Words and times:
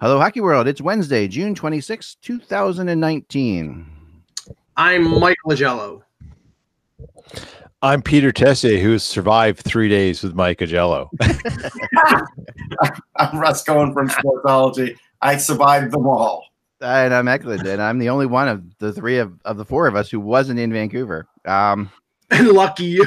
Hello, 0.00 0.20
Hockey 0.20 0.40
World. 0.40 0.68
It's 0.68 0.80
Wednesday, 0.80 1.26
June 1.26 1.56
26, 1.56 2.18
2019. 2.22 3.86
I'm 4.76 5.18
Mike 5.18 5.38
Augello. 5.44 6.02
I'm 7.82 8.00
Peter 8.02 8.30
Tessier, 8.30 8.78
who 8.78 8.92
has 8.92 9.02
survived 9.02 9.58
three 9.60 9.88
days 9.88 10.22
with 10.22 10.34
Mike 10.34 10.60
Augello. 10.60 11.08
I'm 13.16 13.40
Russ 13.40 13.64
Cohen 13.64 13.92
from 13.92 14.08
Sportsology. 14.08 14.96
I 15.20 15.36
survived 15.36 15.92
them 15.92 16.06
all. 16.06 16.44
And 16.80 17.12
I'm 17.12 17.26
Eklund, 17.26 17.66
and 17.66 17.82
I'm 17.82 17.98
the 17.98 18.10
only 18.10 18.26
one 18.26 18.46
of 18.46 18.78
the 18.78 18.92
three 18.92 19.18
of, 19.18 19.32
of 19.44 19.56
the 19.56 19.64
four 19.64 19.88
of 19.88 19.96
us 19.96 20.08
who 20.08 20.20
wasn't 20.20 20.60
in 20.60 20.72
Vancouver. 20.72 21.26
Um, 21.44 21.90
And 21.90 21.90
lucky 22.42 22.84
you. 22.84 23.06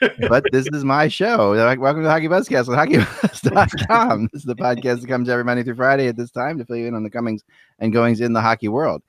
but 0.28 0.44
this 0.50 0.66
is 0.72 0.84
my 0.84 1.06
show. 1.06 1.52
Welcome 1.78 2.02
to 2.02 2.10
Hockey 2.10 2.26
Buzzcast 2.26 2.68
on 2.68 2.74
HockeyBuzz.com. 2.74 4.30
this 4.32 4.40
is 4.40 4.46
the 4.46 4.56
podcast 4.56 5.02
that 5.02 5.08
comes 5.08 5.28
every 5.28 5.44
Monday 5.44 5.62
through 5.62 5.76
Friday 5.76 6.08
at 6.08 6.16
this 6.16 6.32
time 6.32 6.58
to 6.58 6.64
fill 6.64 6.76
you 6.76 6.88
in 6.88 6.94
on 6.94 7.04
the 7.04 7.10
comings 7.10 7.44
and 7.78 7.92
goings 7.92 8.20
in 8.20 8.32
the 8.32 8.40
hockey 8.40 8.66
world. 8.66 9.02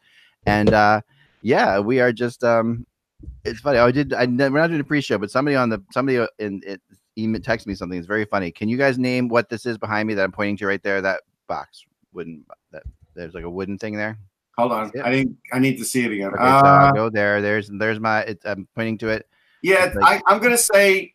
And 0.45 0.71
uh, 0.71 1.01
yeah, 1.41 1.79
we 1.79 1.99
are 1.99 2.11
just. 2.11 2.43
Um, 2.43 2.85
it's 3.43 3.59
funny. 3.59 3.79
I 3.79 3.91
did. 3.91 4.13
I 4.13 4.25
we're 4.27 4.49
not 4.49 4.67
doing 4.67 4.81
a 4.81 4.83
pre-show, 4.83 5.17
but 5.17 5.31
somebody 5.31 5.55
on 5.55 5.69
the 5.69 5.83
somebody 5.91 6.25
in 6.37 6.61
it 6.65 6.79
email 7.17 7.41
text 7.41 7.65
me 7.65 7.73
something. 7.73 7.97
It's 7.97 8.07
very 8.07 8.25
funny. 8.25 8.51
Can 8.51 8.69
you 8.69 8.77
guys 8.77 8.99
name 8.99 9.29
what 9.29 9.49
this 9.49 9.65
is 9.65 9.79
behind 9.79 10.07
me 10.07 10.13
that 10.13 10.23
I'm 10.23 10.31
pointing 10.31 10.57
to 10.57 10.67
right 10.67 10.81
there? 10.83 11.01
That 11.01 11.21
box, 11.47 11.83
wooden. 12.13 12.45
That 12.71 12.83
there's 13.15 13.33
like 13.33 13.45
a 13.45 13.49
wooden 13.49 13.79
thing 13.79 13.95
there. 13.95 14.19
Hold 14.59 14.73
on. 14.73 14.91
I 15.03 15.11
didn't. 15.11 15.37
I 15.51 15.59
need 15.59 15.77
to 15.79 15.85
see 15.85 16.05
it 16.05 16.11
again. 16.11 16.27
Okay, 16.27 16.37
so 16.37 16.43
Uh, 16.43 16.61
I'll 16.61 16.93
go 16.93 17.09
there. 17.09 17.41
There's 17.41 17.69
there's 17.69 17.99
my. 17.99 18.21
It's, 18.21 18.45
I'm 18.45 18.67
pointing 18.75 18.99
to 18.99 19.09
it. 19.09 19.25
Yeah, 19.63 19.91
like- 19.95 20.21
I, 20.27 20.33
I'm 20.33 20.41
gonna 20.41 20.57
say 20.57 21.13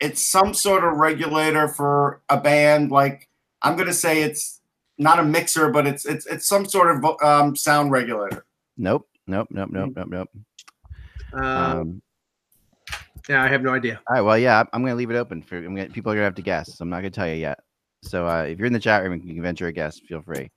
it's 0.00 0.26
some 0.26 0.52
sort 0.54 0.84
of 0.84 0.94
regulator 0.98 1.68
for 1.68 2.20
a 2.28 2.40
band. 2.40 2.90
Like 2.90 3.28
I'm 3.62 3.76
gonna 3.76 3.92
say 3.92 4.22
it's 4.22 4.60
not 4.98 5.18
a 5.18 5.22
mixer, 5.24 5.70
but 5.70 5.86
it's 5.86 6.04
it's 6.04 6.26
it's 6.26 6.46
some 6.48 6.66
sort 6.66 6.96
of 6.96 7.22
um, 7.22 7.56
sound 7.56 7.90
regulator. 7.92 8.44
Nope. 8.76 9.08
Nope. 9.26 9.48
Nope. 9.50 9.70
Nope. 9.70 9.92
Nope. 9.96 10.08
Nope. 10.10 10.28
Uh, 11.32 11.80
Um, 11.80 12.02
yeah, 13.28 13.42
I 13.44 13.48
have 13.48 13.62
no 13.62 13.72
idea. 13.72 14.00
All 14.08 14.14
right. 14.16 14.20
Well, 14.20 14.36
yeah, 14.38 14.56
I'm- 14.58 14.68
I'm 14.72 14.82
going 14.82 14.90
to 14.92 14.96
leave 14.96 15.10
it 15.10 15.16
open 15.16 15.42
for 15.42 15.56
I'm 15.56 15.74
gonna, 15.76 15.88
people 15.88 16.10
are 16.10 16.16
going 16.16 16.22
to 16.22 16.26
have 16.26 16.34
to 16.34 16.42
guess. 16.42 16.74
So 16.76 16.82
I'm 16.82 16.90
not 16.90 17.00
going 17.02 17.12
to 17.12 17.16
tell 17.16 17.28
you 17.28 17.34
yet. 17.36 17.60
So 18.02 18.26
uh, 18.26 18.42
if 18.42 18.58
you're 18.58 18.66
in 18.66 18.72
the 18.72 18.80
chat 18.80 19.02
room, 19.02 19.12
and 19.12 19.24
you 19.24 19.34
can 19.34 19.42
venture 19.42 19.68
a 19.68 19.72
guess. 19.72 20.00
Feel 20.00 20.20
free. 20.22 20.50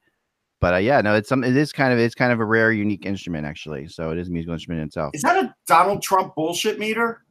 But 0.61 0.73
uh, 0.73 0.77
yeah, 0.77 1.01
no, 1.01 1.15
it's 1.15 1.29
some. 1.29 1.43
It 1.43 1.55
is 1.55 1.71
kind 1.71 1.91
of 1.93 1.99
it's 1.99 2.15
kind 2.15 2.31
of 2.31 2.39
a 2.39 2.45
rare, 2.45 2.71
unique 2.71 3.05
instrument 3.05 3.45
actually. 3.45 3.87
So 3.87 4.11
it 4.11 4.17
is 4.17 4.29
a 4.29 4.31
musical 4.31 4.53
instrument 4.53 4.81
in 4.81 4.87
itself. 4.87 5.11
Is 5.13 5.21
that 5.21 5.37
a 5.43 5.53
Donald 5.67 6.01
Trump 6.01 6.33
bullshit 6.35 6.79
meter? 6.79 7.23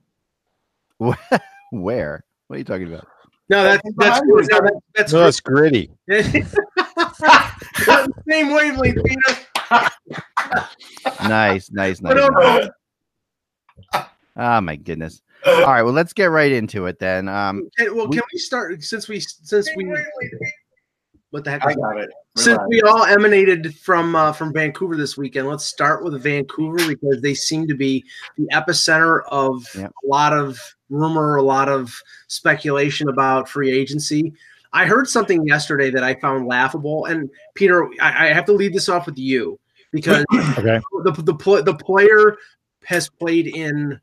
Where? 1.73 2.25
What 2.47 2.57
are 2.57 2.59
you 2.59 2.65
talking 2.65 2.87
about? 2.93 3.07
No, 3.51 3.63
that's 3.65 3.83
that's 3.97 4.21
Behind 4.21 4.25
you 4.29 4.39
is 4.39 4.49
no, 4.49 4.57
that- 4.59 4.63
that- 4.65 4.81
that's 4.95 5.13
No, 5.13 5.27
it's 5.27 5.41
gritty. 5.41 5.91
same 8.29 8.53
wavelength, 8.55 9.05
Peter. 9.05 9.39
Nice, 11.29 11.71
nice, 11.71 12.01
nice. 12.01 12.31
Nice. 12.31 12.69
Oh 14.37 14.61
my 14.61 14.77
goodness. 14.77 15.21
All 15.47 15.63
right. 15.67 15.83
Well, 15.83 15.93
let's 15.93 16.13
get 16.13 16.27
right 16.27 16.53
into 16.53 16.87
it 16.87 16.99
then. 16.99 17.29
Um, 17.29 17.69
can, 17.77 17.95
well, 17.95 18.09
we- 18.09 18.17
can 18.17 18.25
we 18.33 18.39
start 18.39 18.83
since 18.83 19.09
we 19.09 19.21
since 19.21 19.69
we 19.77 19.85
what 21.35 21.43
the 21.43 21.51
heck? 21.51 21.67
I 21.67 21.75
got 21.75 21.99
it. 21.99 22.11
Since 22.37 22.59
Relax. 22.59 22.69
we 22.69 22.83
all 22.83 23.05
emanated 23.07 23.77
from 23.79 24.15
uh, 24.15 24.33
from 24.33 24.53
Vancouver 24.53 24.97
this 24.97 25.17
weekend, 25.17 25.49
let's 25.49 25.65
start 25.65 26.05
with 26.05 26.23
Vancouver 26.23 26.87
because 26.87 27.21
they 27.23 27.35
seem 27.35 27.67
to 27.67 27.75
be 27.75 28.05
the 28.39 28.47
epicenter 28.53 29.23
of 29.33 29.67
Yep. 29.75 29.91
a 29.91 30.07
lot 30.07 30.33
of 30.33 30.61
rumor, 30.91 31.35
a 31.35 31.43
lot 31.43 31.69
of 31.69 31.93
speculation 32.29 33.09
about 33.09 33.49
free 33.49 33.73
agency. 33.73 34.33
I 34.73 34.87
heard 34.87 35.09
something 35.09 35.45
yesterday 35.45 35.91
that 35.91 36.05
I 36.05 36.15
found 36.15 36.47
laughable, 36.47 37.07
and 37.07 37.29
Peter, 37.55 37.89
I, 38.01 38.29
I 38.29 38.33
have 38.33 38.45
to 38.45 38.53
lead 38.53 38.73
this 38.73 38.89
off 38.89 39.07
with 39.07 39.19
you 39.19 39.59
because 39.91 40.25
Okay. 40.59 40.81
the 41.03 41.11
the 41.25 41.35
pl- 41.35 41.65
the 41.65 41.75
player 41.75 42.37
has 42.85 43.09
played 43.09 43.49
in 43.49 44.01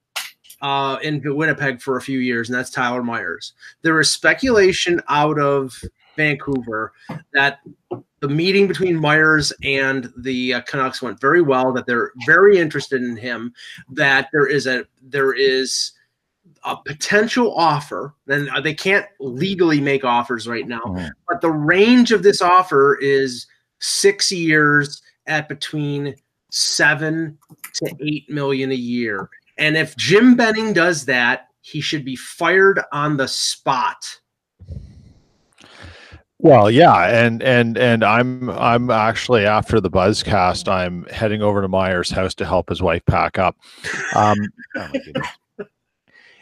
uh, 0.61 0.97
in 1.01 1.21
Winnipeg 1.23 1.81
for 1.81 1.95
a 1.95 2.01
few 2.01 2.19
years, 2.19 2.49
and 2.49 2.57
that's 2.57 2.71
Tyler 2.71 3.03
Myers. 3.03 3.53
There 3.83 3.97
is 4.01 4.09
speculation 4.09 5.01
out 5.07 5.39
of 5.39 5.81
Vancouver 6.15 6.93
that 7.33 7.59
the 8.19 8.27
meeting 8.27 8.67
between 8.67 8.95
Myers 8.95 9.51
and 9.63 10.11
the 10.17 10.55
uh, 10.55 10.61
Canucks 10.61 11.01
went 11.01 11.19
very 11.19 11.41
well. 11.41 11.73
That 11.73 11.85
they're 11.87 12.11
very 12.25 12.57
interested 12.57 13.01
in 13.01 13.17
him. 13.17 13.53
That 13.91 14.29
there 14.31 14.47
is 14.47 14.67
a 14.67 14.85
there 15.01 15.33
is 15.33 15.91
a 16.63 16.77
potential 16.77 17.55
offer. 17.55 18.13
Then 18.27 18.49
they 18.63 18.73
can't 18.73 19.05
legally 19.19 19.81
make 19.81 20.03
offers 20.03 20.47
right 20.47 20.67
now, 20.67 20.81
Mhm. 20.85 21.09
but 21.27 21.41
the 21.41 21.51
range 21.51 22.11
of 22.11 22.23
this 22.23 22.41
offer 22.41 22.97
is 23.01 23.47
six 23.79 24.31
years 24.31 25.01
at 25.25 25.49
between 25.49 26.15
seven 26.51 27.37
to 27.73 27.95
eight 28.01 28.29
million 28.29 28.71
a 28.71 28.75
year. 28.75 29.29
And 29.57 29.75
if 29.77 29.95
Jim 29.95 30.35
Benning 30.35 30.73
does 30.73 31.05
that, 31.05 31.47
he 31.61 31.81
should 31.81 32.03
be 32.05 32.15
fired 32.15 32.81
on 32.91 33.17
the 33.17 33.27
spot. 33.27 34.19
Well, 36.43 36.71
yeah, 36.71 37.07
and 37.07 37.43
and 37.43 37.77
and 37.77 38.03
I'm 38.03 38.49
I'm 38.49 38.89
actually 38.89 39.45
after 39.45 39.79
the 39.79 39.91
buzzcast, 39.91 40.67
I'm 40.67 41.05
heading 41.05 41.43
over 41.43 41.61
to 41.61 41.67
Myers' 41.67 42.09
house 42.09 42.33
to 42.35 42.45
help 42.45 42.69
his 42.69 42.81
wife 42.81 43.05
pack 43.05 43.37
up. 43.37 43.55
Um, 44.15 44.37
oh 44.75 44.89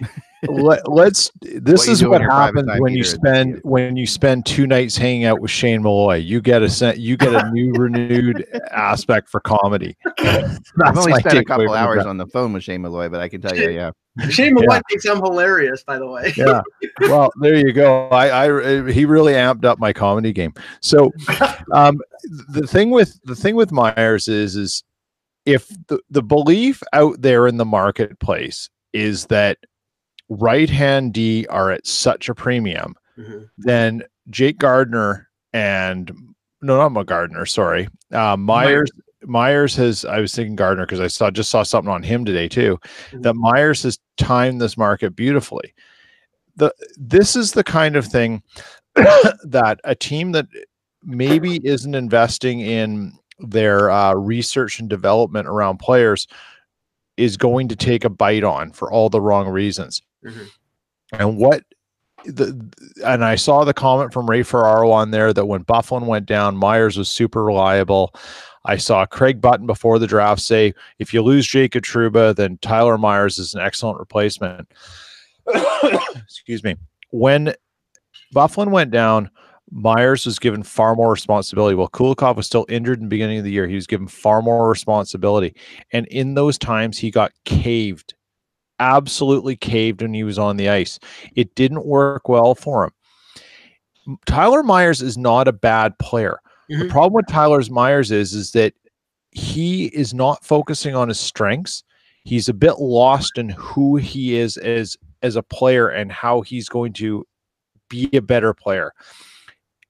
let, 0.48 0.88
us 0.88 1.32
This 1.42 1.80
What 1.80 1.90
is 1.90 2.06
what 2.06 2.22
happens 2.22 2.70
when 2.78 2.94
you 2.94 3.04
spend 3.04 3.60
when 3.64 3.98
you 3.98 4.08
spend 4.08 4.46
two 4.46 4.68
nights 4.68 4.96
hanging 4.96 5.26
out 5.26 5.42
with 5.42 5.52
Shane 5.52 5.84
Malloy. 5.84 6.16
You 6.16 6.40
get 6.40 6.64
a 6.64 6.98
you 6.98 7.18
get 7.18 7.34
a 7.34 7.52
new 7.52 7.74
renewed 7.78 8.46
aspect 8.72 9.28
for 9.28 9.42
comedy. 9.42 9.98
I've 10.18 10.98
only 10.98 11.14
spent 11.20 11.40
a 11.40 11.44
couple 11.44 11.74
hours 11.74 12.06
on 12.06 12.16
the 12.16 12.28
phone 12.28 12.54
with 12.54 12.64
Shane 12.64 12.84
Malloy, 12.84 13.10
but 13.10 13.20
I 13.20 13.28
can 13.28 13.42
tell 13.42 13.56
you, 13.56 13.70
yeah. 13.70 13.92
Shane 14.30 14.54
Malloy 14.54 14.76
Yeah. 14.76 14.82
thinks 14.90 15.06
I'm 15.06 15.18
hilarious, 15.18 15.84
by 15.84 15.98
the 16.00 16.08
way. 16.08 16.34
yeah 16.36 16.62
well 17.02 17.32
there 17.42 17.56
you 17.56 17.72
go 17.74 18.08
I, 18.10 18.46
I 18.48 18.92
he 18.92 19.06
really 19.06 19.34
amped 19.34 19.66
up 19.66 19.80
my 19.80 19.94
comedy 19.94 20.34
game 20.34 20.54
so 20.82 21.12
um 21.74 22.00
the 22.50 22.66
thing 22.68 22.90
with 22.92 23.20
the 23.24 23.36
thing 23.36 23.56
with 23.56 23.72
myers 23.72 24.28
is 24.28 24.56
is 24.56 24.84
if 25.46 25.68
the, 25.88 26.00
the 26.10 26.22
belief 26.22 26.84
out 26.94 27.22
there 27.22 27.48
in 27.48 27.58
the 27.58 27.66
marketplace 27.66 28.70
is 28.94 29.26
that 29.28 29.58
right 30.30 30.70
hand 30.70 31.14
d 31.14 31.46
are 31.50 31.72
at 31.72 31.86
such 31.88 32.30
a 32.30 32.36
premium 32.36 32.96
Mhm. 33.18 33.50
then 33.58 34.04
jake 34.30 34.58
gardiner 34.60 35.28
and 35.54 36.12
no 36.62 36.78
not 36.78 36.92
my 36.92 37.04
gardiner 37.04 37.46
sorry 37.46 37.88
uh, 38.12 38.36
myers 38.38 38.38
myers 38.38 38.92
has 39.28 40.06
i 40.06 40.20
was 40.20 40.34
thinking 40.34 40.56
gardiner 40.56 40.86
because 40.86 41.00
i 41.00 41.08
saw 41.08 41.30
just 41.30 41.50
saw 41.50 41.64
something 41.64 41.92
on 41.92 42.04
him 42.04 42.24
today 42.26 42.48
too 42.48 42.80
that 43.14 43.34
myers 43.36 43.84
has 43.84 44.00
timed 44.18 44.62
this 44.62 44.78
market 44.78 45.16
beautifully 45.16 45.74
the 46.56 46.74
this 46.98 47.36
is 47.36 47.52
the 47.52 47.64
kind 47.64 47.96
of 47.96 48.06
thing 48.06 48.42
that 49.44 49.80
a 49.84 49.96
team 49.96 50.32
that 50.32 50.48
maybe 51.04 51.66
isn't 51.66 51.96
investing 51.96 52.60
in 52.62 53.14
their 53.40 53.90
uh, 53.90 54.14
research 54.14 54.80
and 54.80 54.90
development 54.90 55.48
around 55.48 55.78
players 55.78 56.28
is 57.16 57.38
going 57.38 57.68
to 57.70 57.76
take 57.76 58.04
a 58.04 58.10
bite 58.10 58.44
on 58.44 58.72
for 58.72 58.92
all 58.92 59.10
the 59.10 59.22
wrong 59.22 59.48
reasons 59.48 60.02
Mhm. 60.26 60.48
and 61.14 61.38
what 61.38 61.64
the 62.26 62.48
and 63.06 63.24
I 63.24 63.36
saw 63.36 63.64
the 63.64 63.74
comment 63.74 64.12
from 64.12 64.30
Ray 64.30 64.44
Ferraro 64.44 64.92
on 64.92 65.12
there 65.12 65.32
that 65.32 65.46
when 65.46 65.64
Byfuglien 65.64 66.06
went 66.06 66.26
down, 66.26 66.58
Myers 66.58 66.98
was 66.98 67.08
super 67.08 67.46
reliable. 67.46 68.14
I 68.66 68.78
saw 68.78 69.06
Craig 69.06 69.42
Button 69.42 69.66
before 69.66 70.00
the 70.00 70.08
draft 70.08 70.42
say, 70.42 70.74
if 71.00 71.14
you 71.14 71.22
lose 71.22 71.48
Jacob 71.48 71.84
Trouba, 71.84 72.36
then 72.36 72.58
Tyler 72.62 72.98
Myers 72.98 73.40
is 73.40 73.54
an 73.54 73.62
excellent 73.62 74.00
replacement. 74.00 74.72
Excuse 76.24 76.64
me. 76.64 76.76
When 77.12 77.54
Byfuglien 78.36 78.72
went 78.72 78.92
down, 78.92 79.30
Myers 79.72 80.26
was 80.26 80.40
given 80.40 80.64
far 80.64 80.96
more 80.96 81.12
responsibility. 81.12 81.76
While 81.76 81.90
Kulikov 81.90 82.36
was 82.36 82.48
still 82.48 82.66
injured 82.70 83.00
in 83.00 83.06
the 83.06 83.10
beginning 83.10 83.38
of 83.38 83.44
the 83.44 83.52
year, 83.52 83.68
he 83.68 83.76
was 83.76 83.88
given 83.88 84.08
far 84.08 84.42
more 84.42 84.70
responsibility. 84.70 85.56
And 85.94 86.08
in 86.08 86.34
those 86.34 86.58
times, 86.58 86.98
he 86.98 87.12
got 87.12 87.32
caved, 87.46 88.16
absolutely 88.80 89.56
caved 89.56 90.02
when 90.02 90.14
he 90.14 90.24
was 90.24 90.40
on 90.40 90.58
the 90.58 90.70
ice. 90.70 91.00
It 91.36 91.54
didn't 91.56 91.86
work 91.86 92.28
well 92.28 92.56
for 92.56 92.86
him. 92.86 94.18
Tyler 94.26 94.64
Myers 94.64 95.02
is 95.02 95.18
not 95.18 95.48
a 95.48 95.54
bad 95.54 95.98
player. 96.00 96.40
The 96.70 96.76
Mhm. 96.86 96.90
problem 96.90 97.14
with 97.14 97.28
Tyler 97.28 97.62
Myers 97.70 98.12
is 98.12 98.34
is 98.34 98.52
that 98.52 98.74
he 99.32 99.86
is 99.88 100.14
not 100.14 100.44
focusing 100.46 100.96
on 100.96 101.08
his 101.10 101.20
strengths. 101.20 101.84
He's 102.24 102.48
a 102.50 102.54
bit 102.54 102.80
lost 102.80 103.38
in 103.38 103.50
who 103.50 103.96
he 103.98 104.38
is 104.38 104.58
as 104.58 104.96
as 105.22 105.36
a 105.36 105.44
player 105.44 105.90
and 105.90 106.12
how 106.12 106.42
he's 106.42 106.70
going 106.70 106.94
to 106.94 107.26
be 107.90 108.10
a 108.14 108.22
better 108.22 108.54
player. 108.54 108.94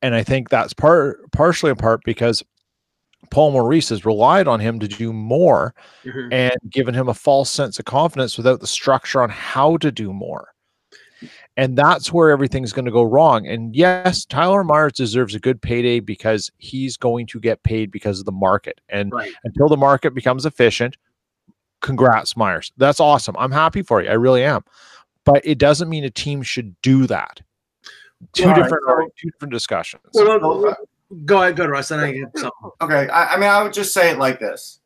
And 0.01 0.15
I 0.15 0.23
think 0.23 0.49
that's 0.49 0.73
part 0.73 1.19
partially 1.31 1.69
in 1.69 1.75
part 1.75 2.01
because 2.03 2.43
Paul 3.29 3.51
Maurice 3.51 3.89
has 3.89 4.05
relied 4.05 4.47
on 4.47 4.59
him 4.59 4.79
to 4.79 4.87
do 4.87 5.11
more 5.13 5.75
Mhm. 6.05 6.29
and 6.33 6.55
given 6.69 6.93
him 6.95 7.09
a 7.09 7.13
false 7.13 7.51
sense 7.51 7.77
of 7.77 7.85
confidence 7.85 8.37
without 8.37 8.61
the 8.61 8.67
structure 8.67 9.21
on 9.21 9.29
how 9.29 9.77
to 9.77 9.91
do 9.91 10.13
more. 10.13 10.47
And 11.59 11.77
that's 11.77 12.13
where 12.13 12.29
everything's 12.29 12.71
going 12.71 12.85
to 12.85 12.91
go 12.91 13.03
wrong. 13.03 13.45
And 13.45 13.75
yes, 13.75 14.23
Tyler 14.23 14.63
Myers 14.63 14.93
deserves 14.93 15.35
a 15.35 15.39
good 15.39 15.61
payday 15.61 15.99
because 15.99 16.49
he's 16.57 16.95
going 16.95 17.27
to 17.27 17.39
get 17.41 17.61
paid 17.63 17.91
because 17.91 18.17
of 18.19 18.25
the 18.25 18.31
market. 18.31 18.79
And 18.87 19.11
Right. 19.11 19.33
until 19.43 19.67
the 19.67 19.75
market 19.75 20.13
becomes 20.13 20.45
efficient, 20.45 20.95
congrats, 21.81 22.37
Myers. 22.37 22.71
That's 22.77 23.01
awesome. 23.01 23.35
I'm 23.37 23.51
happy 23.51 23.81
for 23.81 24.01
you. 24.01 24.09
I 24.09 24.13
really 24.13 24.41
am. 24.43 24.63
But 25.25 25.45
it 25.45 25.57
doesn't 25.57 25.89
mean 25.89 26.05
a 26.05 26.09
team 26.09 26.43
should 26.43 26.79
do 26.81 27.05
that. 27.07 27.41
Two 28.31 28.43
All 28.43 28.49
right, 28.51 28.55
different 28.63 28.83
so- 28.87 29.09
two 29.19 29.29
different 29.31 29.51
discussions. 29.53 30.03
Well, 30.13 30.39
So, 30.39 30.69
uh, 30.69 30.75
go 31.25 31.41
ahead, 31.41 31.57
go 31.57 31.65
to 31.65 31.71
Russ. 31.73 31.89
Then 31.89 31.99
I 31.99 32.11
get 32.13 32.37
something. 32.37 32.71
Okay, 32.79 33.09
I, 33.09 33.33
I 33.33 33.37
mean, 33.37 33.49
I 33.49 33.61
would 33.63 33.73
just 33.73 33.93
say 33.93 34.11
it 34.11 34.17
like 34.17 34.39
this: 34.39 34.79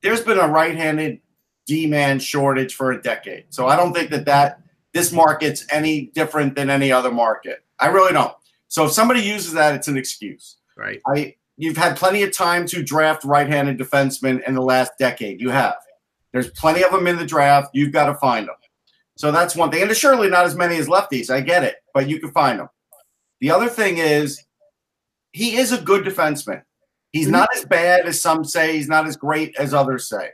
There's 0.00 0.22
been 0.22 0.38
a 0.38 0.48
right-handed 0.48 1.20
D-man 1.66 2.20
shortage 2.20 2.74
for 2.74 2.92
a 2.92 3.02
decade, 3.02 3.44
so 3.50 3.66
I 3.66 3.76
don't 3.76 3.92
think 3.92 4.08
that 4.10 4.24
that 4.26 4.60
this 4.96 5.12
market's 5.12 5.66
any 5.70 6.06
different 6.14 6.54
than 6.54 6.70
any 6.70 6.90
other 6.90 7.12
market. 7.12 7.62
I 7.78 7.88
really 7.88 8.14
don't. 8.14 8.34
So 8.68 8.86
if 8.86 8.92
somebody 8.92 9.20
uses 9.20 9.52
that, 9.52 9.74
it's 9.74 9.88
an 9.88 9.98
excuse. 9.98 10.56
Right. 10.74 11.02
I 11.06 11.34
you've 11.58 11.76
had 11.76 11.96
plenty 11.96 12.22
of 12.22 12.34
time 12.34 12.66
to 12.68 12.82
draft 12.82 13.22
right-handed 13.24 13.78
defensemen 13.78 14.42
in 14.48 14.54
the 14.54 14.62
last 14.62 14.92
decade. 14.98 15.40
You 15.40 15.50
have. 15.50 15.76
There's 16.32 16.50
plenty 16.50 16.82
of 16.82 16.92
them 16.92 17.06
in 17.06 17.16
the 17.16 17.26
draft. 17.26 17.70
You've 17.74 17.92
got 17.92 18.06
to 18.06 18.14
find 18.14 18.48
them. 18.48 18.56
So 19.16 19.30
that's 19.30 19.54
one 19.54 19.70
thing. 19.70 19.82
And 19.82 19.90
there's 19.90 19.98
surely 19.98 20.30
not 20.30 20.46
as 20.46 20.54
many 20.54 20.76
as 20.76 20.88
lefties. 20.88 21.30
I 21.30 21.40
get 21.42 21.62
it, 21.62 21.76
but 21.92 22.08
you 22.08 22.18
can 22.18 22.30
find 22.32 22.58
them. 22.58 22.68
The 23.40 23.50
other 23.50 23.68
thing 23.68 23.98
is, 23.98 24.42
he 25.32 25.56
is 25.56 25.72
a 25.72 25.80
good 25.80 26.04
defenseman. 26.04 26.62
He's 27.12 27.28
not 27.28 27.48
as 27.54 27.66
bad 27.66 28.06
as 28.06 28.20
some 28.20 28.44
say. 28.44 28.76
He's 28.76 28.88
not 28.88 29.06
as 29.06 29.16
great 29.16 29.54
as 29.58 29.72
others 29.72 30.08
say, 30.08 30.30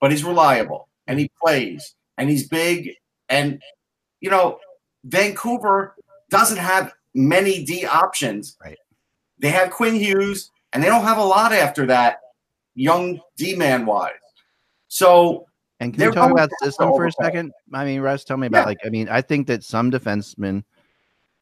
but 0.00 0.10
he's 0.12 0.24
reliable 0.24 0.88
and 1.06 1.18
he 1.18 1.30
plays 1.40 1.94
and 2.16 2.30
he's 2.30 2.48
big. 2.48 2.90
And 3.28 3.60
you 4.24 4.30
know, 4.30 4.58
Vancouver 5.04 5.94
doesn't 6.30 6.56
have 6.56 6.94
many 7.14 7.62
D 7.62 7.84
options. 7.84 8.56
Right. 8.64 8.78
They 9.38 9.50
have 9.50 9.70
Quinn 9.70 9.94
Hughes, 9.94 10.50
and 10.72 10.82
they 10.82 10.88
don't 10.88 11.04
have 11.04 11.18
a 11.18 11.24
lot 11.24 11.52
after 11.52 11.84
that, 11.86 12.20
young 12.74 13.20
D 13.36 13.54
man 13.54 13.84
wise. 13.84 14.12
So 14.88 15.46
And 15.78 15.92
can 15.92 16.08
we 16.08 16.14
talk 16.14 16.30
about 16.30 16.50
system 16.62 16.90
for 16.94 17.06
a 17.06 17.12
second? 17.12 17.52
I 17.74 17.84
mean, 17.84 18.00
Russ, 18.00 18.24
tell 18.24 18.38
me 18.38 18.46
about 18.46 18.60
Yeah. 18.60 18.64
like 18.64 18.78
I 18.86 18.88
mean, 18.88 19.10
I 19.10 19.20
think 19.20 19.46
that 19.48 19.62
some 19.62 19.90
defensemen 19.90 20.64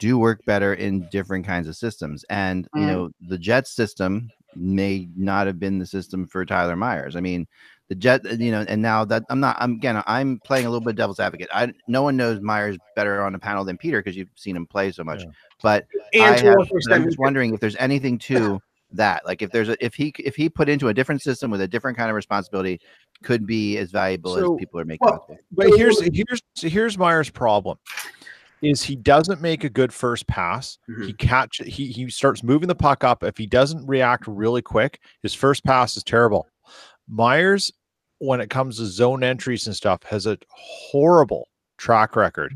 do 0.00 0.18
work 0.18 0.44
better 0.44 0.74
in 0.74 1.06
different 1.12 1.46
kinds 1.46 1.68
of 1.68 1.76
systems. 1.76 2.24
And 2.30 2.66
you 2.74 2.80
Mhm. 2.80 2.86
know, 2.88 3.10
the 3.28 3.38
Jets 3.38 3.70
system 3.70 4.28
may 4.56 5.08
not 5.16 5.46
have 5.46 5.60
been 5.60 5.78
the 5.78 5.86
system 5.86 6.26
for 6.26 6.44
Tyler 6.44 6.74
Myers. 6.74 7.14
I 7.14 7.20
mean, 7.20 7.46
the 7.92 7.96
Jet, 8.00 8.24
you 8.40 8.50
know, 8.50 8.64
and 8.68 8.80
now 8.80 9.04
that 9.04 9.22
I'm 9.28 9.38
not, 9.38 9.56
I'm 9.60 9.72
again, 9.74 10.02
I'm 10.06 10.40
playing 10.40 10.64
a 10.64 10.70
little 10.70 10.82
bit 10.84 10.96
devil's 10.96 11.20
advocate. 11.20 11.48
I 11.52 11.72
no 11.88 12.02
one 12.02 12.16
knows 12.16 12.40
Myers 12.40 12.78
better 12.96 13.22
on 13.22 13.34
the 13.34 13.38
panel 13.38 13.64
than 13.64 13.76
Peter 13.76 13.98
because 14.00 14.16
you've 14.16 14.30
seen 14.34 14.56
him 14.56 14.66
play 14.66 14.90
so 14.92 15.04
much. 15.04 15.20
Yeah. 15.20 15.30
But 15.62 15.86
And 16.14 16.22
I 16.34 16.38
have, 16.38 16.56
i'm 16.90 17.04
just 17.04 17.18
wondering 17.18 17.52
if 17.52 17.60
there's 17.60 17.76
anything 17.76 18.16
to 18.20 18.58
that. 18.92 19.26
Like 19.26 19.42
if 19.42 19.50
there's 19.50 19.68
a 19.68 19.76
if 19.84 19.94
he 19.94 20.14
if 20.18 20.34
he 20.36 20.48
put 20.48 20.70
into 20.70 20.88
a 20.88 20.94
different 20.94 21.20
system 21.20 21.50
with 21.50 21.60
a 21.60 21.68
different 21.68 21.98
kind 21.98 22.08
of 22.08 22.16
responsibility, 22.16 22.80
could 23.22 23.46
be 23.46 23.76
as 23.76 23.90
valuable 23.90 24.34
So- 24.36 24.54
as 24.54 24.58
people 24.58 24.80
are 24.80 24.86
making. 24.86 25.04
well, 25.06 25.14
out 25.14 25.26
to 25.28 25.34
be. 25.34 25.40
But 25.52 25.76
here's 25.76 26.00
here's 26.00 26.40
here's 26.56 26.96
Myers' 26.96 27.28
problem 27.28 27.76
is 28.62 28.80
he 28.82 28.94
doesn't 28.94 29.40
make 29.42 29.64
a 29.64 29.68
good 29.68 29.92
first 29.92 30.26
pass. 30.28 30.78
Mhm. 30.88 31.06
He 31.06 31.12
catch 31.12 31.60
he 31.66 31.88
he 31.88 32.08
starts 32.08 32.42
moving 32.42 32.68
the 32.68 32.74
puck 32.74 33.04
up. 33.04 33.22
If 33.22 33.36
he 33.36 33.44
doesn't 33.46 33.86
react 33.86 34.26
really 34.26 34.62
quick, 34.62 35.00
his 35.22 35.34
first 35.34 35.62
pass 35.64 35.96
is 35.96 36.04
terrible. 36.04 36.46
Myers, 37.08 37.72
when 38.22 38.40
it 38.40 38.50
comes 38.50 38.76
to 38.78 38.86
zone 38.86 39.24
entries 39.24 39.66
and 39.66 39.74
stuff, 39.74 40.02
has 40.04 40.26
a 40.26 40.38
horrible 40.50 41.48
track 41.78 42.14
record 42.16 42.54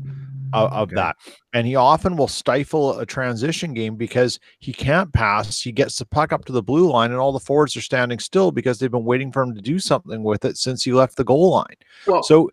of, 0.53 0.69
mm, 0.69 0.73
of 0.73 0.81
Okay. 0.89 0.95
that. 0.95 1.15
And 1.53 1.67
he 1.67 1.75
often 1.75 2.15
will 2.15 2.29
stifle 2.29 2.99
a 2.99 3.05
transition 3.05 3.73
game 3.73 3.95
because 3.95 4.39
he 4.59 4.71
can't 4.71 5.11
pass. 5.11 5.61
He 5.61 5.71
gets 5.73 5.97
the 5.99 6.05
puck 6.05 6.31
up 6.31 6.45
to 6.45 6.53
the 6.53 6.63
blue 6.63 6.89
line, 6.89 7.11
and 7.11 7.19
all 7.19 7.33
the 7.33 7.39
forwards 7.39 7.75
are 7.75 7.81
standing 7.81 8.19
still 8.19 8.51
because 8.51 8.79
they've 8.79 8.89
been 8.91 9.03
waiting 9.03 9.31
for 9.31 9.41
him 9.43 9.53
to 9.55 9.61
do 9.61 9.77
something 9.79 10.23
with 10.23 10.45
it 10.45 10.57
since 10.57 10.83
he 10.83 10.93
left 10.93 11.17
the 11.17 11.25
goal 11.25 11.51
line. 11.51 11.75
Well, 12.05 12.23
So 12.23 12.49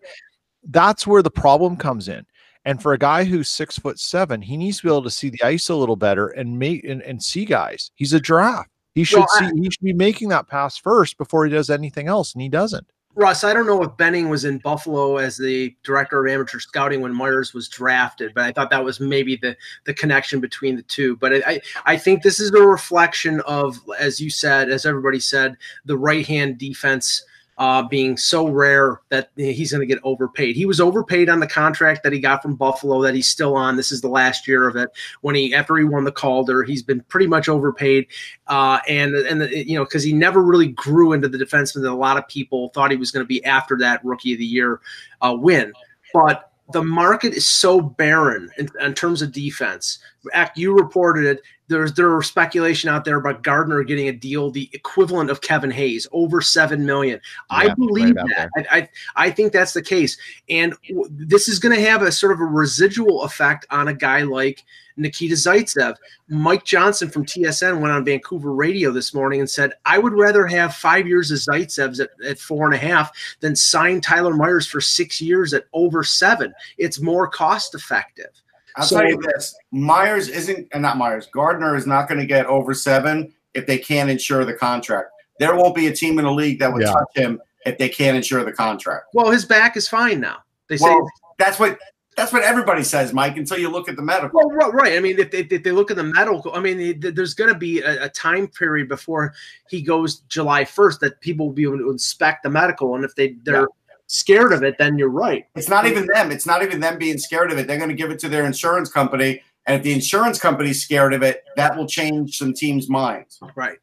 that's 0.69 1.07
where 1.07 1.21
the 1.23 1.31
problem 1.31 1.77
comes 1.77 2.09
in. 2.09 2.25
And 2.65 2.81
for 2.81 2.93
a 2.93 2.97
guy 2.97 3.23
who's 3.23 3.47
six 3.49 3.77
foot 3.77 3.99
seven, 3.99 4.41
he 4.41 4.57
needs 4.57 4.77
to 4.77 4.83
be 4.83 4.89
able 4.89 5.03
to 5.03 5.11
see 5.11 5.29
the 5.29 5.43
ice 5.43 5.69
a 5.69 5.75
little 5.75 5.95
better 5.95 6.29
and 6.29 6.57
make 6.59 6.83
and, 6.83 7.01
and 7.03 7.21
see 7.23 7.45
guys. 7.45 7.91
He's 7.95 8.11
a 8.13 8.19
giraffe. 8.19 8.67
He 8.95 9.03
should 9.03 9.19
Well, 9.19 9.27
I- 9.35 9.51
see 9.51 9.61
he 9.61 9.69
should 9.69 9.83
be 9.83 9.93
making 9.93 10.29
that 10.29 10.47
pass 10.47 10.77
first 10.77 11.17
before 11.17 11.45
he 11.45 11.51
does 11.51 11.69
anything 11.69 12.07
else, 12.07 12.33
and 12.33 12.41
he 12.41 12.49
doesn't. 12.49 12.87
Russ, 13.15 13.45
I 13.45 13.53
don't 13.53 13.65
know 13.65 13.81
if 13.81 13.95
Benning 13.95 14.27
was 14.27 14.43
in 14.43 14.57
Buffalo 14.57 15.17
as 15.17 15.37
the 15.37 15.73
director 15.83 16.25
of 16.25 16.31
amateur 16.31 16.59
scouting 16.59 16.99
when 16.99 17.13
Myers 17.13 17.53
was 17.53 17.69
drafted, 17.69 18.33
but 18.33 18.43
I 18.43 18.51
thought 18.51 18.69
that 18.71 18.83
was 18.83 18.99
maybe 18.99 19.37
the 19.37 19.55
the 19.85 19.93
connection 19.93 20.41
between 20.41 20.75
the 20.75 20.81
two. 20.83 21.15
But 21.15 21.47
I 21.47 21.61
I, 21.85 21.97
think 21.97 22.23
this 22.23 22.41
is 22.41 22.51
a 22.51 22.61
reflection 22.61 23.39
of, 23.41 23.79
as 23.97 24.19
you 24.19 24.29
said, 24.29 24.69
as 24.69 24.85
everybody 24.85 25.21
said, 25.21 25.55
the 25.85 25.97
right 25.97 26.27
hand 26.27 26.57
defense 26.57 27.23
uh, 27.57 27.83
being 27.83 28.17
so 28.17 28.47
rare 28.47 28.99
that 29.09 29.29
he's 29.35 29.71
going 29.71 29.79
to 29.79 29.93
get 29.93 30.03
overpaid. 30.03 30.55
He 30.55 30.65
was 30.65 30.81
overpaid 30.81 31.29
on 31.29 31.39
the 31.39 31.47
contract 31.47 32.03
that 32.03 32.11
he 32.11 32.19
got 32.19 32.41
from 32.41 32.55
Buffalo 32.55 33.01
that 33.03 33.15
he's 33.15 33.27
still 33.27 33.55
on. 33.55 33.77
This 33.77 33.91
is 33.91 34.01
the 34.01 34.09
last 34.09 34.47
year 34.47 34.67
of 34.67 34.75
it. 34.75 34.89
When 35.21 35.35
he 35.35 35.53
after 35.53 35.77
he 35.77 35.85
won 35.85 36.03
the 36.03 36.11
Calder, 36.11 36.63
he's 36.63 36.83
been 36.83 37.01
pretty 37.01 37.27
much 37.27 37.47
overpaid 37.47 38.07
uh, 38.47 38.79
and 38.87 39.15
and 39.15 39.41
the, 39.41 39.65
you 39.65 39.77
know 39.77 39.85
because 39.85 40.03
he 40.03 40.13
never 40.13 40.43
really 40.43 40.67
grew 40.67 41.13
into 41.13 41.29
the 41.29 41.37
defenseman 41.37 41.83
that 41.83 41.91
a 41.91 41.95
lot 41.95 42.17
of 42.17 42.27
people 42.27 42.69
thought 42.69 42.91
he 42.91 42.97
was 42.97 43.11
going 43.11 43.23
to 43.23 43.27
be 43.27 43.43
after 43.45 43.77
that 43.77 44.03
rookie 44.03 44.33
of 44.33 44.39
the 44.39 44.45
year 44.45 44.81
uh, 45.21 45.35
win. 45.37 45.71
But 46.13 46.51
the 46.71 46.83
market 46.83 47.33
is 47.33 47.47
so 47.47 47.79
barren 47.79 48.49
in, 48.57 48.69
in 48.81 48.93
terms 48.93 49.21
of 49.21 49.31
defense. 49.31 49.99
Act, 50.33 50.57
you 50.57 50.75
reported 50.75 51.25
it. 51.25 51.41
There's 51.67 51.93
there 51.93 52.15
was 52.15 52.27
speculation 52.27 52.89
out 52.89 53.05
there 53.05 53.17
about 53.17 53.43
Gardiner 53.43 53.83
getting 53.83 54.07
a 54.07 54.13
deal 54.13 54.51
the 54.51 54.69
equivalent 54.73 55.29
of 55.29 55.41
Kevin 55.41 55.71
Hayes, 55.71 56.07
over 56.11 56.41
seven 56.41 56.85
million. 56.85 57.19
I 57.49 57.63
Yeah, 57.63 57.67
right 57.69 57.77
believe 57.77 58.11
about 58.11 58.29
that. 58.35 58.49
I, 58.55 58.77
I 58.77 58.89
I 59.15 59.31
think 59.31 59.51
that's 59.51 59.73
the 59.73 59.81
case, 59.81 60.17
and 60.49 60.75
w- 60.89 61.09
this 61.11 61.47
is 61.47 61.59
going 61.59 61.75
to 61.75 61.81
have 61.85 62.01
a 62.01 62.11
sort 62.11 62.33
of 62.33 62.39
a 62.39 62.45
residual 62.45 63.23
effect 63.23 63.65
on 63.71 63.87
a 63.87 63.93
guy 63.93 64.21
like 64.21 64.63
Nikita 64.97 65.35
Zaitsev. 65.35 65.95
Mike 66.27 66.63
Johnson 66.63 67.09
from 67.09 67.25
TSN 67.25 67.79
went 67.79 67.93
on 67.93 68.05
Vancouver 68.05 68.53
radio 68.53 68.91
this 68.91 69.13
morning 69.13 69.39
and 69.39 69.49
said, 69.49 69.73
I 69.85 69.97
would 69.97 70.13
rather 70.13 70.47
have 70.47 70.75
five 70.75 71.07
years 71.07 71.31
of 71.31 71.39
Zaitsev's 71.39 71.99
at, 71.99 72.09
at 72.25 72.39
four 72.39 72.65
and 72.65 72.73
a 72.73 72.77
half 72.77 73.11
than 73.41 73.55
sign 73.55 74.01
Tyler 74.01 74.33
Myers 74.33 74.67
for 74.67 74.81
six 74.81 75.19
years 75.19 75.53
at 75.53 75.65
over 75.73 76.03
seven. 76.03 76.53
It's 76.77 76.99
more 76.99 77.27
cost 77.27 77.75
effective. 77.75 78.41
I'll 78.77 78.85
So- 78.85 78.99
tell 78.99 79.09
you 79.09 79.19
this: 79.21 79.55
Myers 79.71 80.27
isn't, 80.29 80.67
and 80.73 80.81
not 80.81 80.97
Myers. 80.97 81.27
Gardiner 81.33 81.75
is 81.75 81.87
not 81.87 82.07
going 82.07 82.19
to 82.19 82.25
get 82.27 82.45
over 82.45 82.73
seven 82.73 83.33
if 83.53 83.65
they 83.65 83.77
can't 83.77 84.09
insure 84.09 84.43
the 84.45 84.53
contract. 84.53 85.09
There 85.39 85.55
won't 85.55 85.75
be 85.75 85.87
a 85.87 85.93
team 85.93 86.19
in 86.19 86.25
the 86.25 86.31
league 86.31 86.59
that 86.59 86.71
would 86.71 86.81
Yeah. 86.83 86.91
touch 86.93 87.07
him 87.15 87.41
if 87.65 87.77
they 87.77 87.89
can't 87.89 88.15
insure 88.15 88.43
the 88.43 88.51
contract. 88.53 89.05
Well, 89.13 89.31
his 89.31 89.45
back 89.45 89.75
is 89.77 89.87
fine 89.87 90.19
now. 90.19 90.37
They 90.69 90.77
say, 90.77 90.95
that's 91.37 91.59
what 91.59 91.77
that's 92.15 92.31
what 92.31 92.43
everybody 92.43 92.81
says, 92.81 93.11
Mike. 93.13 93.35
Until 93.35 93.57
you 93.59 93.69
look 93.69 93.89
at 93.89 93.97
the 93.97 94.01
medical. 94.01 94.31
well, 94.39 94.49
right, 94.49 94.73
right. 94.73 94.93
I 94.93 95.01
mean, 95.01 95.19
if 95.19 95.31
they, 95.31 95.39
if 95.39 95.63
they 95.63 95.71
look 95.71 95.91
at 95.91 95.97
the 95.97 96.03
medical, 96.03 96.53
I 96.55 96.61
mean, 96.61 96.99
there's 97.01 97.33
going 97.33 97.51
to 97.51 97.59
be 97.59 97.81
a, 97.81 98.05
a 98.05 98.09
time 98.09 98.47
period 98.47 98.87
before 98.87 99.33
he 99.69 99.81
goes 99.81 100.19
July 100.29 100.63
1st 100.63 100.99
that 101.01 101.19
people 101.19 101.47
will 101.47 101.53
be 101.53 101.63
able 101.63 101.77
to 101.79 101.91
inspect 101.91 102.43
the 102.43 102.49
medical. 102.49 102.95
And 102.95 103.03
if 103.03 103.13
they, 103.15 103.35
they're 103.43 103.61
Yeah. 103.61 103.65
Scared 104.07 104.53
of 104.53 104.63
it, 104.63 104.77
then 104.77 104.97
you're 104.97 105.09
right. 105.09 105.45
It's 105.55 105.69
not 105.69 105.87
even 105.87 106.05
them. 106.13 106.31
It's 106.31 106.45
not 106.45 106.61
even 106.61 106.79
them 106.79 106.97
being 106.97 107.17
scared 107.17 107.51
of 107.51 107.57
it. 107.57 107.65
They're 107.65 107.77
going 107.77 107.89
to 107.89 107.95
give 107.95 108.11
it 108.11 108.19
to 108.19 108.29
their 108.29 108.45
insurance 108.45 108.91
company, 108.91 109.41
and 109.65 109.77
if 109.77 109.83
the 109.83 109.93
insurance 109.93 110.39
company's 110.39 110.83
scared 110.83 111.13
of 111.13 111.23
it, 111.23 111.43
that 111.55 111.75
will 111.75 111.87
change 111.87 112.37
some 112.37 112.53
teams' 112.53 112.87
minds. 112.87 113.39
Right. 113.55 113.79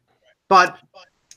But 0.47 0.77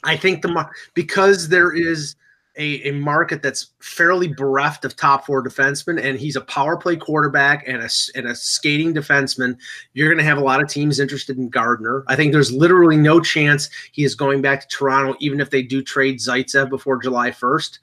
I 0.04 0.16
think 0.16 0.42
the 0.42 0.68
because 0.94 1.48
there 1.48 1.74
is 1.74 2.14
a, 2.58 2.88
a 2.88 2.92
market 2.92 3.42
that's 3.42 3.72
fairly 3.80 4.28
bereft 4.28 4.84
of 4.84 4.96
top 4.96 5.26
four 5.26 5.42
defensemen, 5.42 6.02
and 6.02 6.18
he's 6.18 6.36
a 6.36 6.40
power 6.42 6.76
play 6.76 6.96
quarterback 6.96 7.64
and 7.66 7.82
a 7.82 7.88
and 8.14 8.26
a 8.26 8.34
skating 8.34 8.94
defenseman. 8.94 9.58
You're 9.94 10.08
going 10.08 10.18
to 10.18 10.24
have 10.24 10.38
a 10.38 10.44
lot 10.44 10.62
of 10.62 10.68
teams 10.68 11.00
interested 11.00 11.36
in 11.38 11.48
Gardiner. 11.48 12.04
I 12.06 12.16
think 12.16 12.32
there's 12.32 12.52
literally 12.52 12.96
no 12.96 13.20
chance 13.20 13.68
he 13.92 14.04
is 14.04 14.14
going 14.14 14.42
back 14.42 14.60
to 14.60 14.68
Toronto, 14.68 15.16
even 15.20 15.40
if 15.40 15.50
they 15.50 15.62
do 15.62 15.82
trade 15.82 16.18
Zaitsev 16.18 16.70
before 16.70 16.98
July 16.98 17.30
1st. 17.30 17.78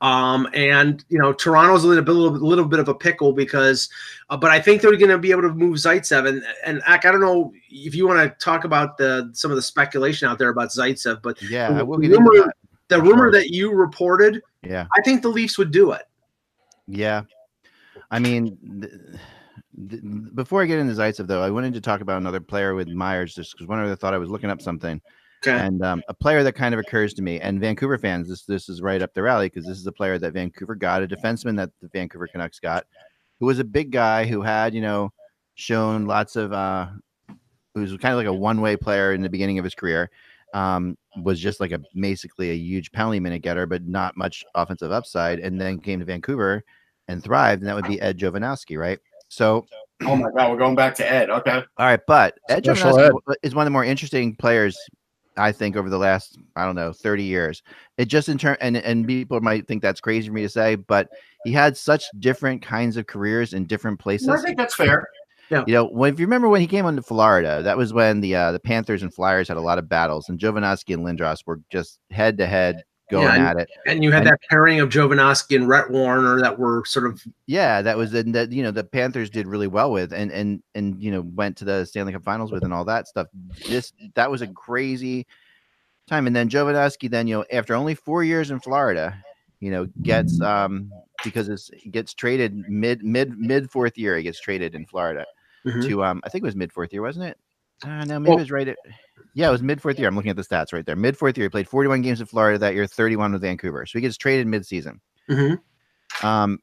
Um, 0.00 0.48
and 0.54 1.04
you 1.10 1.18
know, 1.18 1.32
Toronto's 1.32 1.84
a 1.84 1.86
little 1.88 2.02
bit, 2.02 2.12
little, 2.12 2.38
little 2.38 2.64
bit 2.64 2.78
of 2.80 2.88
a 2.88 2.94
pickle 2.94 3.32
because, 3.34 3.90
uh, 4.30 4.36
but 4.36 4.50
I 4.50 4.58
think 4.58 4.80
they're 4.80 4.96
going 4.96 5.10
to 5.10 5.18
be 5.18 5.30
able 5.30 5.42
to 5.42 5.52
move 5.52 5.76
Zaitsev. 5.76 6.26
And 6.26 6.42
and 6.64 6.80
Ak, 6.86 7.04
I 7.04 7.12
don't 7.12 7.20
know 7.20 7.52
if 7.68 7.94
you 7.94 8.08
want 8.08 8.18
to 8.20 8.44
talk 8.44 8.64
about 8.64 8.96
the 8.96 9.28
some 9.34 9.50
of 9.50 9.56
the 9.56 9.62
speculation 9.62 10.26
out 10.26 10.38
there 10.38 10.48
about 10.48 10.70
Zaitsev, 10.70 11.20
but 11.22 11.40
Yeah, 11.42 11.70
the 11.72 11.80
I 11.80 11.82
will 11.82 11.98
get 11.98 12.12
into 12.12 12.22
rumor, 12.30 12.46
that. 12.46 12.54
the 12.88 13.02
rumor 13.02 13.30
that 13.30 13.50
you 13.50 13.72
reported, 13.72 14.40
Yeah, 14.62 14.86
I 14.96 15.02
think 15.02 15.20
the 15.20 15.28
Leafs 15.28 15.58
would 15.58 15.70
do 15.70 15.92
it. 15.92 16.02
yeah. 16.86 17.22
I 18.10 18.18
mean, 18.18 18.56
th- 18.80 18.92
th- 19.90 20.02
before 20.34 20.62
I 20.62 20.66
get 20.66 20.78
into 20.78 20.94
Zaitsev, 20.94 21.26
though, 21.28 21.42
I 21.42 21.50
wanted 21.50 21.74
to 21.74 21.80
talk 21.80 22.00
about 22.00 22.16
another 22.16 22.40
player 22.40 22.74
with 22.74 22.88
Myers, 22.88 23.34
just 23.34 23.52
because 23.52 23.68
one 23.68 23.78
other 23.78 23.94
thought 23.94 24.14
I 24.14 24.18
was 24.18 24.30
looking 24.30 24.50
up 24.50 24.60
something, 24.60 25.00
Okay. 25.42 25.58
and 25.58 25.82
um, 25.82 26.02
a 26.08 26.14
player 26.14 26.42
that 26.42 26.52
kind 26.52 26.74
of 26.74 26.80
occurs 26.80 27.14
to 27.14 27.22
me. 27.22 27.40
And 27.40 27.60
Vancouver 27.60 27.96
fans, 27.96 28.28
this 28.28 28.44
this 28.44 28.68
is 28.68 28.82
right 28.82 29.00
up 29.00 29.14
their 29.14 29.26
alley 29.26 29.48
because 29.48 29.66
this 29.66 29.78
is 29.78 29.86
a 29.86 29.92
player 29.92 30.18
that 30.18 30.34
Vancouver 30.34 30.74
got, 30.74 31.02
a 31.02 31.08
defenseman 31.08 31.56
that 31.56 31.70
the 31.80 31.88
Vancouver 31.88 32.26
Canucks 32.26 32.60
got, 32.60 32.84
who 33.38 33.46
was 33.46 33.58
a 33.58 33.64
big 33.64 33.90
guy 33.90 34.26
who 34.26 34.42
had 34.42 34.74
you 34.74 34.82
know 34.82 35.10
shown 35.54 36.06
lots 36.06 36.36
of 36.36 36.52
uh, 36.52 36.88
who 37.74 37.80
was 37.80 37.90
kind 37.92 38.12
of 38.12 38.18
like 38.18 38.26
a 38.26 38.32
one 38.32 38.60
way 38.60 38.76
player 38.76 39.14
in 39.14 39.22
the 39.22 39.30
beginning 39.30 39.58
of 39.58 39.64
his 39.64 39.74
career. 39.74 40.10
Um, 40.52 40.98
was 41.22 41.38
just 41.38 41.60
like 41.60 41.70
a 41.70 41.80
basically 41.94 42.50
a 42.50 42.54
huge 42.54 42.92
penalty 42.92 43.20
minute 43.20 43.42
getter, 43.42 43.66
but 43.66 43.86
not 43.86 44.16
much 44.16 44.44
offensive 44.54 44.92
upside, 44.92 45.38
and 45.38 45.60
then 45.60 45.78
came 45.78 46.00
to 46.00 46.04
Vancouver 46.04 46.62
and 47.08 47.22
thrived, 47.22 47.62
and 47.62 47.68
that 47.68 47.76
would 47.76 47.86
be 47.86 48.00
Ed 48.00 48.18
Jovanovski, 48.18 48.76
right? 48.76 48.98
So 49.28 49.64
Oh 50.02 50.16
my 50.16 50.30
God, 50.36 50.50
we're 50.50 50.58
going 50.58 50.74
back 50.74 50.94
to 50.96 51.10
Ed. 51.10 51.30
Okay. 51.30 51.62
all 51.76 51.86
right, 51.86 52.00
but 52.06 52.38
Ed 52.48 52.64
Special 52.64 52.92
Jovanovski 52.92 53.34
is 53.42 53.54
one 53.54 53.64
of 53.64 53.66
the 53.66 53.72
more 53.72 53.84
interesting 53.84 54.34
players, 54.34 54.76
I 55.40 55.52
think, 55.52 55.76
over 55.76 55.88
the 55.88 55.98
last 55.98 56.38
I 56.54 56.64
don't 56.64 56.76
know 56.76 56.92
thirty 56.92 57.24
years. 57.24 57.62
It 57.98 58.06
just 58.06 58.28
in 58.28 58.38
turn 58.38 58.56
and 58.60 58.76
and 58.76 59.06
people 59.06 59.40
might 59.40 59.66
think 59.66 59.82
that's 59.82 60.00
crazy 60.00 60.28
for 60.28 60.34
me 60.34 60.42
to 60.42 60.48
say, 60.48 60.74
but 60.76 61.08
he 61.44 61.52
had 61.52 61.76
such 61.76 62.04
different 62.18 62.62
kinds 62.62 62.96
of 62.96 63.06
careers 63.06 63.52
in 63.52 63.66
different 63.66 63.98
places. 63.98 64.28
I 64.28 64.40
think 64.40 64.56
that's 64.56 64.74
fair. 64.74 65.08
Yeah. 65.50 65.64
You 65.66 65.74
know, 65.74 65.86
when, 65.86 66.14
if 66.14 66.20
you 66.20 66.26
remember 66.26 66.48
when 66.48 66.60
he 66.60 66.68
came 66.68 66.86
into 66.86 67.02
Florida, 67.02 67.60
that 67.64 67.76
was 67.76 67.92
when 67.92 68.20
the 68.20 68.36
uh, 68.36 68.52
the 68.52 68.60
Panthers 68.60 69.02
and 69.02 69.12
Flyers 69.12 69.48
had 69.48 69.56
a 69.56 69.60
lot 69.60 69.78
of 69.78 69.88
battles, 69.88 70.28
and 70.28 70.38
Jovanovski 70.38 70.94
and 70.94 71.04
Lindros 71.04 71.38
were 71.44 71.60
just 71.70 71.98
head 72.10 72.38
to 72.38 72.46
head 72.46 72.84
going 73.10 73.24
Yeah, 73.26 73.50
at 73.50 73.56
it. 73.58 73.68
And 73.86 74.02
you 74.04 74.10
had 74.12 74.22
And- 74.22 74.28
that 74.28 74.40
pairing 74.48 74.80
of 74.80 74.88
Jovanovski 74.88 75.56
and 75.56 75.68
Rhett 75.68 75.90
Warrener 75.90 76.40
that 76.40 76.58
were 76.58 76.84
sort 76.86 77.06
of 77.06 77.22
Yeah, 77.46 77.82
that 77.82 77.96
was 77.96 78.12
the 78.12 78.22
that 78.24 78.52
you 78.52 78.62
know 78.62 78.70
the 78.70 78.84
Panthers 78.84 79.28
did 79.30 79.46
really 79.46 79.66
well 79.66 79.90
with, 79.92 80.12
and 80.12 80.30
and 80.32 80.62
and 80.74 81.02
you 81.02 81.10
know 81.10 81.22
went 81.22 81.56
to 81.58 81.64
the 81.64 81.84
Stanley 81.84 82.12
Cup 82.12 82.22
Finals 82.24 82.52
with, 82.52 82.64
and 82.64 82.72
all 82.72 82.84
that 82.86 83.08
stuff. 83.08 83.26
This 83.68 83.92
that 84.14 84.30
was 84.30 84.42
a 84.42 84.46
crazy 84.48 85.26
time, 86.06 86.26
and 86.26 86.34
then 86.34 86.48
Jovanovski, 86.48 87.10
then 87.10 87.26
you 87.26 87.36
know 87.38 87.44
after 87.52 87.74
only 87.74 87.94
four 87.94 88.24
years 88.24 88.50
in 88.50 88.60
Florida, 88.60 89.16
you 89.60 89.70
know 89.70 89.86
gets 90.02 90.40
um 90.40 90.90
because 91.24 91.48
it's 91.48 91.70
gets 91.90 92.14
traded 92.14 92.56
mid 92.68 93.02
mid 93.04 93.38
mid 93.38 93.70
fourth 93.70 93.98
year, 93.98 94.16
he 94.16 94.22
gets 94.22 94.40
traded 94.40 94.74
in 94.74 94.86
Florida 94.86 95.26
Mhm. 95.66 95.86
to 95.88 96.02
um 96.04 96.20
I 96.24 96.28
think 96.30 96.42
it 96.42 96.46
was 96.46 96.56
mid 96.56 96.72
fourth 96.72 96.92
year, 96.92 97.02
wasn't 97.02 97.26
it? 97.26 97.38
Uh, 97.84 98.04
no, 98.04 98.18
maybe 98.20 98.30
Well- 98.30 98.38
it 98.38 98.42
was 98.42 98.50
right 98.50 98.68
at 98.68 98.76
yeah, 99.34 99.48
it 99.48 99.52
was 99.52 99.62
mid 99.62 99.80
fourth 99.80 99.96
year. 99.98 100.08
I'm 100.08 100.16
looking 100.16 100.30
at 100.30 100.36
the 100.36 100.42
stats 100.42 100.72
right 100.72 100.84
there. 100.84 100.96
Mid 100.96 101.16
fourth 101.16 101.38
year, 101.38 101.44
he 101.44 101.50
played 101.50 101.68
41 101.68 102.02
games 102.02 102.20
in 102.20 102.26
Florida 102.26 102.58
that 102.58 102.74
year, 102.74 102.84
31 102.86 103.32
with 103.32 103.42
Vancouver. 103.42 103.86
So 103.86 103.98
he 103.98 104.00
gets 104.02 104.16
traded 104.16 104.46
mid 104.48 104.66
season. 104.66 105.00
Mhm. 105.30 105.60
Um, 106.22 106.58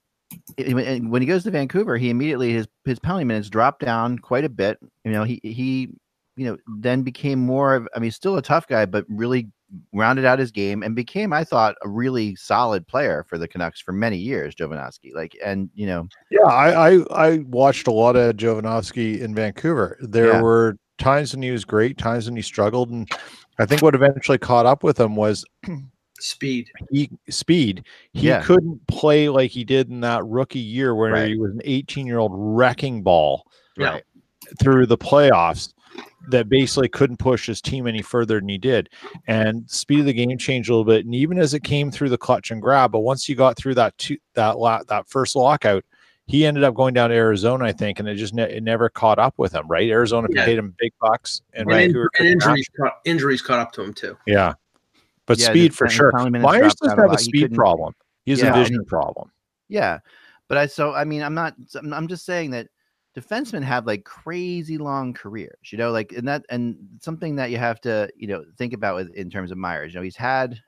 when- 0.58 0.80
and 0.80 1.10
when 1.12 1.22
he 1.22 1.28
goes 1.28 1.44
to 1.46 1.52
Vancouver, 1.52 1.96
he 1.98 2.10
immediately 2.10 2.52
his 2.52 2.68
his 2.84 3.00
penalty 3.00 3.24
minutes 3.24 3.50
dropped 3.50 3.84
down 3.86 4.20
quite 4.20 4.44
a 4.44 4.50
bit. 4.50 4.78
You 5.06 5.12
know, 5.12 5.24
he 5.24 5.40
he 5.44 5.90
you 6.36 6.46
know 6.46 6.58
then 6.78 7.04
became 7.04 7.40
more 7.40 7.74
of 7.76 7.88
I 7.96 8.00
mean, 8.00 8.12
still 8.12 8.36
a 8.38 8.42
tough 8.42 8.68
guy, 8.68 8.86
but 8.86 9.06
really 9.08 9.50
rounded 9.94 10.24
out 10.26 10.40
his 10.40 10.52
game 10.52 10.82
and 10.84 10.96
became, 10.96 11.34
I 11.34 11.44
thought, 11.44 11.76
a 11.84 11.90
really 11.90 12.36
solid 12.36 12.88
player 12.88 13.26
for 13.28 13.38
the 13.38 13.48
Canucks 13.48 13.82
for 13.82 13.92
many 13.92 14.18
years. 14.18 14.56
Jovanovski, 14.56 15.14
like, 15.14 15.36
and 15.44 15.70
you 15.74 15.88
know, 15.88 16.08
Yeah, 16.32 16.44
I, 16.48 16.90
I 16.98 17.04
I 17.12 17.38
watched 17.40 17.88
a 17.88 17.92
lot 17.92 18.16
of 18.18 18.36
Jovanovski 18.36 19.20
in 19.22 19.34
Vancouver. 19.36 19.98
There 20.02 20.34
Yeah. 20.34 20.42
were 20.42 20.78
times 20.98 21.34
when 21.34 21.44
he 21.44 21.52
was 21.52 21.66
great, 21.66 21.98
times 21.98 22.26
when 22.26 22.36
he 22.36 22.42
struggled, 22.42 22.90
and 22.90 23.10
I 23.60 23.66
think 23.66 23.82
what 23.82 23.96
eventually 23.96 24.38
caught 24.38 24.66
up 24.66 24.84
with 24.84 25.00
him 25.00 25.16
was 25.16 25.46
speed. 26.20 26.68
he 26.92 27.10
speed. 27.30 27.86
He 28.14 28.28
Yeah. 28.28 28.42
couldn't 28.44 28.86
play 28.88 29.30
like 29.30 29.52
he 29.52 29.64
did 29.64 29.90
in 29.90 30.00
that 30.02 30.26
rookie 30.26 30.60
year 30.60 30.96
where 30.96 31.12
Right. 31.14 31.30
he 31.30 31.38
was 31.38 31.52
an 31.52 31.62
18 31.64 32.06
year 32.08 32.18
old 32.20 32.32
wrecking 32.34 33.04
ball 33.04 33.46
right? 33.78 34.04
through 34.60 34.86
the 34.88 34.98
playoffs 34.98 35.74
that 36.30 36.50
basically 36.50 36.90
couldn't 36.90 37.18
push 37.18 37.48
his 37.48 37.62
team 37.62 37.88
any 37.88 38.02
further 38.02 38.40
than 38.40 38.50
he 38.50 38.58
did. 38.58 38.90
And 39.28 39.70
speed 39.70 40.02
of 40.02 40.06
the 40.06 40.14
game 40.14 40.38
changed 40.38 40.70
a 40.70 40.74
little 40.74 40.84
bit. 40.86 41.06
And 41.06 41.16
even 41.16 41.40
as 41.40 41.54
it 41.54 41.64
came 41.64 41.90
through 41.90 42.10
the 42.10 42.18
clutch 42.18 42.52
and 42.52 42.62
grab, 42.62 42.92
but 42.92 43.00
once 43.00 43.30
you 43.30 43.36
got 43.36 43.56
through 43.58 43.76
that 43.76 43.98
two, 43.98 44.18
that 44.34 44.56
that 44.90 45.08
first 45.08 45.36
lockout, 45.36 45.84
he 46.28 46.46
ended 46.46 46.64
up 46.64 46.76
going 46.76 46.94
down 46.94 47.10
to 47.10 47.16
Arizona, 47.16 47.66
I 47.66 47.72
think, 47.72 48.00
and 48.00 48.08
it 48.08 48.16
just 48.16 48.34
ne- 48.34 48.58
it 48.58 48.62
never 48.64 48.90
caught 48.90 49.18
up 49.18 49.34
with 49.38 49.54
him. 49.54 49.68
Right, 49.68 49.90
Arizona 49.90 50.28
Yeah. 50.32 50.46
paid 50.46 50.60
him 50.60 50.76
big 50.78 50.92
bucks, 51.00 51.42
and 51.54 51.72
And, 51.72 51.96
in- 51.96 52.08
and 52.20 52.28
injuries, 52.28 52.68
caught, 52.80 52.94
injuries 53.06 53.42
caught 53.42 53.60
up 53.60 53.72
to 53.74 53.82
him 53.82 53.94
too. 53.94 54.18
Yeah, 54.28 54.54
but 55.26 55.40
Yeah, 55.40 55.48
speed 55.48 55.74
for 55.74 55.88
sure. 55.90 56.12
penalty 56.12 56.32
minutes 56.32 56.46
Myers 56.46 56.60
dropped 56.62 56.80
doesn't 56.82 57.00
out 57.00 57.06
a 57.06 57.10
have 57.12 57.20
a 57.20 57.24
speed 57.24 57.54
problem. 57.56 57.94
He 58.26 58.32
has 58.32 58.42
Yeah. 58.42 58.52
a 58.52 58.54
vision 58.64 58.84
problem. 58.86 59.32
Yeah, 59.70 60.00
but 60.50 60.58
I 60.58 60.66
so 60.68 60.94
I 60.94 61.06
mean 61.06 61.24
I'm 61.24 61.34
not 61.34 61.56
I'm 61.76 61.94
I'm 61.94 62.08
just 62.08 62.26
saying 62.26 62.52
that 62.52 62.68
defensemen 63.18 63.64
have 63.64 63.88
like 63.88 64.04
crazy 64.04 64.78
long 64.78 65.14
careers, 65.14 65.72
you 65.72 65.78
know, 65.78 65.92
like 65.92 66.12
and 66.12 66.28
that 66.28 66.46
and 66.50 66.78
something 67.02 67.38
that 67.38 67.52
you 67.52 67.58
have 67.58 67.80
to 67.82 68.10
you 68.16 68.28
know 68.28 68.44
think 68.58 68.74
about 68.74 68.96
with 68.96 69.14
in 69.16 69.30
terms 69.30 69.52
of 69.52 69.58
Myers. 69.58 69.94
You 69.94 70.00
know, 70.02 70.04
he's 70.04 70.16
had 70.18 70.60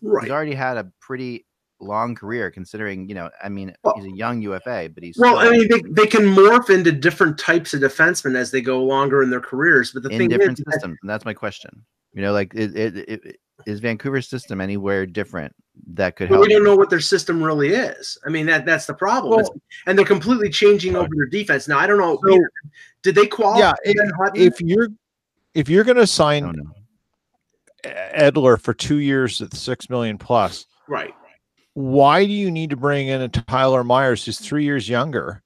Right. 0.00 0.24
he's 0.24 0.32
already 0.32 0.54
had 0.54 0.78
a 0.78 0.90
pretty 1.00 1.44
long 1.82 2.14
career 2.14 2.50
considering 2.50 3.08
you 3.08 3.14
know 3.14 3.30
I 3.42 3.48
mean 3.48 3.74
Well- 3.82 3.94
he's 3.96 4.06
a 4.06 4.16
young 4.16 4.40
UFA, 4.42 4.90
but 4.94 5.02
he's 5.02 5.16
Well, 5.18 5.38
I 5.38 5.50
mean, 5.50 5.68
they, 5.68 5.82
they 5.90 6.06
can 6.06 6.22
morph 6.22 6.70
into 6.70 6.92
different 6.92 7.38
types 7.38 7.74
of 7.74 7.80
defensemen 7.80 8.36
as 8.36 8.50
they 8.50 8.60
go 8.60 8.82
longer 8.82 9.22
in 9.22 9.30
their 9.30 9.40
careers. 9.40 9.92
But 9.92 10.02
the 10.02 10.10
in 10.10 10.18
thing 10.18 10.28
different 10.28 10.58
is, 10.58 10.64
systems, 10.72 10.98
and 11.02 11.10
that's 11.10 11.24
my 11.24 11.34
question. 11.34 11.84
You 12.14 12.22
know, 12.22 12.32
like 12.32 12.54
it, 12.54 12.76
it, 12.76 12.96
it, 13.08 13.36
is 13.66 13.80
Vancouver's 13.80 14.28
system 14.28 14.60
anywhere 14.60 15.06
different 15.06 15.54
that 15.94 16.16
could 16.16 16.28
but 16.28 16.36
help? 16.36 16.46
we 16.46 16.52
don't 16.52 16.64
know 16.64 16.76
what 16.76 16.90
their 16.90 17.00
system 17.00 17.42
really 17.42 17.70
is. 17.70 18.18
I 18.26 18.28
mean, 18.30 18.46
that 18.46 18.66
that's 18.66 18.86
the 18.86 18.94
problem. 18.94 19.40
It's- 19.40 19.58
and 19.86 19.98
they're 19.98 20.04
completely 20.04 20.50
changing 20.50 20.96
over 20.96 21.08
their 21.16 21.26
defense 21.26 21.68
now. 21.68 21.78
I 21.78 21.86
don't 21.86 21.98
know. 21.98 22.18
So- 22.26 22.38
did 23.02 23.14
they 23.14 23.26
qualify? 23.26 23.60
Yeah, 23.60 23.72
if, 23.84 24.52
if 24.54 24.60
you're 24.60 24.88
if 25.54 25.68
you're 25.68 25.84
going 25.84 25.96
to 25.96 26.06
sign. 26.06 26.54
Edler 27.84 28.60
for 28.60 28.72
two 28.72 28.98
years 28.98 29.40
at 29.42 29.52
six 29.54 29.90
million 29.90 30.16
plus, 30.16 30.66
right. 30.88 31.12
Why 31.74 32.24
do 32.26 32.32
you 32.32 32.50
need 32.50 32.70
to 32.70 32.76
bring 32.76 33.08
in 33.08 33.22
a 33.22 33.28
Tyler 33.28 33.82
Myers 33.84 34.24
who's 34.24 34.38
three 34.38 34.64
years 34.64 34.88
younger 34.88 35.42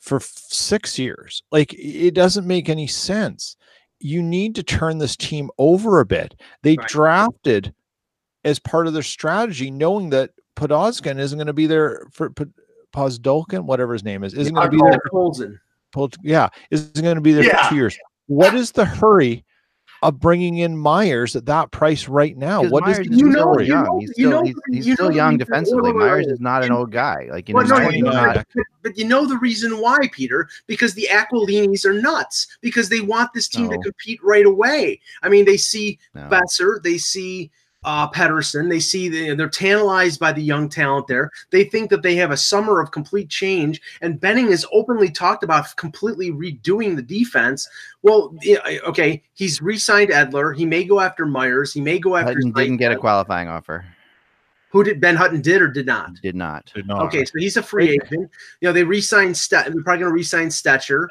for 0.00 0.20
six 0.20 0.98
years? 0.98 1.42
Like 1.50 1.74
it 1.74 2.14
doesn't 2.14 2.46
make 2.46 2.68
any 2.68 2.86
sense. 2.86 3.56
You 4.00 4.22
need 4.22 4.54
to 4.56 4.62
turn 4.62 4.98
this 4.98 5.16
team 5.16 5.50
over 5.58 6.00
a 6.00 6.06
bit. 6.06 6.40
They 6.62 6.76
Right. 6.76 6.88
drafted 6.88 7.74
as 8.44 8.58
part 8.58 8.86
of 8.86 8.92
their 8.92 9.02
strategy, 9.02 9.70
knowing 9.70 10.10
that 10.10 10.30
Podolskin 10.56 11.18
isn't 11.18 11.38
going 11.38 11.46
to 11.46 11.52
be 11.52 11.66
there 11.66 12.06
for 12.12 12.30
Pozdolkin, 12.94 13.64
whatever 13.64 13.92
his 13.92 14.04
name 14.04 14.24
is, 14.24 14.34
isn't 14.34 14.54
going 14.54 14.70
to 14.70 14.76
be 14.76 14.82
there. 14.90 15.00
For, 15.92 16.08
yeah, 16.22 16.48
isn't 16.70 17.02
going 17.02 17.16
to 17.16 17.20
be 17.20 17.32
there 17.32 17.44
Yeah. 17.44 17.64
for 17.64 17.70
two 17.70 17.76
years. 17.76 17.98
What 18.26 18.54
is 18.54 18.72
the 18.72 18.84
hurry 18.84 19.44
of 20.02 20.20
bringing 20.20 20.58
in 20.58 20.76
Myers 20.76 21.34
at 21.36 21.46
that 21.46 21.70
price 21.70 22.06
right 22.08 22.36
now, 22.36 22.62
what 22.62 22.88
is 22.88 22.96
Myers 22.98 23.06
the 23.08 23.12
is 23.14 23.20
you 23.20 23.30
still 23.30 23.32
know- 23.32 23.52
story? 23.52 23.66
you 23.66 23.72
young. 23.72 23.84
know- 23.84 23.98
he's 23.98 24.08
you 24.08 24.14
still 24.14 24.30
know- 24.30 24.42
he's, 24.44 24.54
he's 24.70 24.86
you 24.86 24.94
still 24.94 25.08
know 25.10 25.14
young 25.16 25.36
defensively. 25.38 25.82
wait, 25.92 25.96
wait, 25.96 26.06
Myers 26.06 26.26
is 26.26 26.40
not 26.40 26.64
an 26.64 26.72
old 26.72 26.92
guy. 26.92 27.28
Like 27.30 27.48
you 27.48 27.54
Well, 27.54 27.66
know, 27.66 27.78
no, 27.78 27.88
you 27.90 28.02
know, 28.02 28.32
but, 28.54 28.64
but 28.82 28.98
you 28.98 29.04
know 29.06 29.26
the 29.26 29.38
reason 29.38 29.78
why, 29.80 29.98
Peter, 30.12 30.48
because 30.66 30.94
the 30.94 31.08
Aquilinis 31.10 31.84
are 31.84 31.92
nuts 32.00 32.58
because 32.60 32.88
they 32.88 33.00
want 33.00 33.32
this 33.32 33.48
team 33.48 33.68
to 33.70 33.78
compete 33.78 34.20
right 34.22 34.46
away. 34.46 35.00
I 35.22 35.28
mean, 35.28 35.44
they 35.44 35.56
see 35.56 35.98
no. 36.14 36.28
Boeser, 36.28 36.82
they 36.82 36.98
see 36.98 37.50
uh, 37.88 38.06
Pettersson, 38.10 38.68
they 38.68 38.80
see 38.80 39.08
the, 39.08 39.34
they're 39.34 39.48
tantalized 39.48 40.20
by 40.20 40.30
the 40.30 40.42
young 40.42 40.68
talent 40.68 41.06
there. 41.06 41.30
They 41.48 41.64
think 41.64 41.88
that 41.88 42.02
they 42.02 42.16
have 42.16 42.30
a 42.30 42.36
summer 42.36 42.82
of 42.82 42.90
complete 42.90 43.30
change, 43.30 43.80
and 44.02 44.20
Benning 44.20 44.50
has 44.50 44.66
openly 44.72 45.10
talked 45.10 45.42
about 45.42 45.74
completely 45.76 46.30
redoing 46.30 46.96
the 46.96 47.02
defense. 47.02 47.66
Well, 48.02 48.36
okay, 48.86 49.22
he's 49.32 49.62
re-signed 49.62 50.10
Edler. 50.10 50.54
He 50.54 50.66
may 50.66 50.84
go 50.84 51.00
after 51.00 51.24
Myers. 51.24 51.72
He 51.72 51.80
may 51.80 51.98
go 51.98 52.16
after. 52.16 52.34
Hutton 52.34 52.52
didn't 52.52 52.76
get 52.76 52.92
a 52.92 52.96
qualifying 52.96 53.48
offer. 53.48 53.86
Who 54.70 54.84
did 54.84 55.00
Ben 55.00 55.16
Hutton 55.16 55.40
did 55.40 55.62
or 55.62 55.68
did 55.68 55.86
not? 55.86 56.12
Did 56.20 56.36
not. 56.36 56.70
Did 56.74 56.86
not. 56.86 57.06
Okay, 57.06 57.24
so 57.24 57.32
he's 57.38 57.56
a 57.56 57.62
free 57.62 57.88
agent. 57.88 58.30
You 58.60 58.68
know, 58.68 58.72
they 58.74 58.84
re-signed 58.84 59.34
Stet. 59.34 59.72
They're 59.72 59.82
probably 59.82 60.00
going 60.00 60.10
to 60.10 60.14
re-sign 60.14 60.48
Stecher. 60.48 61.06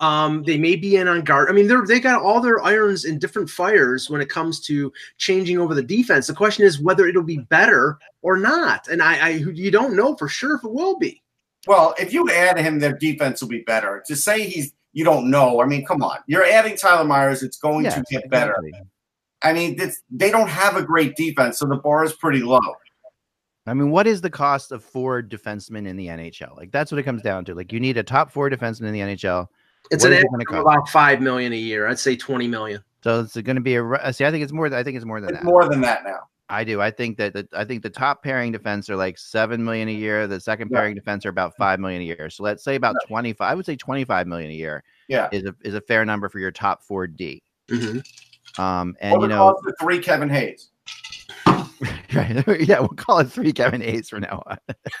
Um, 0.00 0.42
they 0.44 0.56
may 0.56 0.76
be 0.76 0.96
in 0.96 1.08
on 1.08 1.20
guard. 1.22 1.50
I 1.50 1.52
mean, 1.52 1.68
they're 1.68 1.84
they 1.86 2.00
got 2.00 2.22
all 2.22 2.40
their 2.40 2.62
irons 2.62 3.04
in 3.04 3.18
different 3.18 3.50
fires 3.50 4.08
when 4.08 4.20
it 4.22 4.30
comes 4.30 4.58
to 4.60 4.90
changing 5.18 5.58
over 5.58 5.74
the 5.74 5.82
defense. 5.82 6.26
The 6.26 6.34
question 6.34 6.64
is 6.64 6.80
whether 6.80 7.06
it'll 7.06 7.22
be 7.22 7.38
better 7.38 7.98
or 8.22 8.38
not, 8.38 8.88
and 8.88 9.02
I, 9.02 9.18
I 9.18 9.28
you 9.30 9.70
don't 9.70 9.94
know 9.94 10.16
for 10.16 10.26
sure 10.26 10.56
if 10.56 10.64
it 10.64 10.72
will 10.72 10.98
be. 10.98 11.22
Well, 11.66 11.94
if 11.98 12.14
you 12.14 12.30
add 12.30 12.58
him, 12.58 12.78
their 12.78 12.96
defense 12.96 13.42
will 13.42 13.50
be 13.50 13.60
better. 13.60 14.02
To 14.06 14.16
say 14.16 14.46
he's 14.46 14.72
you 14.92 15.04
don't 15.04 15.30
know, 15.30 15.60
I 15.60 15.66
mean, 15.66 15.84
come 15.84 16.02
on. 16.02 16.18
You're 16.26 16.44
adding 16.44 16.76
Tyler 16.76 17.04
Myers, 17.04 17.42
it's 17.42 17.58
going 17.58 17.84
Yes, 17.84 17.94
to 17.94 18.04
get 18.10 18.28
better. 18.30 18.56
exactly. 18.58 18.88
I 19.42 19.52
mean, 19.52 19.76
it's, 19.80 20.02
they 20.10 20.30
don't 20.30 20.48
have 20.48 20.76
a 20.76 20.82
great 20.82 21.14
defense, 21.16 21.58
so 21.58 21.66
the 21.66 21.76
bar 21.76 22.04
is 22.04 22.12
pretty 22.12 22.40
low. 22.40 22.60
I 23.66 23.74
mean, 23.74 23.90
what 23.90 24.06
is 24.06 24.20
the 24.20 24.30
cost 24.30 24.72
of 24.72 24.82
four 24.82 25.22
defensemen 25.22 25.86
in 25.86 25.96
the 25.96 26.06
NHL? 26.08 26.56
Like 26.56 26.72
that's 26.72 26.90
what 26.90 26.98
it 26.98 27.04
comes 27.04 27.22
down 27.22 27.44
to. 27.44 27.54
Like 27.54 27.72
you 27.72 27.78
need 27.78 27.98
a 27.98 28.02
top 28.02 28.32
four 28.32 28.50
defenseman 28.50 28.88
in 28.88 28.92
the 28.92 29.00
NHL. 29.00 29.46
It's 29.90 30.04
What 30.04 30.12
an 30.12 30.18
is 30.18 30.24
it 30.24 30.54
of 30.54 30.60
about 30.60 30.88
five 30.88 31.20
million 31.20 31.52
a 31.52 31.56
year. 31.56 31.86
I'd 31.88 31.98
say 31.98 32.16
twenty 32.16 32.46
million. 32.46 32.82
So 33.02 33.20
it's 33.20 33.34
going 33.34 33.56
to 33.56 33.62
be 33.62 33.76
a. 33.76 34.12
See, 34.12 34.24
I 34.24 34.30
think 34.30 34.44
it's 34.44 34.52
more. 34.52 34.72
I 34.72 34.82
think 34.82 34.96
it's 34.96 35.06
more 35.06 35.20
than 35.20 35.30
It's 35.30 35.38
that. 35.38 35.44
more 35.44 35.68
than 35.68 35.80
that 35.82 36.04
now. 36.04 36.20
I 36.48 36.64
do. 36.64 36.80
I 36.80 36.90
think 36.90 37.16
that 37.18 37.32
the, 37.32 37.48
I 37.52 37.64
think 37.64 37.82
the 37.82 37.90
top 37.90 38.22
pairing 38.24 38.50
defense 38.52 38.90
are 38.90 38.96
like 38.96 39.16
seven 39.18 39.64
million 39.64 39.88
a 39.88 39.92
year. 39.92 40.26
The 40.26 40.40
second 40.40 40.68
Yeah. 40.70 40.78
pairing 40.78 40.94
defense 40.96 41.24
are 41.24 41.28
about 41.30 41.56
five 41.56 41.78
million 41.80 42.02
a 42.02 42.04
year. 42.04 42.28
So 42.28 42.42
let's 42.42 42.62
say 42.64 42.74
about 42.74 42.96
twenty 43.06 43.32
five. 43.32 43.52
I 43.52 43.54
would 43.54 43.64
say 43.66 43.76
twenty 43.76 44.04
five 44.04 44.26
million 44.26 44.50
a 44.50 44.54
year 44.54 44.82
Yeah. 45.08 45.28
is 45.32 45.44
a 45.44 45.54
is 45.62 45.74
a 45.74 45.80
fair 45.80 46.04
number 46.04 46.28
for 46.28 46.40
your 46.40 46.50
top 46.50 46.82
four 46.82 47.06
D. 47.06 47.42
Mm-hmm. 47.68 48.60
Um, 48.60 48.96
and 49.00 49.12
What 49.12 49.22
you 49.22 49.28
know, 49.28 49.52
cost 49.52 49.64
of 49.66 49.74
three 49.80 50.00
Kevin 50.00 50.28
Hayes? 50.28 50.69
right, 52.14 52.60
yeah, 52.68 52.80
we'll 52.80 52.88
call 52.88 53.18
it 53.20 53.30
three 53.30 53.52
Kevin 53.52 53.80
Hayes 53.80 54.08
from 54.08 54.20
now 54.22 54.42
on. 54.46 54.58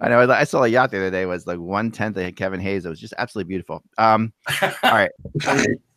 I 0.00 0.08
know. 0.08 0.30
I 0.30 0.44
saw 0.44 0.62
a 0.64 0.68
yacht 0.68 0.90
the 0.90 0.98
other 0.98 1.10
day 1.10 1.26
was 1.26 1.46
like 1.46 1.58
one 1.58 1.90
tenth 1.90 2.16
of 2.16 2.34
Kevin 2.36 2.60
Hayes. 2.60 2.86
It 2.86 2.88
was 2.88 3.00
just 3.00 3.14
absolutely 3.18 3.48
beautiful. 3.48 3.82
Um, 3.98 4.32
all 4.62 4.92
right, 4.92 5.10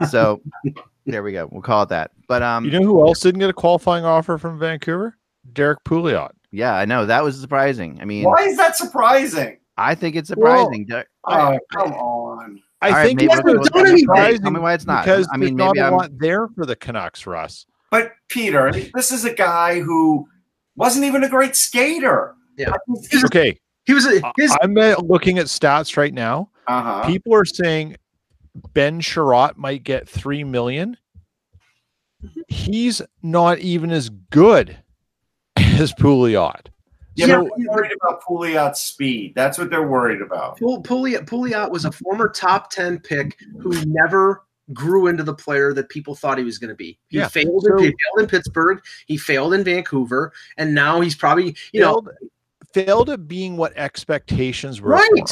so 0.10 0.41
there 1.05 1.24
we 1.24 1.32
go. 1.32 1.48
We'll 1.51 1.62
call 1.62 1.84
it 1.84 1.89
that. 1.89 2.12
But 2.27 2.41
um, 2.43 2.65
You 2.65 2.72
know 2.72 2.84
who 2.84 3.05
else 3.08 3.20
didn't 3.20 3.39
get 3.39 3.50
a 3.50 3.53
qualifying 3.53 4.05
offer 4.05 4.38
from 4.38 4.60
Vancouver? 4.60 5.17
Derek 5.53 5.84
Pouliot. 5.84 6.32
yeah, 6.51 6.74
I 6.75 6.86
know 6.86 7.05
that 7.05 7.24
was 7.24 7.39
surprising. 7.39 8.00
I 8.01 8.05
mean, 8.05 8.24
Why 8.25 8.43
is 8.43 8.58
that 8.58 8.75
surprising? 8.77 9.58
I 9.77 9.96
think 9.96 10.15
it's 10.15 10.29
Well, 10.36 10.65
surprising. 10.65 10.86
Derek- 10.86 11.08
Oh, 11.25 11.58
come 11.74 11.93
on. 11.93 12.62
I 12.82 12.88
All 12.89 12.93
right, 12.96 13.05
think 13.08 13.20
maybe 13.22 13.32
it's 13.32 13.43
we'll 13.43 13.53
go 13.55 13.60
with 13.62 13.72
don't 13.72 13.82
anything. 13.88 14.00
surprising 14.00 14.41
Tell 14.41 14.51
me 14.51 14.60
why 14.60 14.74
it's 14.74 14.86
not. 14.86 15.05
because 15.05 15.25
I 15.32 15.38
mean, 15.38 15.55
there's 15.55 15.67
maybe 15.70 15.79
not 15.79 15.86
a 15.86 15.88
I'm. 15.88 15.93
lot 15.93 16.12
there 16.17 16.48
for 16.50 16.65
the 16.65 16.75
Canucks, 16.75 17.25
Russ. 17.25 17.65
But 17.94 18.14
Peter, 18.28 18.72
this 18.96 19.12
is 19.12 19.24
a 19.24 19.32
guy 19.32 19.80
who 19.80 20.28
wasn't 20.76 21.06
even 21.06 21.24
a 21.24 21.30
great 21.30 21.56
skater. 21.56 22.34
Yeah. 22.58 22.74
Okay, 23.26 23.60
He 23.86 23.94
was 23.94 24.08
a, 24.08 24.20
his 24.36 24.58
I'm 24.64 24.76
uh, 24.80 24.96
looking 25.04 25.38
at 25.38 25.46
stats 25.46 25.96
right 25.96 26.12
now. 26.12 26.50
Uh 26.66 26.82
huh. 26.82 27.06
People 27.06 27.36
are 27.36 27.46
saying 27.46 27.98
Ben 28.74 29.00
Chiarot 29.00 29.58
might 29.58 29.84
get 29.84 30.10
three 30.10 30.44
million. 30.44 30.98
He's 32.48 33.00
not 33.22 33.60
even 33.60 33.92
as 33.92 34.10
good 34.32 34.76
as 35.56 35.94
Pouliot. 35.94 36.70
Yeah, 37.14 37.28
So- 37.28 37.48
they're 37.58 37.70
worried 37.70 37.92
about 38.02 38.24
Pouliot's 38.24 38.82
speed. 38.82 39.34
That's 39.36 39.60
what 39.60 39.70
they're 39.70 39.88
worried 39.88 40.24
about. 40.24 40.58
Poul- 40.58 40.82
Pouliot, 40.82 41.28
Pouliot 41.28 41.70
was 41.70 41.86
a 41.86 41.92
former 41.92 42.28
top 42.28 42.72
10 42.72 43.02
pick 43.02 43.38
who 43.62 43.70
never 43.86 44.46
grew 44.72 45.08
into 45.08 45.24
the 45.24 45.34
player 45.34 45.74
that 45.74 45.89
people 45.89 46.15
thought 46.15 46.38
he 46.38 46.43
was 46.43 46.58
going 46.58 46.70
to 46.70 46.75
be. 46.75 46.98
He 47.10 47.17
Yeah. 47.17 47.27
failed, 47.27 47.63
So- 47.63 47.77
in, 47.77 47.84
he 47.84 47.86
failed 47.86 48.20
in 48.20 48.27
Pittsburgh, 48.27 48.82
he 49.08 49.17
failed 49.17 49.53
in 49.53 49.63
Vancouver, 49.63 50.32
and 50.58 50.74
now 50.74 51.01
he's 51.01 51.15
probably, 51.15 51.55
you 51.74 51.82
know, 51.82 52.01
failed, 52.01 52.10
failed 52.74 53.10
at 53.10 53.27
being 53.27 53.58
what 53.58 53.74
expectations 53.75 54.79
were. 54.79 54.91
right, 54.91 55.10
him, 55.15 55.25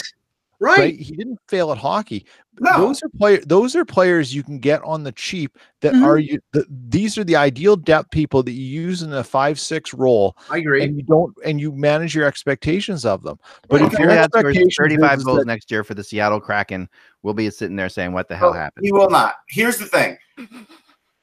right. 0.62 0.78
right? 0.78 0.96
He 1.00 1.14
didn't 1.16 1.40
fail 1.50 1.72
at 1.74 1.78
hockey. 1.78 2.26
No. 2.60 2.78
Those 2.78 3.02
are 3.04 3.10
player. 3.18 3.42
Those 3.46 3.76
are 3.76 3.84
players 3.84 4.34
you 4.34 4.44
can 4.44 4.60
get 4.60 4.82
on 4.84 5.04
the 5.04 5.12
cheap. 5.14 5.58
That 5.82 5.94
Mhm. 5.94 6.04
are 6.06 6.18
you. 6.20 6.40
The, 6.54 6.66
these 6.90 7.18
are 7.18 7.24
the 7.24 7.36
ideal 7.36 7.76
depth 7.76 8.12
people 8.12 8.44
that 8.44 8.52
you 8.52 8.64
use 8.64 9.02
in 9.02 9.12
a 9.14 9.24
five 9.24 9.60
six 9.60 9.94
role, 9.94 10.38
I 10.50 10.58
agree. 10.60 10.84
and 10.84 10.96
you 10.96 11.04
don't 11.04 11.34
and 11.44 11.60
you 11.60 11.72
manage 11.72 12.14
your 12.16 12.26
expectations 12.26 13.04
of 13.06 13.24
them. 13.24 13.40
But 13.68 13.80
But 13.80 13.94
if 13.94 14.00
your 14.00 14.10
Pouliot 14.10 14.26
scores 14.30 14.46
expectations 14.58 14.76
35 14.78 15.18
is 15.18 15.24
goals 15.24 15.40
that- 15.40 15.48
next 15.48 15.72
year 15.72 15.84
for 15.84 15.96
the 15.96 16.04
Seattle 16.04 16.40
Kraken, 16.40 16.88
we'll 17.24 17.34
be 17.34 17.50
sitting 17.50 17.76
there 17.76 17.90
saying, 17.90 18.14
"What 18.14 18.28
the 18.30 18.36
hell 18.38 18.52
Well, 18.52 18.60
happened?" 18.60 18.86
He 18.86 18.92
will 18.92 19.10
not. 19.10 19.36
Here's 19.50 19.78
the 19.78 19.86
thing. 19.88 20.18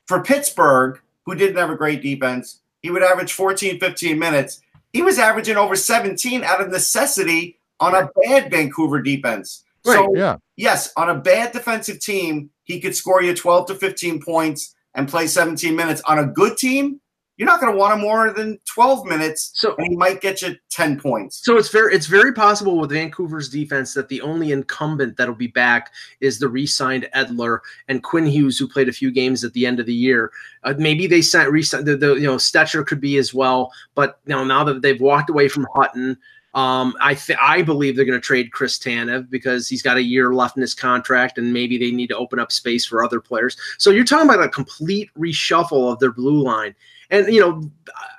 For 0.06 0.22
Pittsburgh, 0.22 1.00
who 1.26 1.34
didn't 1.34 1.56
have 1.58 1.70
a 1.70 1.76
great 1.76 2.02
defense, 2.02 2.60
he 2.82 2.90
would 2.90 3.02
average 3.02 3.32
14, 3.32 3.78
15 3.78 4.18
minutes. 4.18 4.60
He 4.92 5.02
was 5.02 5.18
averaging 5.18 5.56
over 5.58 5.76
17 5.76 6.42
out 6.42 6.60
of 6.62 6.70
necessity 6.70 7.57
on 7.80 7.94
a 7.94 8.08
bad 8.22 8.50
Vancouver 8.50 9.00
defense. 9.00 9.64
So, 9.84 10.14
yeah, 10.14 10.36
yes, 10.56 10.92
on 10.96 11.08
a 11.08 11.14
bad 11.14 11.52
defensive 11.52 12.00
team, 12.00 12.50
he 12.64 12.80
could 12.80 12.94
score 12.94 13.22
you 13.22 13.34
12 13.34 13.68
to 13.68 13.74
15 13.74 14.20
points 14.20 14.74
and 14.94 15.08
play 15.08 15.26
17 15.26 15.74
minutes. 15.74 16.02
On 16.02 16.18
a 16.18 16.26
good 16.26 16.58
team, 16.58 17.00
you're 17.38 17.46
not 17.46 17.60
going 17.60 17.72
to 17.72 17.78
want 17.78 17.94
him 17.94 18.00
more 18.00 18.32
than 18.32 18.58
12 18.66 19.06
minutes, 19.06 19.52
So 19.54 19.76
and 19.76 19.86
he 19.86 19.96
might 19.96 20.20
get 20.20 20.42
you 20.42 20.56
10 20.70 20.98
points. 20.98 21.40
So 21.44 21.56
it's 21.56 21.68
very 21.68 21.94
it's 21.94 22.06
very 22.06 22.32
possible 22.32 22.78
with 22.78 22.90
Vancouver's 22.90 23.48
defense 23.48 23.94
that 23.94 24.08
the 24.08 24.20
only 24.22 24.50
incumbent 24.50 25.16
that'll 25.16 25.36
be 25.36 25.46
back 25.46 25.92
is 26.20 26.40
the 26.40 26.48
re-signed 26.48 27.08
Edler 27.14 27.60
and 27.86 28.02
Quinn 28.02 28.26
Hughes, 28.26 28.58
who 28.58 28.66
played 28.66 28.88
a 28.88 28.92
few 28.92 29.12
games 29.12 29.44
at 29.44 29.52
the 29.52 29.66
end 29.66 29.78
of 29.78 29.86
the 29.86 29.94
year. 29.94 30.32
Uh, 30.64 30.74
maybe 30.78 31.06
they 31.06 31.22
sent 31.22 31.50
re-signed 31.50 31.86
the, 31.86 31.96
the 31.96 32.14
you 32.14 32.26
know 32.26 32.36
Stecher 32.36 32.84
could 32.84 33.00
be 33.00 33.16
as 33.18 33.32
well, 33.32 33.72
but 33.94 34.18
you 34.26 34.34
know 34.34 34.44
now 34.44 34.64
that 34.64 34.82
they've 34.82 35.00
walked 35.00 35.30
away 35.30 35.48
from 35.48 35.66
Hutton. 35.74 36.18
Um, 36.58 36.96
I 37.00 37.14
th- 37.14 37.38
I 37.40 37.62
believe 37.62 37.94
they're 37.94 38.04
going 38.04 38.20
to 38.20 38.26
trade 38.26 38.50
Chris 38.50 38.80
Tanev 38.80 39.30
because 39.30 39.68
he's 39.68 39.80
got 39.80 39.96
a 39.96 40.02
year 40.02 40.34
left 40.34 40.56
in 40.56 40.60
his 40.60 40.74
contract, 40.74 41.38
and 41.38 41.52
maybe 41.52 41.78
they 41.78 41.92
need 41.92 42.08
to 42.08 42.16
open 42.16 42.40
up 42.40 42.50
space 42.50 42.84
for 42.84 43.04
other 43.04 43.20
players. 43.20 43.56
So 43.78 43.90
you're 43.90 44.04
talking 44.04 44.28
about 44.28 44.42
a 44.42 44.48
complete 44.48 45.08
reshuffle 45.16 45.92
of 45.92 46.00
their 46.00 46.10
blue 46.10 46.42
line, 46.42 46.74
and 47.10 47.32
you 47.32 47.40
know, 47.40 47.70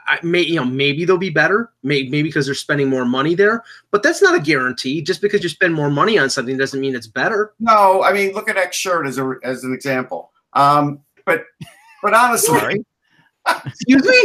I 0.08 0.20
may 0.24 0.40
you 0.40 0.56
know 0.56 0.64
maybe 0.64 1.04
they'll 1.04 1.18
be 1.18 1.30
better, 1.30 1.74
maybe 1.84 2.10
maybe 2.10 2.30
because 2.30 2.46
they're 2.46 2.56
spending 2.56 2.88
more 2.88 3.04
money 3.04 3.36
there, 3.36 3.62
but 3.92 4.04
that's 4.04 4.22
not 4.22 4.36
a 4.36 4.40
guarantee. 4.40 5.02
Just 5.02 5.22
because 5.22 5.44
you 5.44 5.50
spend 5.50 5.74
more 5.74 5.90
money 5.90 6.18
on 6.18 6.30
something 6.30 6.56
doesn't 6.56 6.80
mean 6.80 6.96
it's 6.96 7.08
better. 7.08 7.56
No, 7.60 8.04
I 8.04 8.14
mean, 8.14 8.32
look 8.32 8.50
at 8.50 8.56
X 8.56 8.78
shirt 8.78 9.06
as, 9.06 9.18
a, 9.18 9.36
as 9.44 9.66
an 9.66 9.74
example. 9.74 10.32
Um, 10.54 11.02
but 11.26 11.44
but 12.02 12.14
honestly, 12.14 12.86
Excuse 13.66 14.04
me. 14.04 14.24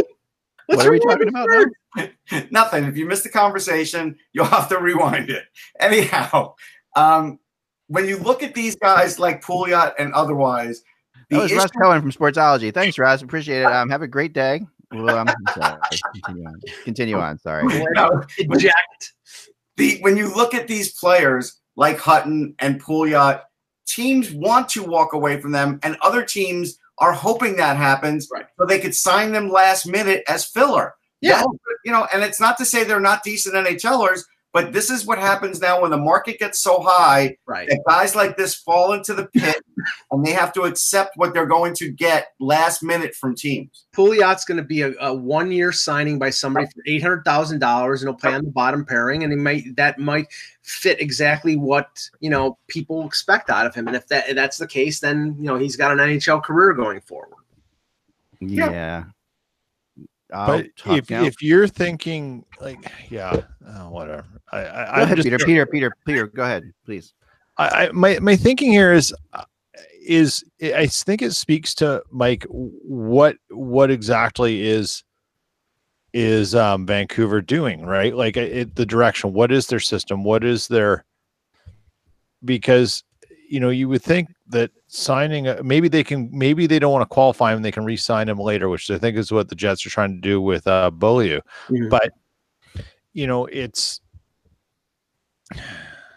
What's 0.67 0.77
what 0.79 0.87
are 0.87 0.91
we 0.91 0.99
talking 0.99 1.27
about? 1.27 1.47
Now? 1.49 2.07
Nothing. 2.51 2.85
If 2.85 2.97
you 2.97 3.05
missed 3.05 3.23
the 3.23 3.29
conversation, 3.29 4.17
you'll 4.33 4.45
have 4.45 4.67
to 4.69 4.79
rewind 4.79 5.29
it. 5.29 5.43
Anyhow, 5.79 6.55
um, 6.95 7.39
when 7.87 8.07
you 8.07 8.17
look 8.17 8.41
at 8.43 8.55
these 8.55 8.75
guys 8.75 9.19
like 9.19 9.43
Pouliot 9.43 9.93
and 9.99 10.13
otherwise, 10.13 10.81
That 11.29 11.41
was 11.41 11.53
Russ 11.53 11.71
Cohen 11.71 12.01
from 12.01 12.11
Sportsology. 12.11 12.73
Thanks, 12.73 12.97
Russ. 12.97 13.21
Appreciate 13.21 13.61
it. 13.61 13.65
Um, 13.65 13.89
have 13.89 14.01
a 14.01 14.07
great 14.07 14.33
day. 14.33 14.61
Well, 14.91 15.17
I'm 15.17 15.27
sorry. 15.53 15.77
Continue 16.13 16.47
on. 16.47 16.61
Continue 16.83 17.19
on. 17.19 17.37
Sorry. 17.39 17.63
No, 17.91 18.23
Eject. 18.37 19.13
the 19.77 19.99
when 20.01 20.17
you 20.17 20.33
look 20.33 20.53
at 20.53 20.67
these 20.67 20.93
players 20.93 21.59
like 21.75 21.97
Hutton 21.99 22.55
and 22.59 22.81
Pouliot, 22.81 23.41
teams 23.85 24.31
want 24.31 24.69
to 24.69 24.83
walk 24.83 25.13
away 25.13 25.39
from 25.39 25.51
them, 25.51 25.79
and 25.83 25.97
other 26.01 26.23
teams 26.23 26.79
are 26.99 27.11
hoping 27.13 27.55
that 27.57 27.77
happens 27.77 28.27
Right. 28.31 28.45
so 28.57 28.65
they 28.65 28.79
could 28.79 28.95
sign 28.95 29.31
them 29.31 29.49
last 29.49 29.85
minute 29.85 30.23
as 30.27 30.45
filler. 30.45 30.95
Yeah. 31.21 31.31
That's- 31.37 31.47
you 31.83 31.91
know, 31.91 32.07
and 32.13 32.23
it's 32.23 32.39
not 32.39 32.57
to 32.57 32.65
say 32.65 32.83
they're 32.83 32.99
not 32.99 33.23
decent 33.23 33.55
NHLers, 33.55 34.23
but 34.55 34.71
this 34.71 34.89
is 34.89 35.05
what 35.05 35.17
happens 35.19 35.59
now 35.59 35.81
when 35.81 35.91
the 35.91 35.97
market 35.97 36.39
gets 36.39 36.59
so 36.61 36.79
high 36.81 37.35
Right. 37.45 37.67
that 37.67 37.83
guys 37.85 38.15
like 38.15 38.37
this 38.37 38.55
fall 38.55 38.93
into 38.93 39.13
the 39.13 39.25
pit 39.25 39.61
and 40.11 40.25
they 40.25 40.31
have 40.31 40.53
to 40.53 40.61
accept 40.61 41.17
what 41.17 41.33
they're 41.33 41.45
going 41.45 41.73
to 41.75 41.91
get 41.91 42.27
last 42.39 42.81
minute 42.81 43.13
from 43.15 43.35
teams. 43.35 43.85
Pouliot's 43.93 44.45
going 44.45 44.55
to 44.55 44.63
be 44.63 44.81
a, 44.83 44.93
a 45.01 45.13
one-year 45.13 45.73
signing 45.73 46.17
by 46.17 46.29
somebody 46.29 46.67
for 46.67 46.81
eight 46.87 47.01
hundred 47.01 47.25
thousand 47.25 47.59
dollars, 47.59 48.01
and 48.01 48.07
he'll 48.07 48.17
play 48.17 48.33
on 48.33 48.45
the 48.45 48.51
bottom 48.51 48.85
pairing, 48.85 49.23
and 49.23 49.33
he 49.33 49.37
might 49.37 49.75
that 49.75 49.99
might 49.99 50.27
fit 50.63 51.01
exactly 51.01 51.57
what 51.57 51.87
you 52.21 52.29
know 52.29 52.57
people 52.69 53.05
expect 53.05 53.49
out 53.49 53.65
of 53.65 53.75
him. 53.75 53.87
And 53.87 53.95
if 53.97 54.07
that 54.07 54.29
if 54.29 54.35
that's 54.35 54.57
the 54.57 54.67
case, 54.67 55.01
then 55.01 55.35
you 55.37 55.47
know 55.47 55.57
he's 55.57 55.75
got 55.75 55.91
an 55.91 55.97
NHL 55.97 56.41
career 56.41 56.71
going 56.71 57.01
forward. 57.01 57.35
Yeah. 58.39 58.71
Yeah. 58.71 59.03
If 60.31 61.09
now. 61.09 61.23
if 61.23 61.41
you're 61.41 61.67
thinking 61.67 62.45
like, 62.59 62.91
yeah, 63.09 63.41
oh, 63.67 63.89
whatever. 63.89 64.25
I, 64.51 64.59
I, 64.59 64.63
go 64.63 64.69
I'm 64.69 65.01
ahead, 65.03 65.17
just, 65.17 65.25
Peter. 65.25 65.45
Peter. 65.45 65.65
Peter. 65.65 65.91
Peter. 66.05 66.27
Go 66.27 66.43
ahead, 66.43 66.73
please. 66.85 67.13
I, 67.57 67.67
I 67.67 67.91
my 67.91 68.19
my 68.19 68.35
thinking 68.35 68.71
here 68.71 68.93
is 68.93 69.13
uh, 69.33 69.45
is 70.05 70.43
I 70.61 70.87
think 70.87 71.21
it 71.21 71.33
speaks 71.33 71.73
to 71.75 72.03
Mike 72.11 72.45
what 72.49 73.37
what 73.49 73.91
exactly 73.91 74.67
is 74.67 75.03
is 76.13 76.55
um, 76.55 76.85
Vancouver 76.85 77.41
doing 77.41 77.85
right 77.85 78.15
like 78.15 78.37
it, 78.37 78.75
the 78.75 78.85
direction 78.85 79.33
what 79.33 79.51
is 79.51 79.67
their 79.67 79.79
system 79.79 80.23
what 80.23 80.43
is 80.43 80.67
their 80.67 81.03
because 82.45 83.03
you 83.49 83.59
know 83.59 83.69
you 83.69 83.89
would 83.89 84.01
think 84.01 84.29
that 84.47 84.69
signing 84.87 85.47
a, 85.47 85.61
maybe 85.63 85.87
they 85.87 86.03
can 86.03 86.29
maybe 86.31 86.67
they 86.67 86.77
don't 86.79 86.91
want 86.91 87.01
to 87.01 87.13
qualify 87.13 87.51
him 87.53 87.61
they 87.61 87.71
can 87.71 87.83
re-sign 87.85 88.29
him 88.29 88.37
later 88.37 88.69
which 88.69 88.89
I 88.91 88.97
think 88.97 89.17
is 89.17 89.31
what 89.31 89.49
the 89.49 89.55
Jets 89.55 89.85
are 89.85 89.89
trying 89.89 90.13
to 90.15 90.21
do 90.21 90.39
with 90.41 90.67
uh 90.67 90.91
Beaulieu 90.91 91.41
Mhm. 91.69 91.89
but 91.89 92.11
you 93.13 93.25
know 93.27 93.45
it's 93.47 94.01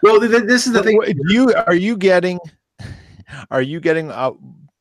Well, 0.02 0.20
th- 0.20 0.30
th- 0.30 0.44
this 0.44 0.66
is 0.66 0.72
the 0.72 0.82
thing. 0.82 1.00
do 1.00 1.32
you 1.34 1.52
are 1.66 1.74
you 1.74 1.96
getting 1.96 2.38
are 3.50 3.62
you 3.62 3.80
getting 3.80 4.10
uh, 4.10 4.30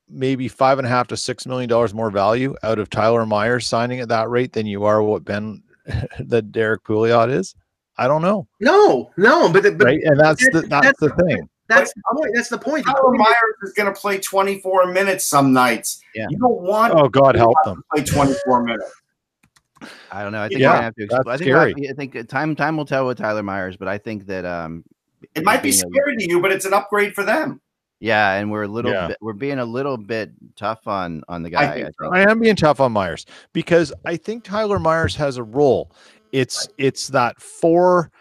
maybe 0.09 0.47
five 0.47 0.77
and 0.77 0.85
a 0.85 0.89
half 0.89 1.07
to 1.07 1.17
six 1.17 1.45
million 1.45 1.69
dollars 1.69 1.93
more 1.93 2.09
value 2.11 2.55
out 2.63 2.79
of 2.79 2.89
Tyler 2.89 3.25
Myers 3.25 3.67
signing 3.67 3.99
at 3.99 4.09
that 4.09 4.29
rate 4.29 4.53
than 4.53 4.65
you 4.65 4.83
are 4.83 5.01
what 5.03 5.25
Ben 5.25 5.63
that 6.19 6.51
Derek 6.51 6.83
Pouliot 6.83 7.29
is? 7.31 7.55
I 7.97 8.07
don't 8.07 8.21
know, 8.21 8.47
No, 8.59 9.09
no, 9.17 9.51
but, 9.51 9.63
the- 9.63 9.71
but 9.71 9.85
right? 9.85 9.99
And 10.03 10.19
that's 10.19 10.43
the 10.51 10.61
that- 10.61 10.83
that's 10.83 10.99
the 10.99 11.09
thing. 11.09 11.49
That's 11.69 11.93
the 11.93 12.01
point. 12.15 12.31
That's 12.35 12.49
the 12.49 12.57
point. 12.57 12.85
Tyler 12.85 13.11
Myers 13.11 13.35
is 13.63 13.73
going 13.73 13.93
to 13.93 13.99
play 13.99 14.19
24 14.19 14.91
minutes 14.91 15.25
some 15.27 15.53
nights. 15.53 16.01
Yeah. 16.15 16.27
You 16.29 16.37
don't 16.37 16.61
want 16.61 16.93
Oh 16.95 17.07
God 17.09 17.35
help 17.35 17.55
them. 17.65 17.83
play 17.93 18.03
24 18.03 18.63
minutes. 18.63 18.91
I 20.11 20.23
don't 20.23 20.31
know. 20.31 20.41
I 20.41 20.47
think 20.47 20.59
Yeah, 20.61 20.69
we're 20.69 20.73
gonna 20.75 20.83
have 20.85 20.95
to. 20.95 21.07
that's 21.07 21.19
Explore. 21.19 21.33
I 21.33 21.37
think, 21.37 21.49
scary. 21.49 21.73
to- 21.73 21.89
I 21.89 21.93
think 21.93 22.27
time 22.29 22.55
time 22.55 22.77
will 22.77 22.85
tell 22.85 23.05
with 23.05 23.17
Tyler 23.19 23.43
Myers, 23.43 23.77
but 23.77 23.87
I 23.87 23.97
think 23.99 24.25
that 24.25 24.43
um, 24.45 24.83
It 25.35 25.43
might 25.45 25.61
be 25.61 25.69
being 25.71 25.83
a- 25.85 25.89
scary 25.91 26.15
to 26.17 26.27
you, 26.29 26.41
but 26.41 26.51
it's 26.51 26.65
an 26.65 26.73
upgrade 26.73 27.13
for 27.13 27.23
them. 27.23 27.61
Yeah, 27.99 28.33
and 28.33 28.51
we're 28.51 28.63
a 28.63 28.67
little 28.67 28.91
Yeah. 28.91 29.07
bit, 29.09 29.17
we're 29.21 29.33
being 29.33 29.59
a 29.59 29.65
little 29.65 29.97
bit 29.97 30.31
tough 30.55 30.87
on 30.87 31.23
on 31.27 31.43
the 31.43 31.49
guy. 31.51 31.63
I 31.63 31.73
think 31.73 31.85
think. 31.99 32.13
I 32.13 32.21
am 32.29 32.39
being 32.39 32.55
tough 32.55 32.79
on 32.79 32.91
Myers 32.91 33.25
because 33.53 33.93
I 34.05 34.17
think 34.17 34.43
Tyler 34.43 34.79
Myers 34.79 35.15
has 35.15 35.37
a 35.37 35.43
role. 35.43 35.91
It's 36.31 36.67
it's 36.79 37.07
that 37.09 37.39
four 37.39 38.11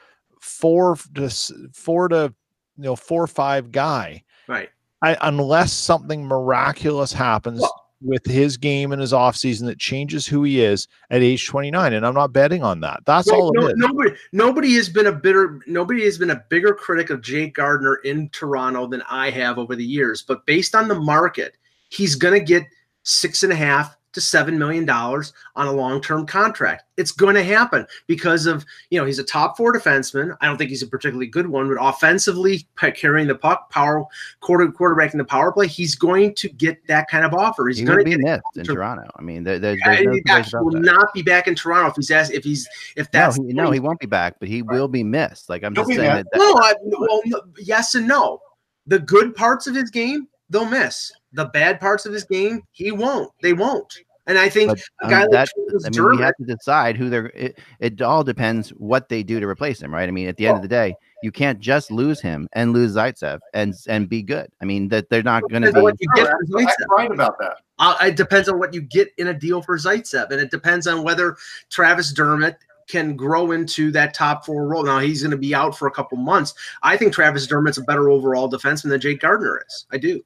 four 0.41 0.97
to 1.15 1.31
four 1.73 2.09
to 2.09 2.35
you 2.77 2.85
know 2.85 2.97
four 2.97 3.23
or 3.23 3.27
five 3.29 3.73
guy. 3.73 4.23
Right. 4.49 4.71
I, 5.03 5.17
unless 5.23 5.73
something 5.73 6.25
miraculous 6.25 7.13
happens 7.13 7.61
Well- 7.61 7.83
with 8.03 8.27
his 8.27 8.59
game 8.59 8.93
and 8.93 9.01
his 9.01 9.13
offseason 9.15 9.65
that 9.67 9.79
changes 9.79 10.27
who 10.27 10.43
he 10.43 10.61
is 10.63 10.87
at 11.11 11.23
age 11.23 11.47
29 11.47 11.95
and 11.95 12.07
i'm 12.07 12.13
not 12.13 12.31
betting 12.31 12.63
on 12.63 12.79
that 12.81 13.01
that's 13.07 13.27
Well, 13.33 13.41
all 13.41 13.53
no- 13.55 13.69
it 13.69 13.71
is 13.71 13.77
nobody 13.79 14.11
nobody 14.33 14.75
has 14.75 14.91
been 14.91 15.07
a 15.07 15.13
bitter 15.13 15.61
nobody 15.67 16.05
has 16.05 16.19
been 16.19 16.29
a 16.31 16.45
bigger 16.51 16.75
critic 16.75 17.09
of 17.09 17.23
Jake 17.23 17.55
Gardiner 17.55 17.97
in 18.05 18.29
Toronto 18.29 18.87
than 18.87 19.01
I 19.09 19.31
have 19.31 19.59
over 19.59 19.75
the 19.75 19.85
years. 19.85 20.23
But 20.23 20.45
based 20.45 20.75
on 20.75 20.89
the 20.89 20.95
market, 21.01 21.57
he's 21.89 22.17
gonna 22.17 22.39
get 22.39 22.65
six 23.03 23.43
and 23.43 23.53
a 23.53 23.57
half 23.57 23.96
to 24.17 24.21
seven 24.23 24.59
million 24.59 24.87
dollars 24.87 25.35
on 25.57 25.67
a 25.67 25.73
long-term 25.73 26.27
contract. 26.27 26.85
It's 26.97 27.13
going 27.13 27.35
to 27.35 27.45
happen 27.45 27.87
because 28.07 28.47
of 28.47 28.65
you 28.89 28.99
know 28.99 29.05
he's 29.05 29.19
a 29.19 29.25
top 29.25 29.57
four 29.57 29.75
defenseman. 29.75 30.35
I 30.41 30.47
don't 30.47 30.57
think 30.57 30.71
he's 30.71 30.83
a 30.83 30.87
particularly 30.87 31.27
good 31.27 31.47
one, 31.47 31.69
but 31.69 31.77
offensively 31.79 32.67
carrying 32.95 33.29
the 33.29 33.35
puck, 33.35 33.69
power 33.71 34.05
quarter 34.41 34.67
quarterbacking 34.69 35.19
the 35.19 35.25
power 35.25 35.53
play, 35.53 35.67
he's 35.67 35.95
going 35.95 36.35
to 36.37 36.49
get 36.49 36.85
that 36.87 37.09
kind 37.09 37.27
of 37.27 37.35
offer. 37.35 37.69
He's 37.69 37.79
He 37.79 37.85
going 37.85 37.99
to 37.99 38.05
be 38.05 38.17
missed 38.17 38.43
in 38.57 38.65
Toronto. 38.65 39.09
I 39.17 39.21
mean, 39.21 39.45
there, 39.45 39.59
there's, 39.59 39.79
Yeah, 39.85 40.03
there's 40.03 40.07
no 40.07 40.43
he 40.43 40.65
will 40.65 40.71
that. 40.73 40.81
not 40.83 41.13
be 41.13 41.21
back 41.23 41.47
in 41.47 41.55
Toronto 41.55 41.91
if 41.91 41.97
he's 41.97 42.11
asked 42.11 42.33
if 42.33 42.43
he's 42.43 42.67
if 42.97 43.13
No, 43.13 43.31
he, 43.31 43.53
no, 43.53 43.71
he 43.71 43.79
won't 43.79 44.01
be 44.01 44.07
back, 44.07 44.37
but 44.41 44.49
he 44.49 44.63
will 44.63 44.89
be 44.89 45.05
missed. 45.05 45.51
Like 45.51 45.63
I'm 45.63 45.75
He'll 45.75 45.85
just 45.85 45.97
saying 45.97 46.09
that, 46.11 46.27
that 46.33 46.39
No, 46.39 46.55
I, 46.57 46.75
well, 46.81 47.21
yes 47.59 47.95
and 47.95 48.09
no. 48.09 48.41
The 48.87 49.01
good 49.01 49.35
parts 49.35 49.67
of 49.67 49.75
his 49.75 49.91
game, 49.91 50.29
they'll 50.51 50.65
miss. 50.65 51.13
The 51.33 51.47
bad 51.47 51.81
parts 51.81 52.07
of 52.07 52.13
his 52.13 52.25
game, 52.25 52.63
he 52.73 52.93
won't. 52.93 53.31
They 53.43 53.53
won't. 53.53 53.93
And 54.29 54.39
I 54.39 54.49
think 54.49 54.71
But, 54.71 54.81
a 55.03 55.05
um, 55.05 55.11
guy 55.11 55.21
like 55.23 55.31
that- 55.31 55.49
Travis 55.55 55.85
I 55.87 55.91
mean, 55.91 56.17
we 56.17 56.23
have 56.23 56.35
to 56.37 56.45
decide 56.45 56.97
who 56.97 57.09
they're. 57.09 57.27
It, 57.27 57.59
it 57.79 58.03
all 58.03 58.25
depends 58.25 58.71
what 58.71 59.09
they 59.09 59.23
do 59.23 59.39
to 59.39 59.47
replace 59.47 59.81
him, 59.81 59.95
right? 59.95 60.09
I 60.09 60.11
mean, 60.11 60.27
at 60.27 60.37
the 60.37 60.49
end 60.49 60.57
of 60.57 60.63
the 60.63 60.69
day, 60.69 60.97
you 61.23 61.31
can't 61.31 61.61
just 61.61 61.93
lose 61.93 62.21
him 62.21 62.49
and 62.53 62.73
lose 62.73 62.97
Zaitsev 62.97 63.39
and 63.55 63.73
and 63.87 64.09
be 64.09 64.23
good. 64.23 64.49
I 64.61 64.65
mean, 64.65 64.89
that 64.89 65.09
they're 65.11 65.23
not 65.23 65.43
going 65.49 65.63
to 65.63 65.69
Depends 65.69 65.77
on 65.77 65.83
what 65.85 65.99
be. 65.99 66.07
you 66.17 66.25
get 66.25 66.33
I'm 66.35 66.47
for 66.49 66.97
right 66.97 67.11
about 67.13 67.39
that. 67.39 67.59
Uh, 67.79 67.97
it 68.03 68.17
depends 68.17 68.49
on 68.49 68.59
what 68.59 68.75
you 68.75 68.81
get 68.81 69.11
in 69.19 69.29
a 69.29 69.35
deal 69.35 69.63
for 69.63 69.77
Zaitsev, 69.79 70.31
and 70.31 70.41
it 70.41 70.51
depends 70.51 70.89
on 70.89 71.05
whether 71.05 71.37
Travis 71.71 72.13
Dermott 72.13 72.57
can 72.89 73.15
grow 73.17 73.53
into 73.53 73.93
that 73.93 74.13
top 74.15 74.45
four 74.45 74.67
role. 74.67 74.83
Now 74.85 74.99
he's 74.99 75.23
going 75.23 75.31
to 75.33 75.37
be 75.37 75.55
out 75.55 75.77
for 75.79 75.87
a 75.87 75.91
couple 75.93 76.19
months. 76.19 76.53
I 76.83 76.97
think 76.97 77.13
Travis 77.13 77.47
Dermott's 77.47 77.79
a 77.79 77.83
better 77.83 78.11
overall 78.11 78.51
defenseman 78.51 78.91
than 78.91 79.01
Jake 79.01 79.21
Gardiner 79.21 79.63
is. 79.69 79.87
I 79.93 79.99
do. 79.99 80.21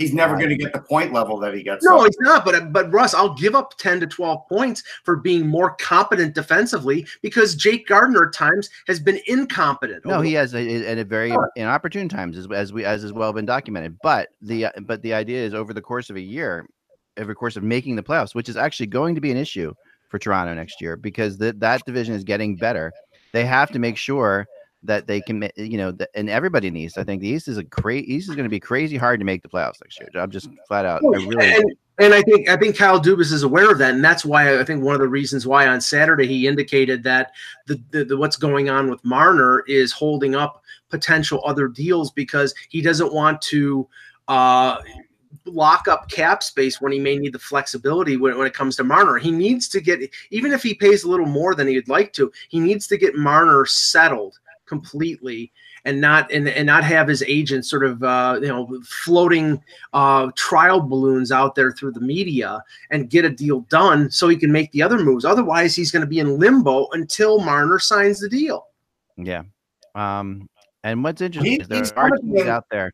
He's 0.00 0.14
never 0.14 0.34
going 0.34 0.48
to 0.48 0.56
get 0.56 0.72
the 0.72 0.80
point 0.80 1.12
level 1.12 1.38
that 1.40 1.52
he 1.52 1.62
gets. 1.62 1.84
No, 1.84 1.98
So- 1.98 2.04
he's 2.04 2.16
not. 2.20 2.44
But 2.44 2.72
but 2.72 2.90
Russ, 2.90 3.12
I'll 3.12 3.34
give 3.34 3.54
up 3.54 3.76
ten 3.76 4.00
to 4.00 4.06
twelve 4.06 4.48
points 4.48 4.82
for 5.04 5.16
being 5.16 5.46
more 5.46 5.76
competent 5.76 6.34
defensively 6.34 7.06
because 7.20 7.54
Jake 7.54 7.86
Gardiner 7.86 8.28
at 8.28 8.32
times 8.32 8.70
has 8.86 8.98
been 8.98 9.20
incompetent. 9.26 10.06
No, 10.06 10.22
he 10.22 10.32
has 10.32 10.54
at 10.54 10.98
a 10.98 11.04
very 11.04 11.34
inopportune 11.56 12.08
times, 12.08 12.38
as, 12.38 12.48
as 12.50 12.72
we 12.72 12.84
as 12.84 13.02
has 13.02 13.12
well 13.12 13.32
been 13.34 13.44
documented. 13.44 13.98
But 14.02 14.30
the 14.40 14.66
uh, 14.66 14.70
but 14.80 15.02
the 15.02 15.12
idea 15.12 15.44
is 15.44 15.52
over 15.52 15.74
the 15.74 15.82
course 15.82 16.08
of 16.08 16.16
a 16.16 16.20
year, 16.20 16.66
over 17.18 17.28
the 17.28 17.34
course 17.34 17.56
of 17.56 17.62
making 17.62 17.96
the 17.96 18.02
playoffs, 18.02 18.34
which 18.34 18.48
is 18.48 18.56
actually 18.56 18.86
going 18.86 19.14
to 19.14 19.20
be 19.20 19.30
an 19.30 19.36
issue 19.36 19.74
for 20.08 20.18
Toronto 20.18 20.54
next 20.54 20.80
year 20.80 20.96
because 20.96 21.36
that 21.38 21.60
that 21.60 21.84
division 21.84 22.14
is 22.14 22.24
getting 22.24 22.56
better. 22.56 22.90
They 23.32 23.44
have 23.44 23.70
to 23.72 23.78
make 23.78 23.96
sure 23.96 24.46
that 24.82 25.06
they 25.06 25.20
can, 25.20 25.48
you 25.56 25.76
know, 25.76 25.90
the, 25.90 26.08
and 26.14 26.30
everybody 26.30 26.68
in 26.68 26.74
the 26.74 26.80
East. 26.80 26.98
I 26.98 27.04
think 27.04 27.20
the 27.20 27.28
East 27.28 27.48
is 27.48 27.58
a 27.58 27.64
crazy. 27.64 28.14
East 28.14 28.28
is 28.28 28.34
going 28.34 28.44
to 28.44 28.50
be 28.50 28.60
crazy 28.60 28.96
hard 28.96 29.20
to 29.20 29.26
make 29.26 29.42
the 29.42 29.48
playoffs 29.48 29.80
next 29.82 30.00
year. 30.00 30.08
I'm 30.14 30.30
just 30.30 30.48
flat 30.66 30.84
out. 30.84 31.02
I 31.04 31.18
really. 31.18 31.52
and, 31.54 31.64
and 31.98 32.14
I 32.14 32.22
think 32.22 32.48
I 32.48 32.56
think 32.56 32.76
Kyle 32.76 33.00
Dubas 33.00 33.32
is 33.32 33.42
aware 33.42 33.70
of 33.70 33.78
that, 33.78 33.94
and 33.94 34.02
that's 34.02 34.24
why 34.24 34.58
I 34.58 34.64
think 34.64 34.82
one 34.82 34.94
of 34.94 35.00
the 35.00 35.08
reasons 35.08 35.46
why 35.46 35.66
on 35.66 35.80
Saturday 35.80 36.26
he 36.26 36.46
indicated 36.46 37.02
that 37.02 37.32
the, 37.66 37.80
the, 37.90 38.04
the 38.04 38.16
what's 38.16 38.36
going 38.36 38.70
on 38.70 38.88
with 38.88 39.04
Marner 39.04 39.64
is 39.68 39.92
holding 39.92 40.34
up 40.34 40.62
potential 40.88 41.42
other 41.44 41.68
deals 41.68 42.10
because 42.10 42.54
he 42.70 42.80
doesn't 42.80 43.12
want 43.12 43.40
to 43.42 43.86
uh, 44.28 44.78
lock 45.44 45.88
up 45.88 46.10
cap 46.10 46.42
space 46.42 46.80
when 46.80 46.90
he 46.90 46.98
may 46.98 47.16
need 47.16 47.32
the 47.32 47.38
flexibility 47.38 48.16
when, 48.16 48.36
when 48.38 48.46
it 48.46 48.54
comes 48.54 48.76
to 48.76 48.84
Marner. 48.84 49.18
He 49.18 49.30
needs 49.30 49.68
to 49.68 49.80
get 49.82 50.00
even 50.30 50.52
if 50.52 50.62
he 50.62 50.72
pays 50.72 51.04
a 51.04 51.08
little 51.08 51.26
more 51.26 51.54
than 51.54 51.68
he'd 51.68 51.88
like 51.88 52.14
to, 52.14 52.32
he 52.48 52.60
needs 52.60 52.86
to 52.86 52.96
get 52.96 53.14
Marner 53.14 53.66
settled 53.66 54.38
completely 54.70 55.52
and 55.84 56.00
not 56.00 56.30
and, 56.32 56.48
and 56.48 56.64
not 56.66 56.84
have 56.84 57.08
his 57.08 57.22
agent 57.26 57.66
sort 57.66 57.84
of 57.84 58.02
uh, 58.02 58.38
you 58.40 58.48
know 58.48 58.80
floating 58.86 59.60
uh, 59.92 60.30
trial 60.36 60.80
balloons 60.80 61.32
out 61.32 61.54
there 61.54 61.72
through 61.72 61.90
the 61.92 62.00
media 62.00 62.62
and 62.90 63.10
get 63.10 63.24
a 63.24 63.30
deal 63.30 63.60
done 63.62 64.10
so 64.10 64.28
he 64.28 64.36
can 64.36 64.52
make 64.52 64.70
the 64.72 64.80
other 64.82 64.98
moves. 64.98 65.24
Otherwise, 65.24 65.74
he's 65.74 65.90
going 65.90 66.00
to 66.00 66.06
be 66.06 66.20
in 66.20 66.38
limbo 66.38 66.86
until 66.92 67.40
Marner 67.40 67.78
signs 67.78 68.20
the 68.20 68.28
deal. 68.28 68.68
Yeah. 69.16 69.42
Um. 69.94 70.48
And 70.84 71.04
what's 71.04 71.20
interesting 71.20 71.52
He- 71.52 71.60
is 71.60 71.68
there 71.68 71.78
he's 71.78 71.92
are 71.92 72.08
gonna 72.08 72.22
teams 72.22 72.40
in- 72.42 72.48
out 72.48 72.64
there. 72.70 72.92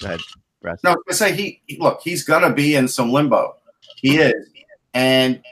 Go 0.00 0.06
ahead, 0.06 0.20
Russ. 0.62 0.80
No, 0.84 0.96
I 1.10 1.12
say 1.12 1.34
he 1.34 1.60
he- 1.66 1.76
look, 1.78 2.00
he's 2.02 2.22
gonna 2.24 2.52
be 2.52 2.76
in 2.76 2.86
some 2.88 3.10
limbo. 3.12 3.56
He 3.96 4.16
is, 4.18 4.48
and 4.94 5.42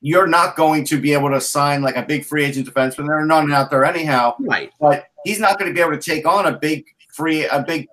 you're 0.00 0.26
not 0.26 0.56
going 0.56 0.84
to 0.86 1.00
be 1.00 1.12
able 1.12 1.30
to 1.30 1.40
sign 1.40 1.82
like 1.82 1.96
a 1.96 2.02
big 2.02 2.24
free 2.24 2.44
agent 2.44 2.66
defenseman. 2.66 3.06
There 3.06 3.18
are 3.18 3.26
none 3.26 3.52
out 3.52 3.70
there 3.70 3.84
anyhow. 3.84 4.34
Right. 4.40 4.72
But 4.80 5.06
he's 5.24 5.40
not 5.40 5.58
going 5.58 5.70
to 5.70 5.74
be 5.74 5.80
able 5.80 5.92
to 5.92 6.00
take 6.00 6.26
on 6.26 6.46
a 6.46 6.58
big 6.58 6.86
free 7.12 7.46
a 7.46 7.62
big 7.62 7.88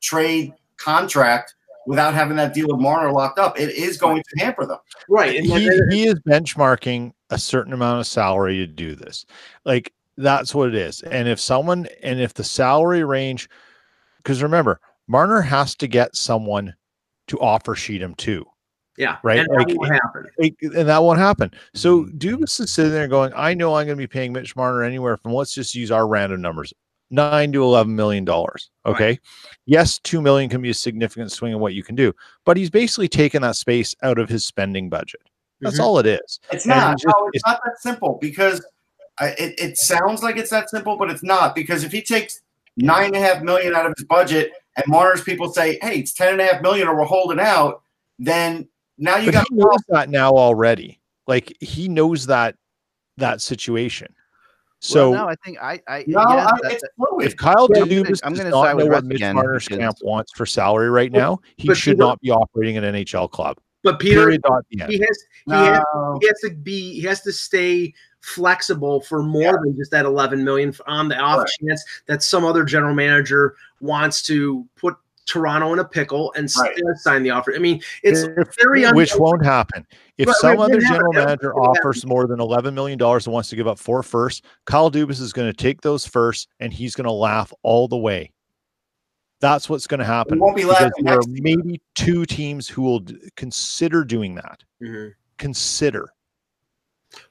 trade 0.00 0.52
contract 0.76 1.54
without 1.86 2.12
having 2.12 2.36
that 2.36 2.52
deal 2.52 2.68
with 2.68 2.78
Marner 2.78 3.10
locked 3.10 3.38
up. 3.38 3.58
It 3.58 3.70
is 3.70 3.96
going 3.96 4.22
to 4.22 4.44
hamper 4.44 4.66
them. 4.66 4.78
Right. 5.08 5.36
And 5.36 5.46
he, 5.46 5.70
he 5.90 6.06
is 6.06 6.16
benchmarking 6.20 7.12
a 7.30 7.38
certain 7.38 7.72
amount 7.72 8.00
of 8.00 8.06
salary 8.06 8.56
to 8.58 8.66
do 8.66 8.94
this. 8.94 9.24
Like 9.64 9.92
that's 10.18 10.54
what 10.54 10.68
it 10.68 10.74
is. 10.74 11.02
And 11.02 11.28
if 11.28 11.40
someone 11.40 11.88
and 12.02 12.20
if 12.20 12.34
the 12.34 12.44
salary 12.44 13.04
range, 13.04 13.48
because 14.18 14.42
remember, 14.42 14.80
Marner 15.06 15.40
has 15.40 15.74
to 15.76 15.86
get 15.86 16.14
someone 16.14 16.74
to 17.28 17.40
offer 17.40 17.74
sheet 17.74 18.02
him 18.02 18.14
too. 18.14 18.44
Yeah. 18.98 19.16
right, 19.22 19.38
And 19.38 19.48
that 19.50 19.68
like- 19.68 19.78
won't 19.78 19.92
happen. 19.92 20.26
Like, 20.38 20.56
and 20.60 20.88
that 20.88 21.02
won't 21.02 21.18
happen. 21.18 21.50
So 21.74 22.04
Dubas 22.04 22.60
is 22.60 22.72
sitting 22.72 22.92
there 22.92 23.08
going, 23.08 23.32
I 23.34 23.54
know 23.54 23.74
I'm 23.74 23.86
going 23.86 23.96
to 23.96 24.02
be 24.02 24.06
paying 24.06 24.32
Mitch 24.32 24.54
Marner 24.56 24.82
anywhere 24.82 25.16
from 25.16 25.32
let's 25.32 25.54
just 25.54 25.74
use 25.74 25.90
our 25.90 26.06
random 26.06 26.40
numbers, 26.42 26.74
nine 27.10 27.52
to 27.52 27.62
eleven 27.62 27.94
million 27.96 28.24
dollars. 28.24 28.70
Okay. 28.84 29.18
Yes, 29.66 29.98
two 30.00 30.20
million 30.20 30.50
can 30.50 30.60
be 30.60 30.70
a 30.70 30.74
significant 30.74 31.32
swing 31.32 31.52
in 31.52 31.60
what 31.60 31.74
you 31.74 31.82
can 31.82 31.94
do, 31.94 32.12
but 32.44 32.56
he's 32.56 32.70
basically 32.70 33.08
taken 33.08 33.40
that 33.42 33.56
space 33.56 33.94
out 34.02 34.18
of 34.18 34.28
his 34.28 34.44
spending 34.46 34.88
budget. 34.90 35.20
That's 35.60 35.78
Mhm. 35.80 35.84
all 35.84 35.98
it 35.98 36.06
is. 36.06 36.40
It's 36.52 36.64
And 36.66 36.76
not. 36.76 36.92
it's 36.94 37.02
just- 37.02 37.16
no, 37.18 37.30
it's 37.32 37.46
not 37.46 37.60
that 37.64 37.78
simple 37.80 38.18
because 38.20 38.64
I, 39.20 39.28
it, 39.30 39.54
it 39.58 39.76
sounds 39.76 40.22
like 40.22 40.36
it's 40.36 40.50
that 40.50 40.70
simple, 40.70 40.96
but 40.96 41.10
it's 41.10 41.24
not. 41.24 41.54
Because 41.56 41.82
if 41.82 41.90
he 41.90 42.00
takes 42.02 42.40
nine 42.76 43.06
and 43.06 43.16
a 43.16 43.20
half 43.20 43.42
million 43.42 43.74
out 43.74 43.84
of 43.86 43.92
his 43.96 44.04
budget 44.06 44.52
and 44.76 44.84
Marner's 44.86 45.22
people 45.22 45.52
say, 45.52 45.76
hey, 45.82 45.98
it's 45.98 46.12
ten 46.12 46.28
and 46.34 46.40
a 46.40 46.46
half 46.46 46.62
million 46.62 46.86
or 46.86 46.96
we're 46.96 47.04
holding 47.04 47.40
out, 47.40 47.82
then 48.20 48.68
now 48.98 49.16
you 49.16 49.26
but 49.26 49.32
got 49.34 49.46
he 49.48 49.54
knows 49.56 49.80
that 49.88 50.10
now 50.10 50.30
already. 50.32 51.00
Like 51.26 51.56
he 51.60 51.88
knows 51.88 52.26
that 52.26 52.56
that 53.16 53.40
situation. 53.40 54.14
So 54.80 55.10
well, 55.10 55.24
no, 55.24 55.28
I 55.30 55.34
think 55.44 55.58
I. 55.60 55.80
I 55.88 56.04
no, 56.06 56.20
yes, 56.28 56.46
I, 56.52 56.58
that- 56.62 56.72
it's 56.72 56.84
if 57.20 57.36
Kyle 57.36 57.68
Yeah, 57.74 57.82
I'm 57.82 57.88
gonna- 57.88 58.02
Dubas 58.04 58.20
I'm 58.22 58.32
does 58.32 58.38
gonna 58.40 58.50
not 58.50 58.76
know 58.76 58.86
what 58.86 59.04
Mitch 59.04 59.16
again 59.16 59.34
Marner's 59.34 59.64
because- 59.64 59.78
camp 59.78 59.96
wants 60.02 60.32
for 60.32 60.46
salary 60.46 60.88
right 60.88 61.10
now, 61.10 61.40
he 61.56 61.66
but 61.66 61.76
should 61.76 61.92
Peter- 61.96 62.06
not 62.06 62.20
be 62.20 62.30
operating 62.30 62.76
an 62.76 62.84
NHL 62.84 63.28
club. 63.30 63.56
But 63.84 63.98
Peter, 64.00 64.20
Period. 64.22 64.42
Dot. 64.42 64.64
the 64.70 64.86
he 64.86 64.98
has 64.98 65.18
he 65.46 65.52
has 65.52 65.82
he 66.20 66.26
has 66.26 66.40
to 66.44 66.50
be 66.50 66.94
he 67.00 67.02
has 67.02 67.22
to 67.22 67.32
stay 67.32 67.92
flexible 68.20 69.00
for 69.00 69.22
more 69.22 69.60
than 69.64 69.76
just 69.76 69.90
that 69.92 70.04
11 70.04 70.44
million 70.44 70.74
on 70.86 71.08
the 71.08 71.16
off 71.16 71.38
Right. 71.38 71.48
chance 71.68 71.84
that 72.06 72.22
some 72.22 72.44
other 72.44 72.64
general 72.64 72.94
manager 72.94 73.54
wants 73.80 74.22
to 74.22 74.66
put 74.76 74.96
Toronto 75.28 75.72
in 75.72 75.78
a 75.78 75.84
pickle 75.84 76.32
and 76.36 76.50
Right. 76.58 76.72
still 76.74 76.94
sign 76.96 77.22
the 77.22 77.30
offer. 77.30 77.52
I 77.54 77.58
mean, 77.58 77.80
it's 78.02 78.22
If- 78.22 78.56
very 78.60 78.84
un- 78.84 78.96
which 78.96 79.14
won't 79.14 79.44
happen. 79.44 79.86
If 80.16 80.26
But- 80.26 80.36
some 80.36 80.58
other 80.58 80.80
general 80.80 81.12
happen. 81.12 81.26
manager 81.26 81.50
It 81.50 81.56
won't 81.56 81.78
offers 81.78 82.04
more 82.06 82.26
than 82.26 82.40
eleven 82.40 82.74
million 82.74 82.98
dollars 82.98 83.26
and 83.26 83.34
wants 83.34 83.50
to 83.50 83.56
give 83.56 83.68
up 83.68 83.78
four 83.78 84.02
firsts, 84.02 84.42
Kyle 84.64 84.90
Dubas 84.90 85.20
is 85.20 85.32
going 85.32 85.48
to 85.48 85.56
take 85.56 85.80
those 85.82 86.06
firsts 86.06 86.48
and 86.60 86.72
he's 86.72 86.94
going 86.94 87.04
to 87.04 87.12
laugh 87.12 87.52
all 87.62 87.86
the 87.88 87.96
way. 87.96 88.32
That's 89.40 89.68
what's 89.70 89.86
going 89.86 90.00
to 90.00 90.04
happen. 90.06 90.40
won't 90.40 90.56
be 90.56 90.64
laughing 90.64 91.04
there 91.04 91.14
are 91.18 91.22
maybe 91.28 91.80
two 91.94 92.24
teams 92.26 92.66
who 92.66 92.82
will 92.82 92.98
d- 93.00 93.16
consider 93.36 94.02
doing 94.04 94.34
that. 94.34 94.64
Mhm. 94.82 95.12
Consider 95.38 96.08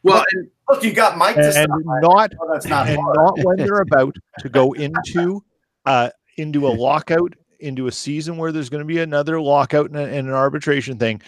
well, 0.04 0.24
and 0.34 0.50
Look, 0.70 0.84
you 0.84 0.92
got 0.92 1.18
Mike 1.18 1.36
to 1.36 1.42
and 1.46 1.54
stop. 1.54 1.70
not 2.02 2.32
Oh, 2.42 2.50
that's 2.52 2.66
not 2.66 2.88
and 2.88 2.98
hard. 3.00 3.16
not 3.16 3.38
when 3.46 3.58
they're 3.72 3.82
about 3.82 4.16
to 4.40 4.50
go 4.50 4.72
into 4.74 5.44
uh 5.86 6.10
into 6.38 6.68
a 6.68 6.70
lockout 6.70 7.34
into 7.60 7.88
a 7.88 7.92
season 7.92 8.38
where 8.38 8.52
there's 8.52 8.70
going 8.70 8.82
to 8.82 8.86
be 8.86 9.00
another 9.00 9.40
lockout 9.42 9.88
and, 9.88 9.98
a- 9.98 10.08
and 10.08 10.28
an 10.28 10.34
arbitration 10.34 10.98
thing 10.98 11.22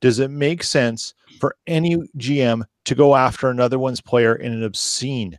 does 0.00 0.18
it 0.20 0.30
make 0.30 0.62
sense 0.62 1.14
for 1.40 1.56
any 1.66 1.96
GM 2.18 2.62
to 2.84 2.94
go 2.94 3.16
after 3.16 3.48
another 3.48 3.78
one's 3.78 4.00
player 4.00 4.36
in 4.36 4.52
an 4.52 4.62
obscene 4.62 5.36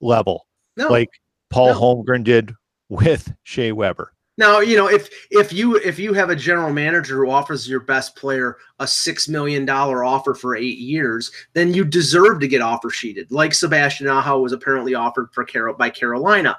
level, 0.00 0.46
No. 0.76 0.88
like 0.88 1.08
Paul 1.50 1.74
No. 1.74 1.80
Holmgren 1.80 2.24
did 2.24 2.52
with 2.88 3.32
Shea 3.44 3.70
Weber? 3.72 4.12
Now, 4.36 4.60
you 4.60 4.76
know, 4.76 4.88
if 4.88 5.10
if 5.30 5.52
you 5.52 5.76
if 5.76 5.98
you 5.98 6.14
have 6.14 6.30
a 6.30 6.36
general 6.36 6.72
manager 6.72 7.16
who 7.24 7.30
offers 7.30 7.68
your 7.68 7.80
best 7.80 8.16
player 8.16 8.56
a 8.78 8.86
six 8.86 9.28
million 9.28 9.66
dollar 9.66 10.02
offer 10.02 10.34
for 10.34 10.56
eight 10.56 10.78
years, 10.78 11.30
then 11.52 11.74
you 11.74 11.84
deserve 11.84 12.40
to 12.40 12.48
get 12.48 12.62
offer 12.62 12.88
sheeted, 12.88 13.30
like 13.30 13.52
Sebastian 13.52 14.08
Aho 14.08 14.40
was 14.40 14.52
apparently 14.52 14.94
offered 14.94 15.28
for 15.32 15.44
Carol 15.44 15.74
by 15.74 15.90
Carolina. 15.90 16.56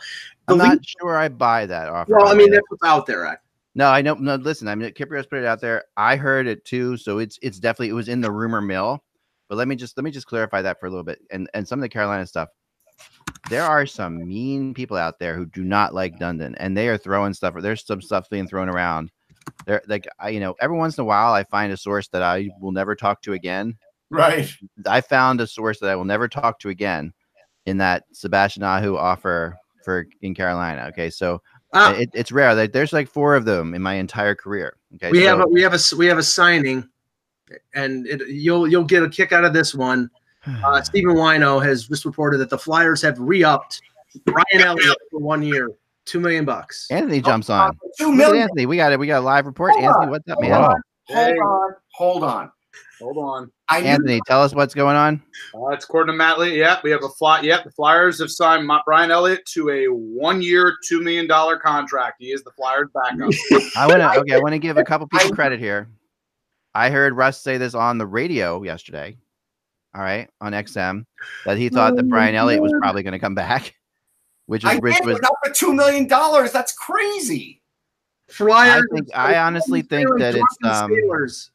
The 0.57 0.63
I'm 0.63 0.69
not 0.69 0.77
league- 0.77 0.85
sure 0.99 1.17
I 1.17 1.29
buy 1.29 1.65
that 1.65 1.89
offer. 1.89 2.15
well, 2.15 2.27
I 2.27 2.33
mean 2.33 2.49
way. 2.49 2.55
that's 2.57 2.65
what's 2.69 2.83
out 2.83 3.05
there. 3.05 3.25
Ed. 3.25 3.37
No, 3.73 3.87
I 3.89 4.01
know. 4.01 4.15
No, 4.15 4.35
listen. 4.35 4.67
I 4.67 4.75
mean, 4.75 4.91
Kypreos 4.91 5.29
put 5.29 5.39
it 5.39 5.45
out 5.45 5.61
there. 5.61 5.85
I 5.95 6.15
heard 6.17 6.45
it 6.47 6.65
too, 6.65 6.97
so 6.97 7.19
it's 7.19 7.39
it's 7.41 7.59
definitely 7.59 7.89
it 7.89 7.93
was 7.93 8.09
in 8.09 8.21
the 8.21 8.31
rumor 8.31 8.61
mill. 8.61 9.03
But 9.47 9.57
let 9.57 9.67
me 9.67 9.75
just 9.75 9.97
let 9.97 10.03
me 10.03 10.11
just 10.11 10.27
clarify 10.27 10.61
that 10.61 10.79
for 10.79 10.87
a 10.87 10.89
little 10.89 11.03
bit. 11.03 11.19
And 11.31 11.49
and 11.53 11.67
some 11.67 11.79
of 11.79 11.81
the 11.81 11.89
Carolina 11.89 12.25
stuff. 12.27 12.49
There 13.49 13.63
are 13.63 13.85
some 13.85 14.27
mean 14.27 14.73
people 14.73 14.97
out 14.97 15.19
there 15.19 15.35
who 15.35 15.45
do 15.45 15.63
not 15.63 15.93
like 15.93 16.19
Dundon, 16.19 16.53
and 16.57 16.75
they 16.77 16.87
are 16.89 16.97
throwing 16.97 17.33
stuff. 17.33 17.55
There's 17.59 17.85
some 17.85 18.01
stuff 18.01 18.29
being 18.29 18.47
thrown 18.47 18.69
around. 18.69 19.09
There, 19.65 19.81
like 19.87 20.07
I, 20.19 20.29
you 20.29 20.39
know, 20.39 20.55
every 20.61 20.77
once 20.77 20.97
in 20.97 21.01
a 21.01 21.05
while, 21.05 21.33
I 21.33 21.43
find 21.43 21.71
a 21.73 21.77
source 21.77 22.07
that 22.09 22.21
I 22.21 22.49
will 22.59 22.71
never 22.71 22.95
talk 22.95 23.21
to 23.23 23.33
again. 23.33 23.77
Right. 24.09 24.53
I 24.85 25.01
found 25.01 25.41
a 25.41 25.47
source 25.47 25.79
that 25.79 25.89
I 25.89 25.95
will 25.95 26.05
never 26.05 26.27
talk 26.27 26.59
to 26.59 26.69
again 26.69 27.13
in 27.65 27.77
that 27.77 28.03
Sebastian 28.11 28.63
Aho 28.63 28.95
offer 28.97 29.57
for 29.83 30.07
in 30.21 30.33
Carolina. 30.35 30.85
Okay, 30.89 31.09
so 31.09 31.41
Ah, 31.73 31.93
it, 31.93 32.09
it's 32.13 32.31
rare. 32.31 32.53
Like 32.53 32.73
there's 32.73 32.91
like 32.91 33.07
four 33.07 33.35
of 33.35 33.45
them 33.45 33.73
in 33.73 33.81
my 33.81 33.93
entire 33.93 34.35
career. 34.35 34.75
Okay, 34.95 35.09
we 35.11 35.23
have 35.23 35.39
a, 35.39 35.47
we 35.47 35.61
have 35.61 35.73
a 35.73 35.79
we 35.95 36.05
have 36.07 36.17
a 36.17 36.23
signing, 36.23 36.87
and 37.73 38.05
it, 38.07 38.27
you'll 38.27 38.67
you'll 38.67 38.83
get 38.83 39.03
a 39.03 39.09
kick 39.09 39.31
out 39.31 39.45
of 39.45 39.53
this 39.53 39.73
one. 39.73 40.09
Uh, 40.65 40.81
Stephen 40.83 41.15
Wino 41.15 41.63
has 41.63 41.87
just 41.87 42.03
reported 42.03 42.39
that 42.39 42.49
the 42.49 42.57
Flyers 42.57 43.01
have 43.01 43.17
re-upped 43.19 43.81
Brian 44.25 44.65
Elliott 44.67 44.97
for 45.09 45.21
one 45.21 45.41
year, 45.41 45.69
two 46.05 46.19
million 46.19 46.43
bucks. 46.43 46.87
Anthony 46.91 47.21
jumps 47.21 47.49
on. 47.49 47.77
Two 47.97 48.07
Look 48.07 48.13
at 48.13 48.17
million. 48.17 48.43
Anthony, 48.43 48.65
we 48.65 48.75
got 48.75 48.91
it. 48.91 48.99
We 48.99 49.07
got 49.07 49.19
a 49.19 49.25
live 49.25 49.45
report. 49.45 49.71
Hold 49.71 49.85
Anthony, 49.85 50.05
on. 50.05 50.09
what's 50.09 50.27
up, 50.29 50.39
Hold 50.39 50.49
man? 50.49 50.61
on. 50.61 50.81
Hold 51.07 51.37
on. 51.39 51.75
Hold 51.93 52.23
on. 52.23 52.51
Hold 53.01 53.17
on. 53.17 53.51
I 53.67 53.81
knew 53.81 53.87
Anthony, 53.87 54.21
tell 54.27 54.43
us 54.43 54.53
what's 54.53 54.73
going 54.73 54.95
on. 54.95 55.21
Uh, 55.55 55.69
it's 55.69 55.85
according 55.85 56.13
to 56.13 56.17
Matt 56.17 56.39
Lee. 56.39 56.59
Yeah, 56.59 56.79
we 56.83 56.91
have 56.91 57.03
a 57.03 57.09
fly. 57.09 57.41
Yep, 57.41 57.63
the 57.63 57.71
Flyers 57.71 58.19
have 58.19 58.29
signed 58.29 58.67
Ma- 58.67 58.81
Brian 58.85 59.11
Elliott 59.11 59.45
to 59.53 59.69
a 59.69 59.85
one-year, 59.87 60.77
two 60.87 61.01
million 61.01 61.27
dollar 61.27 61.57
contract. 61.57 62.17
He 62.19 62.31
is 62.31 62.43
the 62.43 62.51
Flyers' 62.51 62.89
backup. 62.93 63.33
I 63.75 63.87
want 63.87 63.99
to. 63.99 64.19
Okay, 64.19 64.35
I 64.35 64.39
want 64.39 64.53
to 64.53 64.59
give 64.59 64.77
a 64.77 64.83
couple 64.83 65.07
people 65.07 65.31
credit 65.31 65.59
here. 65.59 65.89
I 66.73 66.89
heard 66.89 67.15
Russ 67.15 67.41
say 67.41 67.57
this 67.57 67.73
on 67.73 67.97
the 67.97 68.05
radio 68.05 68.61
yesterday. 68.63 69.17
All 69.93 70.01
right, 70.01 70.29
on 70.39 70.53
XM, 70.53 71.05
that 71.45 71.57
he 71.57 71.67
thought 71.67 71.97
that 71.97 72.07
Brian 72.07 72.33
Elliott 72.33 72.61
was 72.61 72.73
probably 72.79 73.03
going 73.03 73.11
to 73.11 73.19
come 73.19 73.35
back, 73.35 73.75
which 74.45 74.63
is 74.63 74.79
which 74.79 74.95
did, 74.95 75.05
was. 75.05 75.19
not 75.21 75.33
for 75.43 75.51
two 75.51 75.73
million 75.73 76.07
dollars. 76.07 76.51
That's 76.51 76.73
crazy. 76.73 77.61
I 78.39 78.81
think 78.93 79.09
I 79.13 79.37
honestly 79.37 79.81
think 79.81 80.07
that 80.19 80.35
it's 80.35 80.57
um. 80.63 80.91
Steelers. 80.91 81.49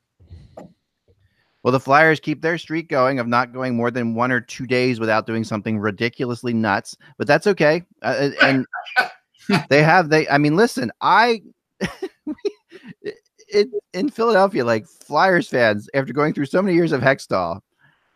Well, 1.67 1.73
the 1.73 1.81
Flyers 1.81 2.21
keep 2.21 2.43
their 2.43 2.59
streak 2.59 2.89
going 2.89 3.19
of 3.19 3.27
not 3.27 3.53
going 3.53 3.75
more 3.75 3.91
than 3.91 4.15
one 4.15 4.31
or 4.31 4.41
two 4.41 4.69
days 4.69 5.01
without 5.01 5.27
doing 5.27 5.43
something 5.43 5.81
ridiculously 5.81 6.55
nuts, 6.55 6.97
but 7.19 7.27
that's 7.27 7.49
okay. 7.49 7.83
Uh, 8.03 8.31
and 8.41 8.65
they 9.69 9.83
have 9.83 10.09
they. 10.09 10.29
I 10.29 10.39
mean, 10.39 10.55
listen, 10.55 10.93
I 11.01 11.43
it 13.49 13.69
in 13.93 14.11
Philadelphia, 14.11 14.65
like 14.65 14.87
Flyers 14.87 15.49
fans, 15.49 15.91
after 15.93 16.13
going 16.13 16.35
through 16.35 16.47
so 16.47 16.63
many 16.63 16.77
years 16.77 16.93
of 16.93 17.01
Hextall, 17.01 17.59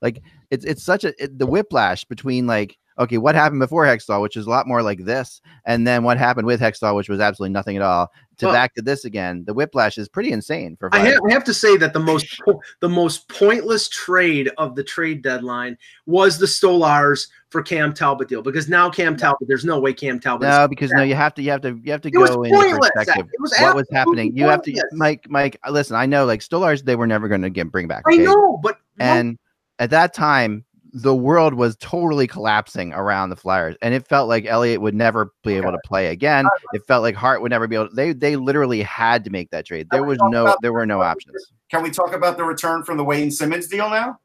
like 0.00 0.22
it's 0.52 0.64
it's 0.64 0.84
such 0.84 1.02
a 1.02 1.12
it, 1.20 1.36
the 1.36 1.46
whiplash 1.46 2.04
between 2.04 2.46
like 2.46 2.78
okay, 3.00 3.18
what 3.18 3.34
happened 3.34 3.60
before 3.60 3.84
Hextall, 3.84 4.20
which 4.22 4.36
is 4.36 4.46
a 4.46 4.50
lot 4.50 4.68
more 4.68 4.82
like 4.82 5.04
this, 5.04 5.40
and 5.64 5.86
then 5.86 6.04
what 6.04 6.18
happened 6.18 6.46
with 6.46 6.60
Hextall, 6.60 6.94
which 6.94 7.08
was 7.08 7.18
absolutely 7.18 7.52
nothing 7.52 7.76
at 7.76 7.82
all, 7.82 8.12
to 8.38 8.46
Well- 8.46 8.54
back 8.54 8.74
to 8.74 8.82
this 8.82 9.04
again. 9.04 9.44
The 9.46 9.54
whiplash 9.54 9.98
is 9.98 10.08
pretty 10.08 10.30
insane 10.32 10.76
for 10.78 10.90
I 10.92 10.98
have, 10.98 11.20
I 11.28 11.32
have 11.32 11.44
to 11.44 11.54
say 11.54 11.76
that 11.78 11.92
the 11.94 12.00
most 12.10 12.40
the 12.80 12.88
most 12.88 13.28
pointless 13.28 13.88
trade 13.88 14.50
of 14.58 14.76
the 14.76 14.84
trade 14.84 15.22
deadline 15.22 15.76
was 16.06 16.38
the 16.38 16.46
Stolarz 16.46 17.26
for 17.48 17.62
Cam 17.62 17.92
Talbot 17.92 18.28
deal 18.28 18.42
because 18.42 18.68
now 18.68 18.90
Cam 18.90 19.16
Talbot, 19.16 19.48
there's 19.48 19.64
no 19.64 19.80
way 19.80 19.92
Cam 19.92 20.20
Talbot. 20.20 20.48
No, 20.48 20.68
because 20.68 20.92
no, 20.92 21.02
you 21.02 21.14
have 21.14 21.34
to, 21.34 21.42
you 21.42 21.50
have 21.50 21.62
to, 21.62 21.80
you 21.82 21.90
have 21.90 22.00
to 22.02 22.08
It 22.08 22.12
go 22.12 22.42
in 22.44 22.52
perspective. 22.52 23.26
It 23.32 23.40
was 23.40 23.54
What 23.58 23.74
was 23.74 23.88
happening? 23.90 24.36
You 24.36 24.44
have 24.46 24.62
to. 24.62 24.84
Mike, 24.92 25.26
Mike. 25.28 25.58
Listen, 25.68 25.96
I 25.96 26.06
know, 26.06 26.26
like 26.26 26.40
Stolarz, 26.40 26.84
they 26.84 26.96
were 26.96 27.06
never 27.06 27.28
going 27.28 27.42
to 27.42 27.50
get 27.50 27.70
bring 27.72 27.88
back. 27.88 28.04
I 28.06 28.16
know, 28.16 28.58
but 28.62 28.78
And 28.98 29.38
at 29.78 29.90
that 29.90 30.14
time, 30.14 30.64
the 30.92 31.14
world 31.14 31.54
was 31.54 31.76
totally 31.76 32.26
collapsing 32.26 32.92
around 32.92 33.30
the 33.30 33.36
Flyers, 33.36 33.76
and 33.82 33.94
it 33.94 34.06
felt 34.06 34.28
like 34.28 34.46
Elliott 34.46 34.80
would 34.80 34.94
never 34.94 35.32
be 35.44 35.54
able 35.54 35.72
to 35.72 35.80
play 35.84 36.08
again. 36.08 36.46
It 36.72 36.82
felt 36.86 37.02
like 37.02 37.14
Hart 37.14 37.42
would 37.42 37.50
never 37.50 37.66
be 37.66 37.76
able. 37.76 37.88
They, 37.94 38.12
they 38.12 38.36
literally 38.36 38.82
had 38.82 39.24
to 39.24 39.30
make 39.30 39.50
that 39.50 39.66
trade. 39.66 39.88
There 39.90 40.04
was 40.04 40.18
no, 40.22 40.56
there 40.62 40.72
were 40.72 40.86
no 40.86 41.00
options. 41.02 41.52
Can 41.70 41.82
we 41.82 41.90
talk 41.90 42.12
about 42.14 42.36
the 42.36 42.44
return 42.44 42.82
from 42.82 42.96
the 42.96 43.04
Wayne 43.04 43.30
Simmonds 43.30 43.68
deal 43.68 43.88
now? 43.90 44.18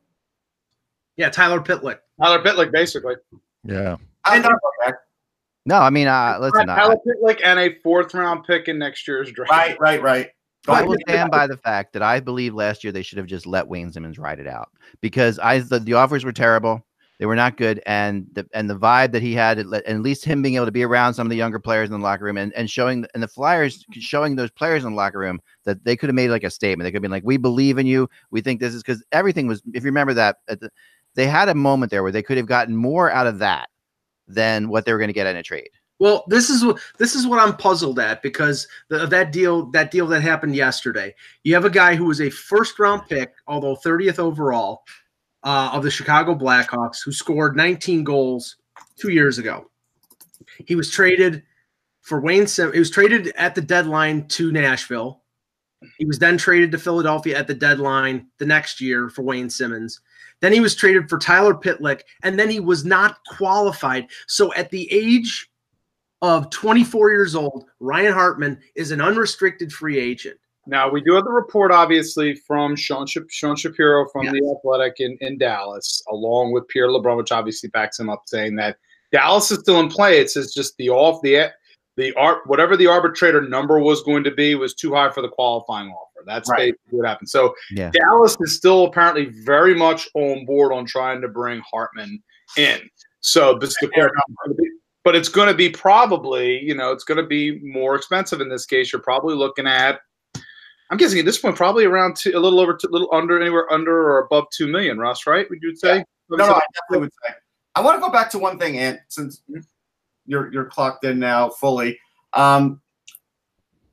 yeah, 1.18 1.30
Tyler 1.30 1.60
Pitlick. 1.60 2.00
Tyler 2.22 2.44
Pitlick, 2.44 2.72
basically. 2.72 3.16
Yeah. 3.64 3.98
I'm 4.24 4.36
And- 4.36 4.44
not 4.44 4.52
about 4.52 4.86
that. 4.86 4.96
No, 5.68 5.80
I 5.80 5.90
mean, 5.90 6.08
uh, 6.08 6.38
listen, 6.40 6.70
I, 6.70 6.76
Tyler 6.76 6.98
Pitlick 7.08 7.42
and 7.44 7.58
a 7.60 7.74
fourth-round 7.82 8.44
pick 8.44 8.68
in 8.68 8.78
next 8.78 9.08
year's 9.08 9.32
draft. 9.32 9.52
Right, 9.52 9.80
right, 9.80 10.02
right. 10.02 10.30
I 10.68 10.84
will 10.84 10.98
stand 11.08 11.32
by 11.32 11.48
the 11.48 11.58
fact 11.58 11.94
that 11.94 12.02
I 12.02 12.20
believe 12.20 12.54
last 12.54 12.84
year 12.84 12.92
they 12.92 13.02
should 13.02 13.18
have 13.18 13.28
just 13.28 13.46
let 13.46 13.68
Wayne 13.68 13.92
Simmonds 13.92 14.18
ride 14.18 14.40
it 14.40 14.48
out 14.48 14.70
because 15.02 15.40
I 15.40 15.60
the, 15.60 15.80
the 15.80 15.94
offers 15.94 16.24
were 16.24 16.32
terrible. 16.32 16.86
They 17.18 17.26
were 17.26 17.36
not 17.36 17.56
good, 17.56 17.82
and 17.86 18.28
the 18.34 18.46
and 18.54 18.70
the 18.70 18.78
vibe 18.78 19.14
that 19.14 19.22
he 19.22 19.34
had, 19.34 19.58
and 19.58 19.74
at 19.74 20.02
least 20.02 20.26
him 20.26 20.42
being 20.42 20.56
able 20.56 20.66
to 20.66 20.72
be 20.72 20.84
around 20.84 21.14
some 21.14 21.26
of 21.26 21.32
the 21.32 21.38
younger 21.38 21.60
players 21.60 21.90
in 21.90 21.94
the 21.94 22.04
locker 22.04 22.26
room, 22.26 22.38
and, 22.38 22.52
and 22.54 22.70
showing 22.70 23.06
and 23.14 23.24
the 23.24 23.28
Flyers 23.28 23.86
showing 23.92 24.36
those 24.36 24.52
players 24.52 24.84
in 24.84 24.92
the 24.92 24.98
locker 24.98 25.20
room 25.20 25.40
that 25.64 25.84
they 25.86 25.96
could 25.96 26.10
have 26.10 26.16
made 26.16 26.30
like 26.30 26.44
a 26.44 26.50
statement. 26.50 26.86
They 26.86 26.92
could 26.92 26.98
have 26.98 27.04
been 27.04 27.12
like, 27.12 27.24
"We 27.24 27.38
believe 27.38 27.78
in 27.78 27.86
you. 27.86 28.10
We 28.32 28.42
think 28.42 28.60
this 28.60 28.74
is 28.74 28.84
because 28.84 29.04
everything 29.14 29.48
was." 29.48 29.62
If 29.74 29.84
you 29.84 29.88
remember 29.88 30.14
that, 30.16 30.38
at 30.50 30.60
the, 30.60 30.70
they 31.14 31.26
had 31.26 31.48
a 31.48 31.56
moment 31.56 31.90
there 31.90 32.04
where 32.04 32.12
they 32.12 32.22
could 32.24 32.36
have 32.38 32.48
gotten 32.48 32.76
more 32.76 33.10
out 33.10 33.28
of 33.28 33.40
that 33.40 33.70
than 34.28 34.68
what 34.68 34.86
they 34.86 34.92
were 34.92 35.00
going 35.00 35.08
to 35.08 35.14
get 35.14 35.28
in 35.28 35.38
a 35.38 35.44
trade. 35.44 35.70
Well, 36.00 36.26
this 36.28 36.50
is 36.50 36.64
what 36.66 36.80
this 36.98 37.16
is 37.16 37.26
what 37.26 37.40
I'm 37.40 37.56
puzzled 37.56 38.00
at 38.00 38.22
because 38.22 38.68
the, 38.90 39.06
that 39.08 39.32
deal 39.32 39.68
that 39.72 39.92
deal 39.92 40.08
that 40.08 40.22
happened 40.22 40.56
yesterday. 40.56 41.16
You 41.44 41.54
have 41.54 41.66
a 41.66 41.70
guy 41.70 41.96
who 41.96 42.06
was 42.06 42.20
a 42.20 42.30
first 42.30 42.80
round 42.80 43.08
pick, 43.08 43.34
although 43.48 43.76
30th 43.78 44.20
overall, 44.20 44.84
uh, 45.44 45.70
of 45.72 45.84
the 45.84 45.92
Chicago 45.92 46.36
Blackhawks, 46.36 47.04
who 47.04 47.12
scored 47.12 47.56
19 47.56 48.04
goals 48.04 48.58
two 48.98 49.10
years 49.10 49.38
ago. 49.38 49.70
He 50.66 50.76
was 50.76 50.92
traded 50.92 51.44
for 52.02 52.20
Wayne 52.20 52.48
Sim. 52.48 52.74
He 52.74 52.80
was 52.80 52.92
traded 52.92 53.32
at 53.38 53.56
the 53.56 53.62
deadline 53.62 54.28
to 54.30 54.52
Nashville. 54.52 55.22
He 55.98 56.06
was 56.06 56.20
then 56.20 56.38
traded 56.38 56.72
to 56.72 56.78
Philadelphia 56.78 57.38
at 57.38 57.48
the 57.48 57.54
deadline 57.54 58.28
the 58.38 58.46
next 58.46 58.82
year 58.82 59.10
for 59.10 59.22
Wayne 59.22 59.50
Simmonds. 59.50 60.02
Then 60.42 60.52
he 60.52 60.60
was 60.60 60.76
traded 60.76 61.10
for 61.10 61.18
Tyler 61.18 61.54
Pitlick, 61.54 62.02
and 62.24 62.38
then 62.38 62.50
he 62.50 62.60
was 62.60 62.84
not 62.84 63.20
qualified. 63.28 64.08
So 64.28 64.54
at 64.54 64.70
the 64.72 64.92
age 64.92 65.50
of 66.26 66.50
24 66.50 67.12
years 67.12 67.36
old, 67.36 67.66
Ryan 67.80 68.14
Hartman 68.14 68.60
is 68.76 68.92
an 68.92 69.00
unrestricted 69.02 69.72
free 69.72 70.00
agent. 70.00 70.38
Now 70.68 70.90
we 70.90 71.02
do 71.02 71.14
have 71.14 71.24
the 71.26 71.32
report, 71.32 71.72
obviously, 71.72 72.36
from 72.48 72.76
Sean, 72.76 73.06
Shap- 73.06 73.30
Sean 73.30 73.56
Shapiro 73.56 74.08
from 74.12 74.24
Yes. 74.24 74.34
the 74.34 74.56
Athletic 74.58 74.96
in, 75.00 75.16
in 75.22 75.38
Dallas, 75.38 76.02
along 76.10 76.52
with 76.54 76.68
Pierre 76.68 76.88
LeBrun, 76.88 77.18
which 77.18 77.32
obviously 77.32 77.70
backs 77.70 78.00
him 78.00 78.10
up, 78.10 78.24
saying 78.26 78.56
that 78.56 78.78
Dallas 79.12 79.52
is 79.52 79.60
still 79.60 79.80
in 79.80 79.88
play. 79.90 80.20
It 80.20 80.32
says 80.32 80.54
just 80.54 80.76
the 80.78 80.90
off 80.90 81.22
the 81.22 81.52
the 81.98 82.12
art 82.16 82.40
whatever 82.48 82.76
the 82.76 82.88
arbitrator 82.88 83.48
number 83.48 83.80
was 83.80 84.02
going 84.04 84.24
to 84.24 84.32
be 84.32 84.56
was 84.56 84.74
too 84.74 84.94
high 84.94 85.10
for 85.12 85.22
the 85.22 85.30
qualifying 85.30 85.90
offer. 85.90 86.24
That's 86.26 86.50
Right. 86.50 86.74
basically 86.74 86.98
what 87.00 87.08
happened. 87.08 87.30
So 87.30 87.54
Yeah. 87.72 87.92
Dallas 87.94 88.36
is 88.42 88.58
still 88.58 88.86
apparently 88.86 89.26
very 89.46 89.76
much 89.76 90.10
on 90.16 90.46
board 90.46 90.74
on 90.74 90.86
trying 90.86 91.22
to 91.22 91.28
bring 91.28 91.62
Hartman 91.72 92.22
in. 92.58 92.82
So, 93.22 93.54
but 93.54 93.64
it's, 93.66 93.78
the, 93.80 93.88
but 95.06 95.16
it's 95.16 95.30
going 95.30 95.48
to 95.48 95.54
be 95.54 95.70
probably, 95.70 96.60
you 96.64 96.76
know, 96.76 96.92
it's 96.92 97.04
going 97.04 97.20
to 97.20 97.26
be 97.26 97.60
more 97.60 97.96
expensive 97.96 98.42
in 98.42 98.50
this 98.50 98.66
case. 98.66 98.92
You're 98.92 99.04
probably 99.04 99.36
looking 99.36 99.68
at, 99.68 100.00
I'm 100.90 100.98
guessing 100.98 101.20
at 101.20 101.26
this 101.26 101.38
point, 101.38 101.56
probably 101.56 101.86
around 101.86 102.18
two, 102.18 102.32
a 102.36 102.40
little 102.40 102.60
over, 102.60 102.72
a 102.74 102.88
little 102.90 103.14
under, 103.14 103.40
anywhere 103.40 103.72
under 103.72 103.96
or 103.96 104.20
above 104.26 104.46
two 104.52 104.68
million. 104.68 104.98
Russ, 104.98 105.28
right? 105.28 105.48
Would 105.48 105.60
you 105.62 105.76
say? 105.76 106.04
No, 106.30 106.38
no, 106.38 106.54
I 106.56 106.62
definitely 106.74 107.06
would 107.06 107.12
say. 107.24 107.36
I 107.76 107.82
want 107.82 107.98
to 107.98 108.02
go 108.02 108.12
back 108.12 108.32
to 108.32 108.40
one 108.40 108.58
thing, 108.58 108.80
Ant, 108.80 109.00
since 109.08 109.44
you're 110.26 110.52
you're 110.52 110.66
clocked 110.66 111.06
in 111.06 111.20
now 111.20 111.50
fully. 111.50 112.00
Um, 112.34 112.82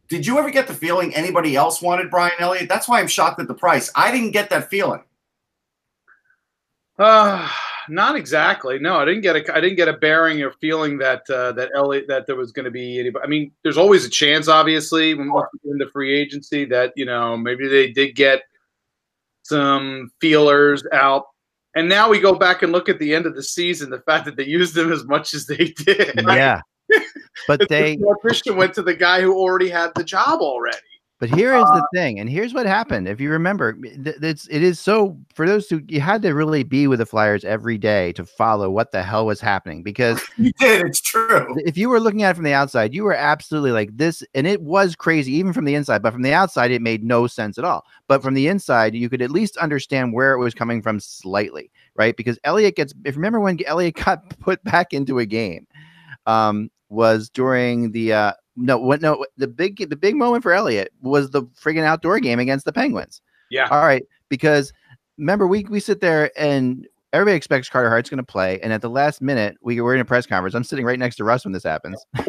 did 0.08 0.26
you 0.26 0.38
ever 0.38 0.50
get 0.50 0.66
the 0.66 0.74
feeling 0.74 1.14
anybody 1.14 1.56
else 1.56 1.82
wanted 1.82 2.10
Brian 2.10 2.32
Elliott? 2.38 2.70
That's 2.70 2.88
why 2.88 3.00
I'm 3.00 3.08
shocked 3.08 3.38
at 3.38 3.48
the 3.48 3.54
price. 3.54 3.90
I 3.94 4.12
didn't 4.12 4.30
get 4.30 4.48
that 4.48 4.70
feeling. 4.70 5.02
Uh, 6.98 7.50
not 7.88 8.16
exactly. 8.16 8.78
No, 8.78 8.96
I 8.96 9.04
didn't 9.04 9.22
get 9.22 9.36
a. 9.36 9.56
I 9.56 9.60
didn't 9.60 9.76
get 9.76 9.88
a 9.88 9.94
bearing 9.94 10.42
or 10.42 10.52
feeling 10.60 10.98
that 10.98 11.22
uh, 11.30 11.52
that 11.52 11.70
Elliot 11.74 12.06
that 12.08 12.26
there 12.26 12.36
was 12.36 12.52
going 12.52 12.64
to 12.64 12.70
be 12.70 12.98
anybody. 12.98 13.24
I 13.24 13.28
mean, 13.28 13.52
there's 13.62 13.78
always 13.78 14.04
a 14.04 14.10
chance, 14.10 14.48
obviously, 14.48 15.14
when 15.14 15.28
get 15.28 15.72
into 15.72 15.88
free 15.90 16.14
agency, 16.14 16.64
that 16.66 16.92
you 16.96 17.04
know 17.04 17.36
maybe 17.36 17.68
they 17.68 17.92
did 17.92 18.14
get 18.14 18.42
some 19.42 20.10
feelers 20.20 20.84
out. 20.92 21.26
And 21.74 21.88
now 21.88 22.10
we 22.10 22.20
go 22.20 22.34
back 22.34 22.62
and 22.62 22.70
look 22.70 22.88
at 22.88 22.98
the 22.98 23.14
end 23.14 23.26
of 23.26 23.34
the 23.34 23.42
season, 23.42 23.90
the 23.90 24.00
fact 24.00 24.26
that 24.26 24.36
they 24.36 24.44
used 24.44 24.76
him 24.76 24.92
as 24.92 25.04
much 25.04 25.32
as 25.32 25.46
they 25.46 25.72
did. 25.76 26.22
Yeah. 26.26 26.60
But 27.48 27.66
they 27.68 27.98
Christian 28.20 28.56
went 28.56 28.74
to 28.74 28.82
the 28.82 28.94
guy 28.94 29.20
who 29.20 29.34
already 29.34 29.70
had 29.70 29.92
the 29.94 30.04
job 30.04 30.40
already. 30.40 30.78
But 31.22 31.30
here 31.30 31.54
is 31.54 31.62
Uh, 31.62 31.76
the 31.76 31.86
thing, 31.94 32.18
and 32.18 32.28
here's 32.28 32.52
what 32.52 32.66
happened. 32.66 33.06
If 33.06 33.20
you 33.20 33.30
remember, 33.30 33.78
it's 33.80 34.48
it 34.48 34.60
is 34.60 34.80
so 34.80 35.16
for 35.36 35.46
those 35.46 35.68
who 35.68 35.80
you 35.86 36.00
had 36.00 36.20
to 36.22 36.32
really 36.34 36.64
be 36.64 36.88
with 36.88 36.98
the 36.98 37.06
Flyers 37.06 37.44
every 37.44 37.78
day 37.78 38.10
to 38.14 38.24
follow 38.24 38.68
what 38.70 38.90
the 38.90 39.04
hell 39.04 39.24
was 39.24 39.40
happening 39.40 39.84
because 39.84 40.20
You 40.36 40.50
did. 40.58 40.84
It's 40.84 41.00
true. 41.00 41.46
if 41.58 41.76
you 41.76 41.90
were 41.90 42.00
looking 42.00 42.24
at 42.24 42.32
it 42.32 42.34
from 42.34 42.42
the 42.44 42.52
outside, 42.52 42.92
you 42.92 43.04
were 43.04 43.14
absolutely 43.14 43.70
like 43.70 43.96
this, 43.96 44.24
and 44.34 44.48
it 44.48 44.62
was 44.62 44.96
crazy 44.96 45.32
even 45.34 45.52
from 45.52 45.64
the 45.64 45.76
inside. 45.76 46.02
But 46.02 46.12
from 46.12 46.22
the 46.22 46.34
outside, 46.34 46.72
it 46.72 46.82
made 46.82 47.04
no 47.04 47.28
sense 47.28 47.56
at 47.56 47.62
all. 47.64 47.84
But 48.08 48.20
from 48.20 48.34
the 48.34 48.48
inside, 48.48 48.96
you 48.96 49.08
could 49.08 49.22
at 49.22 49.30
least 49.30 49.56
understand 49.58 50.12
where 50.14 50.32
it 50.32 50.40
was 50.40 50.54
coming 50.54 50.82
from 50.82 50.98
slightly, 50.98 51.70
right? 51.94 52.16
Because 52.16 52.36
Elliot 52.42 52.74
gets. 52.74 52.94
If 53.04 53.14
you 53.14 53.20
remember 53.20 53.38
when 53.38 53.60
Elliot 53.64 53.94
got 54.04 54.28
put 54.40 54.60
back 54.64 54.92
into 54.92 55.20
a 55.20 55.24
game, 55.24 55.68
um, 56.26 56.68
was 56.88 57.30
during 57.30 57.92
the 57.92 58.12
uh, 58.12 58.32
no, 58.56 58.78
what 58.78 59.00
no, 59.00 59.24
the 59.36 59.48
big 59.48 59.88
the 59.88 59.96
big 59.96 60.16
moment 60.16 60.42
for 60.42 60.52
Elliott 60.52 60.92
was 61.00 61.30
the 61.30 61.42
friggin' 61.42 61.84
outdoor 61.84 62.20
game 62.20 62.38
against 62.38 62.64
the 62.64 62.72
Penguins. 62.72 63.20
Yeah. 63.50 63.68
All 63.70 63.82
right, 63.82 64.04
because 64.28 64.72
remember 65.18 65.46
we 65.46 65.64
we 65.64 65.80
sit 65.80 66.00
there 66.00 66.30
and 66.36 66.86
everybody 67.12 67.36
expects 67.36 67.68
Carter 67.68 67.88
Hart's 67.88 68.10
going 68.10 68.18
to 68.18 68.24
play, 68.24 68.60
and 68.60 68.72
at 68.72 68.82
the 68.82 68.90
last 68.90 69.22
minute 69.22 69.56
we 69.62 69.80
were 69.80 69.94
in 69.94 70.00
a 70.00 70.04
press 70.04 70.26
conference. 70.26 70.54
I'm 70.54 70.64
sitting 70.64 70.84
right 70.84 70.98
next 70.98 71.16
to 71.16 71.24
Russ 71.24 71.44
when 71.44 71.52
this 71.52 71.64
happens. 71.64 72.04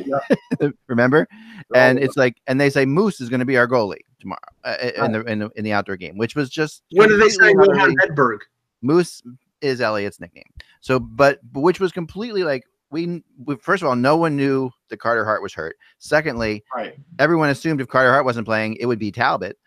remember, 0.87 1.27
and 1.75 1.99
it's 1.99 2.17
like, 2.17 2.37
and 2.47 2.59
they 2.59 2.69
say 2.69 2.85
Moose 2.85 3.19
is 3.21 3.29
going 3.29 3.39
to 3.39 3.45
be 3.45 3.57
our 3.57 3.67
goalie 3.67 4.01
tomorrow 4.19 4.39
uh, 4.63 4.75
in 4.97 5.11
the 5.11 5.21
in 5.23 5.39
the 5.39 5.49
in 5.55 5.63
the 5.63 5.73
outdoor 5.73 5.97
game, 5.97 6.17
which 6.17 6.35
was 6.35 6.49
just 6.49 6.83
When 6.91 7.09
did 7.09 7.21
they 7.21 7.29
say 7.29 7.51
Johan 7.51 7.95
Hedberg? 7.97 8.39
Moose 8.81 9.23
is 9.63 9.81
Elliott's 9.81 10.19
nickname. 10.19 10.43
So, 10.81 10.99
but, 10.99 11.39
but 11.51 11.61
which 11.61 11.79
was 11.79 11.91
completely 11.91 12.43
like 12.43 12.65
we, 12.93 13.23
we 13.45 13.55
first 13.57 13.83
of 13.83 13.89
all, 13.89 13.95
no 13.95 14.15
one 14.15 14.37
knew 14.37 14.69
that 14.89 14.97
Carter 14.97 15.25
Hart 15.25 15.41
was 15.41 15.53
hurt. 15.53 15.75
Secondly, 15.99 16.63
Right. 16.73 16.95
everyone 17.19 17.49
assumed 17.49 17.81
if 17.81 17.87
Carter 17.89 18.11
Hart 18.11 18.23
wasn't 18.25 18.45
playing, 18.47 18.77
it 18.79 18.85
would 18.85 18.99
be 18.99 19.11
Talbot. 19.11 19.57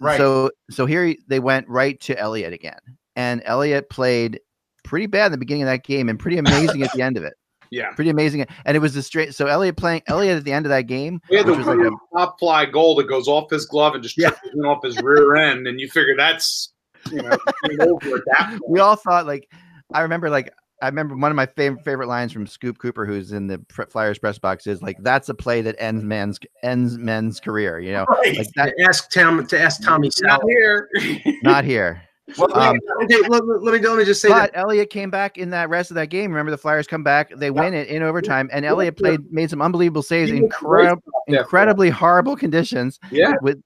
Right. 0.00 0.18
So, 0.18 0.50
so 0.70 0.84
here 0.86 1.06
he- 1.06 1.20
they 1.28 1.40
went 1.40 1.66
right 1.68 1.98
to 2.02 2.18
Elliott 2.18 2.52
again, 2.52 2.78
and 3.16 3.40
Elliott 3.44 3.88
played 3.90 4.40
pretty 4.84 5.06
bad 5.06 5.26
in 5.26 5.32
the 5.32 5.38
beginning 5.38 5.62
of 5.62 5.68
that 5.68 5.84
game 5.84 6.08
and 6.08 6.18
pretty 6.18 6.38
amazing 6.38 6.82
at 6.82 6.92
the 6.92 7.02
end 7.02 7.16
of 7.16 7.24
it. 7.24 7.34
Yeah. 7.70 7.90
Pretty 7.92 8.08
amazing, 8.10 8.46
and 8.64 8.76
it 8.76 8.80
was 8.80 8.94
the 8.94 9.02
straight. 9.02 9.34
So 9.34 9.46
Elliott 9.46 9.76
playing 9.76 10.02
Elliott 10.06 10.38
at 10.38 10.44
the 10.44 10.52
end 10.52 10.64
of 10.66 10.70
that 10.70 10.82
game, 10.82 11.20
had 11.30 11.46
the 11.46 11.52
like 11.52 11.78
a 11.78 11.90
top 12.16 12.38
fly 12.38 12.64
goal 12.64 12.94
that 12.96 13.08
goes 13.08 13.28
off 13.28 13.50
his 13.50 13.66
glove 13.66 13.94
and 13.94 14.02
just 14.02 14.16
Yeah. 14.16 14.30
off 14.64 14.82
his 14.84 15.00
rear 15.02 15.36
end, 15.36 15.66
and 15.66 15.78
you 15.80 15.88
figure 15.88 16.14
that's 16.16 16.72
you 17.12 17.20
know 17.22 17.36
over 17.80 18.16
at 18.16 18.22
that 18.26 18.48
point. 18.50 18.62
we 18.68 18.80
all 18.80 18.96
thought 18.96 19.26
like 19.26 19.48
I 19.92 20.00
remember 20.00 20.30
like 20.30 20.50
I 20.80 20.86
remember 20.86 21.16
one 21.16 21.30
of 21.32 21.36
my 21.36 21.46
favorite 21.46 21.84
favorite 21.84 22.06
lines 22.08 22.32
from 22.32 22.46
Scoop 22.46 22.78
Cooper, 22.78 23.04
who's 23.04 23.32
in 23.32 23.46
the 23.48 23.60
Flyers 23.88 24.18
press 24.18 24.38
box, 24.38 24.66
is 24.66 24.80
like 24.82 24.96
that's 25.00 25.28
a 25.28 25.34
play 25.34 25.60
that 25.62 25.74
ends 25.78 26.04
men's 26.04 26.38
ends 26.62 26.96
men's 26.98 27.40
career. 27.40 27.78
You 27.80 27.92
know, 27.92 28.04
Right. 28.08 28.36
like 28.36 28.48
that. 28.56 28.74
To 28.78 28.84
ask 28.84 29.10
Tom 29.10 29.46
to 29.46 29.60
ask 29.60 29.82
Tommy 29.82 30.10
Not 30.22 30.40
Sal. 30.40 30.48
here. 30.48 30.88
Not 31.42 31.64
here. 31.64 32.02
Well, 32.36 32.54
Um, 32.58 32.78
Okay, 33.04 33.16
let, 33.28 33.42
let- 33.46 33.80
me 33.80 33.88
let 33.88 33.96
me 33.98 34.04
just 34.04 34.20
say 34.20 34.28
But 34.28 34.52
that 34.52 34.58
Elliott 34.60 34.90
came 34.90 35.10
back 35.10 35.38
in 35.38 35.48
that 35.50 35.70
rest 35.70 35.90
of 35.90 35.94
that 35.94 36.10
game. 36.10 36.30
Remember, 36.30 36.50
the 36.50 36.58
Flyers 36.58 36.86
come 36.86 37.02
back, 37.02 37.32
they 37.34 37.50
win 37.50 37.72
it 37.74 37.88
in 37.88 38.02
overtime, 38.02 38.50
and 38.52 38.64
Elliott 38.66 38.98
played 38.98 39.20
made 39.32 39.48
some 39.50 39.62
unbelievable 39.62 40.02
saves, 40.02 40.30
incredible, 40.30 41.02
incredibly 41.26 41.88
horrible 41.90 42.36
conditions. 42.36 43.00
Yeah. 43.10 43.32
With 43.40 43.62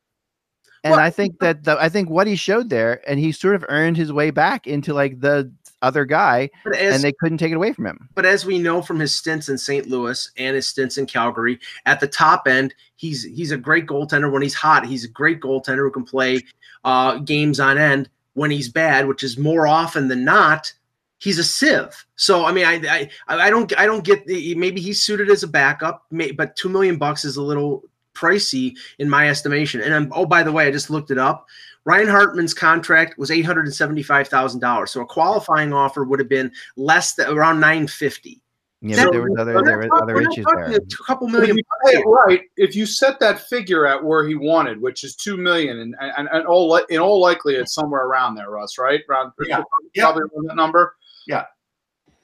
and 0.85 0.95
I 0.95 1.11
think 1.11 1.39
that 1.41 1.63
the, 1.65 1.81
I 1.81 1.89
think 1.89 2.09
what 2.11 2.27
he 2.27 2.35
showed 2.37 2.69
there, 2.71 3.01
and 3.09 3.19
he 3.21 3.31
sort 3.33 3.55
of 3.55 3.65
earned 3.69 3.97
his 3.97 4.13
way 4.13 4.31
back 4.31 4.67
into 4.67 4.93
like 4.95 5.21
the 5.21 5.53
other 5.83 6.05
guy, 6.05 6.49
as, 6.67 6.95
and 6.95 7.05
they 7.05 7.13
couldn't 7.13 7.39
take 7.39 7.53
it 7.53 7.57
away 7.57 7.73
from 7.73 7.87
him. 7.87 8.09
but 8.15 8.25
as 8.25 8.47
we 8.47 8.59
know 8.59 8.81
from 8.81 8.99
his 8.99 9.15
stints 9.15 9.49
in 9.49 9.59
St. 9.59 9.89
Louis 9.89 10.31
and 10.37 10.57
his 10.57 10.67
stints 10.67 10.97
in 10.97 11.07
Calgary, 11.07 11.59
at 11.87 12.01
the 12.01 12.09
top 12.09 12.47
end, 12.47 12.75
he's 12.97 13.25
he's 13.25 13.51
a 13.51 13.57
great 13.57 13.87
goaltender 13.87 14.31
when 14.31 14.43
he's 14.43 14.55
hot. 14.55 14.87
He's 14.87 15.05
a 15.05 15.09
great 15.09 15.41
goaltender 15.41 15.79
who 15.79 15.91
can 15.91 16.05
play 16.05 16.41
uh, 16.85 17.19
games 17.19 17.61
on 17.61 17.77
end. 17.77 18.09
When 18.35 18.51
he's 18.51 18.71
bad, 18.71 19.07
which 19.07 19.23
is 19.23 19.37
more 19.37 19.67
often 19.67 20.09
than 20.09 20.25
not, 20.25 20.73
he's 21.19 21.39
a 21.39 21.45
sieve. 21.45 22.07
So 22.17 22.45
I 22.45 22.53
mean, 22.53 22.65
I 22.65 23.11
I, 23.29 23.47
I 23.47 23.51
don't 23.51 23.79
I 23.79 23.85
don't 23.87 24.05
get 24.05 24.27
the 24.27 24.55
maybe 24.55 24.81
he's 24.81 25.03
suited 25.03 25.29
as 25.29 25.43
a 25.43 25.49
backup, 25.49 26.07
may, 26.11 26.31
but 26.31 26.57
two 26.57 26.69
million 26.69 26.97
bucks 26.97 27.25
is 27.25 27.37
a 27.37 27.43
little 27.43 27.83
pricey 28.15 28.77
in 28.99 29.09
my 29.09 29.29
estimation. 29.29 29.81
And 29.81 29.95
I'm, 29.95 30.13
oh, 30.15 30.27
by 30.27 30.43
the 30.43 30.53
way, 30.53 30.67
I 30.67 30.71
just 30.71 30.91
looked 30.91 31.11
it 31.11 31.19
up. 31.19 31.47
Ryan 31.85 32.09
Hartman's 32.09 32.55
contract 32.55 33.19
was 33.19 33.31
eight 33.31 33.43
hundred 33.43 33.65
and 33.67 33.75
seventy-five 33.75 34.29
thousand 34.29 34.61
dollars. 34.61 34.91
So 34.93 35.01
a 35.01 35.07
qualifying 35.07 35.73
offer 35.73 36.05
would 36.05 36.19
have 36.21 36.29
been 36.29 36.53
less 36.77 37.15
than 37.15 37.29
around 37.29 37.61
nine 37.61 37.87
fifty. 37.89 38.41
Yeah, 38.85 38.97
That- 38.97 39.05
but 39.07 39.13
there 39.13 39.23
was 39.23 39.39
other 39.39 39.63
there 39.65 39.79
were 39.79 40.03
other 40.03 40.21
issues 40.21 40.45
there. 40.55 40.65
A 40.77 40.81
couple 41.07 41.29
million. 41.29 41.57
you 41.57 41.63
play 41.85 42.03
right, 42.05 42.43
if 42.57 42.75
you 42.75 42.85
set 42.85 43.21
that 43.21 43.41
figure 43.49 43.87
at 43.87 44.03
where 44.03 44.27
he 44.27 44.35
wanted, 44.35 44.81
which 44.81 45.05
is 45.05 45.15
two 45.15 45.37
million, 45.37 45.79
and 45.79 45.95
and, 46.01 46.29
and 46.33 46.47
all 46.47 46.75
in 46.77 46.99
all 46.99 47.21
likelihood 47.21 47.69
somewhere 47.69 48.07
around 48.07 48.35
there, 48.35 48.51
Russ, 48.51 48.79
right? 48.79 49.01
Around 49.09 49.33
Yeah. 49.47 49.63
Yeah. 49.95 50.05
probably 50.05 50.23
around 50.23 50.49
that 50.49 50.57
number. 50.57 50.97
Yeah. 51.27 51.45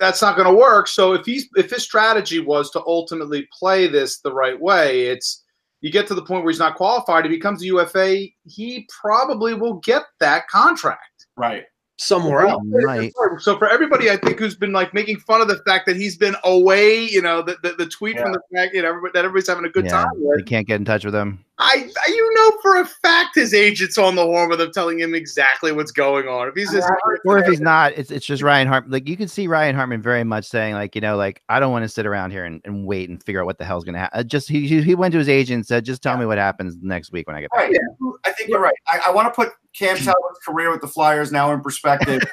That's 0.01 0.23
not 0.23 0.37
going 0.37 0.47
to 0.49 0.55
work. 0.55 0.87
So 0.87 1.14
if 1.14 1.27
he's 1.27 1.49
if 1.57 1.71
his 1.71 1.83
strategy 1.83 2.38
was 2.40 2.71
to 2.73 2.81
ultimately 2.87 3.49
play 3.57 3.87
this 3.88 4.18
the 4.21 4.33
right 4.33 4.59
way, 4.61 5.07
it's 5.07 5.44
you 5.81 5.91
get 5.93 6.07
to 6.09 6.14
the 6.14 6.23
point 6.23 6.45
where 6.45 6.51
he's 6.53 6.59
not 6.59 6.75
qualified, 6.77 7.25
he 7.25 7.31
becomes 7.31 7.62
a 7.62 7.67
UFA, 7.67 8.27
he 8.45 8.87
probably 9.01 9.55
will 9.55 9.75
get 9.75 10.03
that 10.21 10.49
contract. 10.49 11.27
right. 11.37 11.64
somewhere 12.01 12.47
else. 12.47 12.62
Right. 12.67 13.12
So 13.38 13.59
for 13.59 13.69
everybody, 13.69 14.11
I 14.11 14.17
think 14.17 14.38
who's 14.38 14.55
been 14.57 14.73
like 14.73 14.95
making 14.95 15.19
fun 15.19 15.41
of 15.41 15.49
the 15.49 15.59
fact 15.67 15.87
that 15.87 15.97
he's 15.97 16.17
been 16.17 16.37
away, 16.45 17.01
you 17.05 17.21
know, 17.23 17.43
the 17.43 17.57
the, 17.62 17.73
the 17.73 17.87
tweet 17.87 18.19
from 18.19 18.33
the 18.33 18.41
fact 18.55 18.75
you 18.75 18.83
know 18.83 18.88
everybody, 18.88 19.12
that 19.14 19.25
everybody's 19.25 19.49
having 19.49 19.64
a 19.64 19.69
good 19.69 19.85
Yeah, 19.87 19.91
time 19.91 20.09
with. 20.14 20.38
they 20.38 20.43
can't 20.45 20.67
get 20.67 20.77
in 20.77 20.85
touch 20.85 21.05
with 21.05 21.14
him. 21.14 21.45
I 21.61 21.90
I, 22.07 22.09
you 22.09 22.35
know 22.35 22.53
for 22.62 22.81
a 22.81 22.87
fact 22.87 23.35
his 23.35 23.53
agent's 23.53 23.99
on 23.99 24.14
the 24.14 24.25
horn 24.25 24.49
with 24.49 24.61
him, 24.61 24.71
telling 24.73 25.01
him 25.01 25.14
exactly 25.14 25.73
what's 25.73 25.90
going 25.90 26.29
on. 26.29 26.49
If 26.49 26.55
he's 26.55 26.71
just 26.71 26.88
Or 27.25 27.38
if 27.38 27.47
he's 27.49 27.61
not, 27.61 27.92
it's 27.92 28.11
it's 28.11 28.25
just 28.25 28.42
Ryan 28.42 28.68
Hartman. 28.68 28.92
Like 28.92 29.09
you 29.09 29.16
can 29.16 29.29
see 29.29 29.49
Ryan 29.49 29.75
Hartman 29.75 30.01
very 30.01 30.25
much 30.25 30.47
saying, 30.47 30.75
like, 30.75 30.94
you 30.94 31.01
know, 31.01 31.16
like 31.16 31.42
I 31.49 31.59
don't 31.59 31.73
want 31.73 31.85
to 31.85 31.88
sit 31.88 32.07
around 32.07 32.31
here 32.31 32.44
and, 32.44 32.61
and 32.64 32.87
wait 32.87 33.09
and 33.09 33.23
figure 33.23 33.40
out 33.40 33.47
what 33.47 33.59
the 33.59 33.64
hell's 33.64 33.85
gonna 33.85 33.99
happen. 33.99 34.29
Just 34.29 34.49
he 34.49 34.66
he 34.68 34.83
he 34.83 34.94
went 34.94 35.12
to 35.12 35.18
his 35.18 35.29
agent 35.29 35.57
and 35.57 35.66
said, 35.66 35.85
just 35.85 36.03
tell 36.03 36.16
me 36.16 36.27
what 36.27 36.38
happens 36.38 36.77
next 36.81 37.11
week 37.11 37.27
when 37.27 37.35
I 37.35 37.40
get 37.40 37.51
back. 37.51 37.71
Right. 37.71 37.77
I 38.25 38.33
think 38.33 38.51
you're 38.51 38.61
right. 38.61 38.75
I, 38.87 39.01
I 39.09 39.11
want 39.11 39.27
to 39.27 39.35
put 39.35 39.53
Cam 39.75 39.97
Talbot's 39.97 40.38
career 40.47 40.71
with 40.71 40.81
the 40.81 40.88
Flyers 40.88 41.33
now 41.33 41.53
in 41.53 41.61
perspective. 41.61 42.23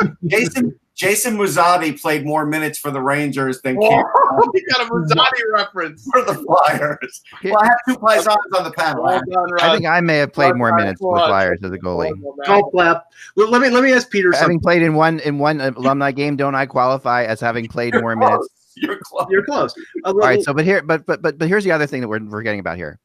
Um, 0.00 0.14
Jason 0.28 0.78
Jason 0.98 1.36
Muzzatti 1.36 2.00
played 2.00 2.26
more 2.26 2.44
minutes 2.44 2.76
for 2.76 2.90
the 2.90 3.00
Rangers 3.00 3.60
than 3.60 3.80
Cam 3.80 4.04
oh, 4.04 4.50
he 4.54 4.60
got 4.62 4.84
a 4.84 4.90
Rosati 4.90 5.52
reference. 5.54 6.04
for 6.10 6.22
the 6.24 6.34
Flyers. 6.34 7.22
Well, 7.44 7.56
I 7.56 7.66
have 7.66 7.78
two 7.88 7.94
Paisanos 7.94 8.58
on 8.58 8.64
the 8.64 8.72
panel. 8.72 9.04
Well 9.04 9.22
done, 9.30 9.48
I 9.60 9.72
think 9.72 9.86
I 9.86 10.00
may 10.00 10.18
have 10.18 10.32
played 10.32 10.56
more 10.56 10.74
minutes 10.74 11.00
for 11.00 11.16
the 11.16 11.26
Flyers 11.26 11.60
as 11.62 11.70
a 11.70 11.78
goalie. 11.78 12.12
Well 12.20 12.34
done. 12.44 12.62
Clap. 12.72 13.04
Well, 13.36 13.48
let 13.48 13.62
me 13.62 13.70
let 13.70 13.84
me 13.84 13.92
ask 13.92 14.10
Peter 14.10 14.32
something. 14.32 14.42
Having 14.42 14.60
played 14.60 14.82
in 14.82 14.94
one 14.94 15.20
in 15.20 15.38
one 15.38 15.60
alumni 15.60 16.10
game, 16.10 16.34
don't 16.34 16.56
I 16.56 16.66
qualify 16.66 17.24
as 17.24 17.40
having 17.40 17.68
played 17.68 17.94
more 17.94 18.16
minutes? 18.16 18.48
You're 18.74 18.98
close. 19.00 19.26
You're 19.30 19.44
close. 19.44 19.74
Uh, 20.04 20.08
All 20.10 20.14
right, 20.14 20.42
so 20.42 20.52
but 20.52 20.64
here, 20.64 20.82
but 20.82 21.06
but 21.06 21.22
but 21.22 21.38
but 21.38 21.46
here's 21.46 21.62
the 21.62 21.72
other 21.72 21.86
thing 21.86 22.00
that 22.00 22.08
we're 22.08 22.28
forgetting 22.28 22.58
about 22.58 22.76
here. 22.76 22.98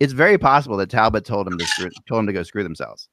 It's 0.00 0.12
very 0.12 0.36
possible 0.36 0.76
that 0.76 0.90
Talbot 0.90 1.24
told 1.24 1.48
him 1.48 1.58
to 1.58 1.66
screw, 1.66 1.90
told 2.08 2.20
him 2.20 2.26
to 2.26 2.32
go 2.32 2.42
screw 2.42 2.62
themselves. 2.62 3.08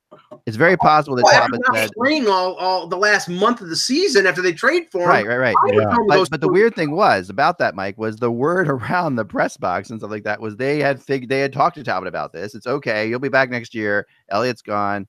It's 0.45 0.57
very 0.57 0.77
possible 0.77 1.15
that 1.15 1.23
well, 1.23 1.41
Talbot 1.41 1.61
after 1.67 1.81
said, 1.81 1.91
playing 1.97 2.27
all, 2.27 2.55
all 2.55 2.87
the 2.87 2.97
last 2.97 3.29
month 3.29 3.61
of 3.61 3.69
the 3.69 3.75
season 3.75 4.25
after 4.25 4.41
they 4.41 4.53
trade 4.53 4.87
for 4.91 5.03
him. 5.03 5.09
right, 5.09 5.25
right, 5.25 5.37
right. 5.37 5.55
Yeah. 5.67 5.81
tell 5.81 5.91
him 5.91 5.95
to 5.95 6.03
But, 6.07 6.29
but 6.29 6.41
the 6.41 6.49
weird 6.51 6.75
thing 6.75 6.91
was 6.91 7.29
about 7.29 7.57
that, 7.59 7.75
Mike, 7.75 7.97
was 7.97 8.17
the 8.17 8.31
word 8.31 8.67
around 8.69 9.15
the 9.15 9.25
press 9.25 9.57
box 9.57 9.89
and 9.89 9.99
stuff 9.99 10.11
like 10.11 10.23
that 10.23 10.41
was 10.41 10.55
they 10.57 10.79
had 10.79 11.01
figured 11.01 11.29
they 11.29 11.39
had 11.39 11.53
talked 11.53 11.75
to 11.75 11.83
Talbot 11.83 12.07
about 12.07 12.33
this. 12.33 12.55
It's 12.55 12.67
okay, 12.67 13.07
you'll 13.07 13.19
be 13.19 13.29
back 13.29 13.49
next 13.49 13.73
year. 13.73 14.07
Elliott's 14.29 14.61
gone. 14.61 15.07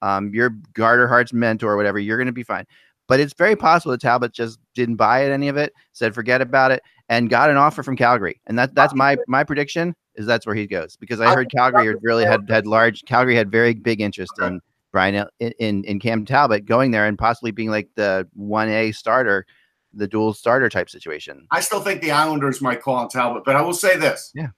Um, 0.00 0.32
you're 0.32 0.54
Carter 0.74 1.08
Hart's 1.08 1.32
mentor, 1.32 1.76
whatever. 1.76 1.98
You're 1.98 2.18
going 2.18 2.26
to 2.26 2.32
be 2.32 2.44
fine. 2.44 2.64
But 3.08 3.20
it's 3.20 3.34
very 3.34 3.56
possible 3.56 3.92
that 3.92 4.00
Talbot 4.00 4.32
just 4.32 4.58
didn't 4.74 4.96
buy 4.96 5.24
it, 5.24 5.32
any 5.32 5.48
of 5.48 5.56
it, 5.56 5.72
said 5.92 6.14
forget 6.14 6.40
about 6.40 6.70
it, 6.70 6.82
and 7.08 7.30
got 7.30 7.50
an 7.50 7.56
offer 7.56 7.82
from 7.82 7.96
Calgary. 7.96 8.40
And 8.46 8.58
that 8.58 8.74
that's 8.74 8.94
my 8.94 9.16
my 9.26 9.42
prediction 9.42 9.94
is 10.14 10.26
that's 10.26 10.46
where 10.46 10.54
he 10.54 10.66
goes 10.66 10.96
because 10.96 11.20
I 11.20 11.34
heard 11.34 11.50
Calgary 11.50 11.86
had 11.86 11.96
really 12.02 12.24
had 12.24 12.48
had 12.48 12.66
large 12.66 13.02
Calgary 13.06 13.34
had 13.34 13.50
very 13.50 13.74
big 13.74 14.00
interest 14.00 14.32
in 14.40 14.60
Brian 14.92 15.14
El- 15.14 15.30
in 15.40 15.52
in, 15.58 15.84
in 15.84 16.00
Cam 16.00 16.24
Talbot 16.24 16.66
going 16.66 16.90
there 16.90 17.06
and 17.06 17.18
possibly 17.18 17.50
being 17.50 17.70
like 17.70 17.88
the 17.94 18.28
one 18.34 18.68
A 18.68 18.92
starter, 18.92 19.46
the 19.94 20.06
dual 20.06 20.34
starter 20.34 20.68
type 20.68 20.90
situation. 20.90 21.46
I 21.50 21.60
still 21.60 21.80
think 21.80 22.02
the 22.02 22.10
Islanders 22.10 22.60
might 22.60 22.82
call 22.82 22.96
on 22.96 23.08
Talbot, 23.08 23.44
but 23.44 23.56
I 23.56 23.62
will 23.62 23.74
say 23.74 23.96
this. 23.96 24.30
Yeah. 24.34 24.48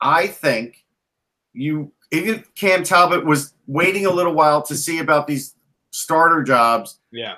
I 0.00 0.26
think 0.26 0.84
you 1.52 1.92
even 2.12 2.44
Cam 2.56 2.84
Talbot 2.84 3.24
was 3.24 3.54
waiting 3.66 4.06
a 4.06 4.10
little 4.10 4.34
while 4.34 4.62
to 4.62 4.74
see 4.74 4.98
about 5.00 5.26
these 5.26 5.54
starter 5.90 6.42
jobs. 6.42 6.98
Yeah. 7.10 7.34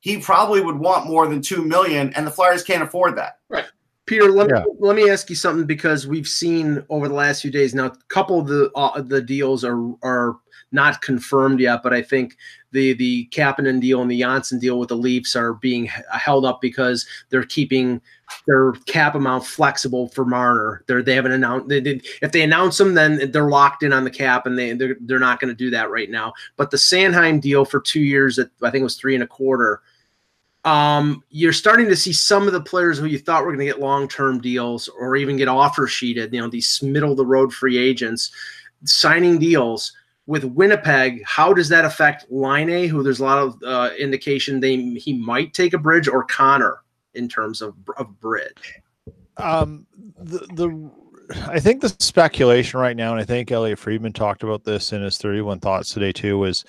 He 0.00 0.18
probably 0.18 0.60
would 0.60 0.78
want 0.78 1.06
more 1.06 1.26
than 1.26 1.42
two 1.42 1.64
million, 1.64 2.12
and 2.14 2.26
the 2.26 2.30
Flyers 2.30 2.62
can't 2.62 2.82
afford 2.82 3.16
that. 3.16 3.38
Right. 3.48 3.64
Peter, 4.06 4.30
let 4.30 4.48
Yeah. 4.48 4.60
me 4.60 4.66
let 4.78 4.96
me 4.96 5.10
ask 5.10 5.28
you 5.28 5.36
something 5.36 5.66
because 5.66 6.06
we've 6.06 6.28
seen 6.28 6.84
over 6.90 7.08
the 7.08 7.14
last 7.14 7.42
few 7.42 7.50
days 7.50 7.74
now. 7.74 7.86
A 7.86 7.96
couple 8.08 8.38
of 8.38 8.46
the 8.46 8.70
uh, 8.76 9.00
the 9.00 9.20
deals 9.20 9.64
are 9.64 9.80
are 10.02 10.36
not 10.72 11.00
confirmed 11.02 11.60
yet, 11.60 11.82
but 11.82 11.92
I 11.92 12.02
think 12.02 12.36
the 12.76 12.92
the 12.92 13.26
Kapanen 13.32 13.80
deal 13.80 14.02
and 14.02 14.10
the 14.10 14.20
Johnsson 14.20 14.58
deal 14.58 14.78
with 14.78 14.90
the 14.90 14.96
Leafs 14.96 15.34
are 15.34 15.54
being 15.54 15.86
held 16.12 16.44
up 16.44 16.60
because 16.60 17.06
they're 17.30 17.42
keeping 17.42 18.00
their 18.46 18.72
cap 18.86 19.14
amount 19.14 19.46
flexible 19.46 20.08
for 20.08 20.26
Marner. 20.26 20.84
They're 20.86 21.02
they 21.02 21.14
haven't 21.14 21.32
announced. 21.32 21.68
They 21.68 21.78
if 22.20 22.32
they 22.32 22.42
announce 22.42 22.76
them, 22.76 22.92
then 22.94 23.30
they're 23.30 23.48
locked 23.48 23.82
in 23.82 23.94
on 23.94 24.04
the 24.04 24.10
cap, 24.10 24.46
and 24.46 24.58
they 24.58 24.74
they're, 24.74 24.96
they're 25.00 25.18
not 25.18 25.40
going 25.40 25.48
to 25.48 25.54
do 25.54 25.70
that 25.70 25.90
right 25.90 26.10
now. 26.10 26.34
But 26.56 26.70
the 26.70 26.76
Sanheim 26.76 27.40
deal 27.40 27.64
for 27.64 27.80
two 27.80 28.02
years 28.02 28.38
at 28.38 28.50
I 28.62 28.70
think 28.70 28.82
it 28.82 28.84
was 28.84 28.96
three 28.96 29.14
and 29.14 29.24
a 29.24 29.26
quarter 29.26 29.80
um, 30.66 31.22
you're 31.30 31.52
starting 31.52 31.86
to 31.86 31.94
see 31.94 32.12
some 32.12 32.48
of 32.48 32.52
the 32.52 32.60
players 32.60 32.98
who 32.98 33.06
you 33.06 33.20
thought 33.20 33.44
were 33.44 33.52
going 33.52 33.64
to 33.64 33.72
get 33.72 33.78
long 33.78 34.08
term 34.08 34.40
deals 34.40 34.88
or 34.88 35.14
even 35.14 35.36
get 35.36 35.46
offer 35.46 35.86
sheeted, 35.86 36.34
you 36.34 36.40
know, 36.40 36.48
these 36.48 36.82
middle 36.82 37.12
of 37.12 37.16
the 37.16 37.24
road 37.24 37.54
free 37.54 37.78
agents 37.78 38.32
signing 38.84 39.38
deals 39.38 39.92
with 40.26 40.44
Winnipeg. 40.44 41.22
How 41.24 41.52
does 41.52 41.68
that 41.68 41.84
affect 41.84 42.30
Laine 42.30 42.88
who 42.88 43.02
there's 43.02 43.20
a 43.20 43.24
lot 43.24 43.38
of 43.38 43.62
uh, 43.64 43.90
indication 43.98 44.60
they 44.60 44.76
he 44.76 45.12
might 45.12 45.54
take 45.54 45.72
a 45.72 45.78
bridge 45.78 46.08
or 46.08 46.24
Connor 46.24 46.78
in 47.14 47.28
terms 47.28 47.62
of, 47.62 47.74
of 47.96 48.20
bridge? 48.20 48.80
um 49.38 49.86
the 50.18 50.38
the 50.54 50.90
I 51.48 51.58
think 51.58 51.80
the 51.80 51.88
speculation 51.88 52.78
right 52.78 52.96
now, 52.96 53.10
and 53.10 53.20
I 53.20 53.24
think 53.24 53.50
Elliotte 53.50 53.78
Friedman 53.78 54.12
talked 54.12 54.42
about 54.44 54.64
this 54.64 54.92
in 54.92 55.02
his 55.02 55.18
31 55.18 55.60
thoughts 55.60 55.92
today 55.92 56.12
too, 56.12 56.38
was 56.38 56.64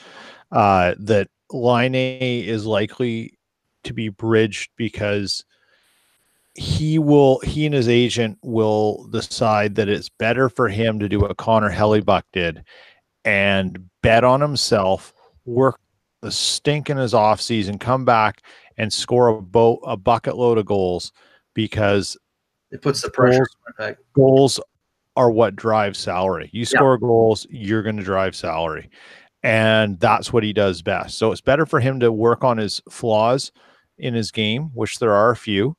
uh 0.51 0.95
that 0.99 1.27
Laine 1.51 1.95
is 2.43 2.65
likely 2.65 3.37
to 3.83 3.93
be 3.93 4.09
bridged 4.09 4.71
because 4.75 5.45
he 6.55 6.97
will 6.97 7.39
he 7.39 7.65
and 7.65 7.75
his 7.75 7.87
agent 7.87 8.37
will 8.41 9.07
decide 9.11 9.75
that 9.75 9.89
it's 9.89 10.09
better 10.09 10.49
for 10.49 10.67
him 10.67 10.99
to 10.99 11.07
do 11.07 11.19
what 11.19 11.37
Connor 11.37 11.71
Hellebuyck 11.71 12.23
did 12.33 12.63
and 13.27 13.89
bet 14.01 14.23
on 14.23 14.39
himself, 14.39 15.13
work 15.45 15.79
the 16.21 16.31
stink 16.31 16.89
in 16.89 16.95
his 16.95 17.11
offseason, 17.13 17.77
come 17.77 18.05
back 18.05 18.41
and 18.77 18.91
score 18.91 19.27
a 19.27 19.41
boat 19.41 19.79
a 19.83 19.97
bucket 19.97 20.37
load 20.37 20.57
of 20.57 20.65
goals 20.65 21.11
because 21.53 22.15
It 22.71 22.81
puts 22.81 23.01
the 23.01 23.09
pressure 23.09 23.45
Goals. 23.77 23.95
goals 24.13 24.59
are 25.17 25.29
what 25.29 25.55
drive 25.57 25.97
salary. 25.97 26.49
You 26.53 26.61
Yeah. 26.61 26.65
score 26.79 26.97
goals, 26.97 27.45
you're 27.49 27.83
going 27.83 27.97
to 27.97 28.03
drive 28.03 28.33
salary. 28.35 28.89
And 29.43 29.99
that's 29.99 30.31
what 30.31 30.43
he 30.43 30.53
does 30.53 30.81
best. 30.81 31.17
So 31.17 31.31
it's 31.31 31.41
better 31.41 31.65
for 31.65 31.79
him 31.81 31.99
to 31.99 32.11
work 32.11 32.43
on 32.45 32.57
his 32.57 32.81
flaws 32.89 33.51
in 33.97 34.13
his 34.13 34.31
game, 34.31 34.69
which 34.73 34.99
there 34.99 35.13
are 35.13 35.31
a 35.31 35.35
few. 35.35 35.75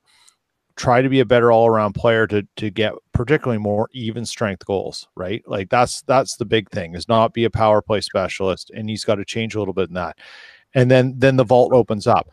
Try 0.78 1.02
to 1.02 1.08
be 1.08 1.18
a 1.18 1.26
better 1.26 1.50
all-around 1.50 1.94
player 1.94 2.26
to 2.28 2.46
to 2.56 2.70
get 2.70 2.92
particularly 3.12 3.58
more 3.58 3.88
even 3.92 4.24
strength 4.24 4.64
goals, 4.64 5.08
right? 5.16 5.42
Like 5.46 5.70
that's 5.70 6.02
that's 6.02 6.36
the 6.36 6.44
big 6.44 6.70
thing 6.70 6.94
is 6.94 7.08
not 7.08 7.34
be 7.34 7.44
a 7.44 7.50
power 7.50 7.82
play 7.82 8.00
specialist 8.00 8.70
and 8.70 8.88
he's 8.88 9.04
got 9.04 9.16
to 9.16 9.24
change 9.24 9.56
a 9.56 9.58
little 9.58 9.74
bit 9.74 9.88
in 9.88 9.94
that. 9.94 10.16
And 10.74 10.88
then 10.88 11.14
then 11.18 11.34
the 11.36 11.44
vault 11.44 11.72
opens 11.72 12.06
up. 12.06 12.30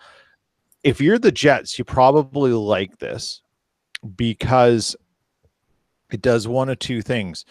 If 0.84 1.02
you're 1.02 1.18
the 1.18 1.32
Jets, 1.32 1.80
you 1.80 1.86
probably 1.86 2.52
like 2.52 3.00
this 3.00 3.42
because 4.16 4.96
it 6.12 6.22
does 6.22 6.48
one 6.48 6.70
of 6.70 6.78
two 6.78 7.02
things. 7.02 7.46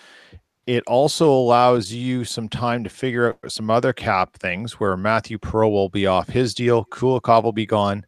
It 0.69 0.85
also 0.87 1.29
allows 1.29 1.93
you 1.93 2.25
some 2.25 2.49
time 2.49 2.85
to 2.85 2.91
figure 2.91 3.31
out 3.31 3.53
some 3.53 3.69
other 3.69 3.93
cap 3.93 4.37
things 4.37 4.79
where 4.79 4.97
Mathieu 4.97 5.39
Perreault 5.39 5.73
will 5.73 5.89
be 5.89 6.07
off 6.07 6.29
his 6.29 6.55
deal, 6.55 6.85
Kulikov 6.87 7.43
will 7.43 7.53
be 7.53 7.67
gone, 7.67 8.07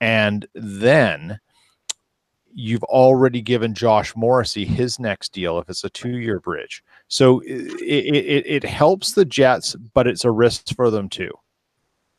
and 0.00 0.46
then 0.54 1.40
you've 2.54 2.84
already 2.84 3.42
given 3.42 3.74
Josh 3.74 4.14
Morrissey 4.14 4.64
his 4.64 4.98
next 4.98 5.32
deal 5.32 5.58
if 5.58 5.68
it's 5.68 5.84
a 5.84 5.90
two-year 5.90 6.40
bridge. 6.40 6.82
So 7.08 7.40
it, 7.40 7.80
it, 7.80 8.14
it, 8.14 8.46
it 8.46 8.64
helps 8.64 9.12
the 9.12 9.24
Jets, 9.24 9.74
but 9.92 10.06
it's 10.06 10.24
a 10.24 10.30
risk 10.30 10.74
for 10.76 10.90
them 10.90 11.08
too. 11.08 11.30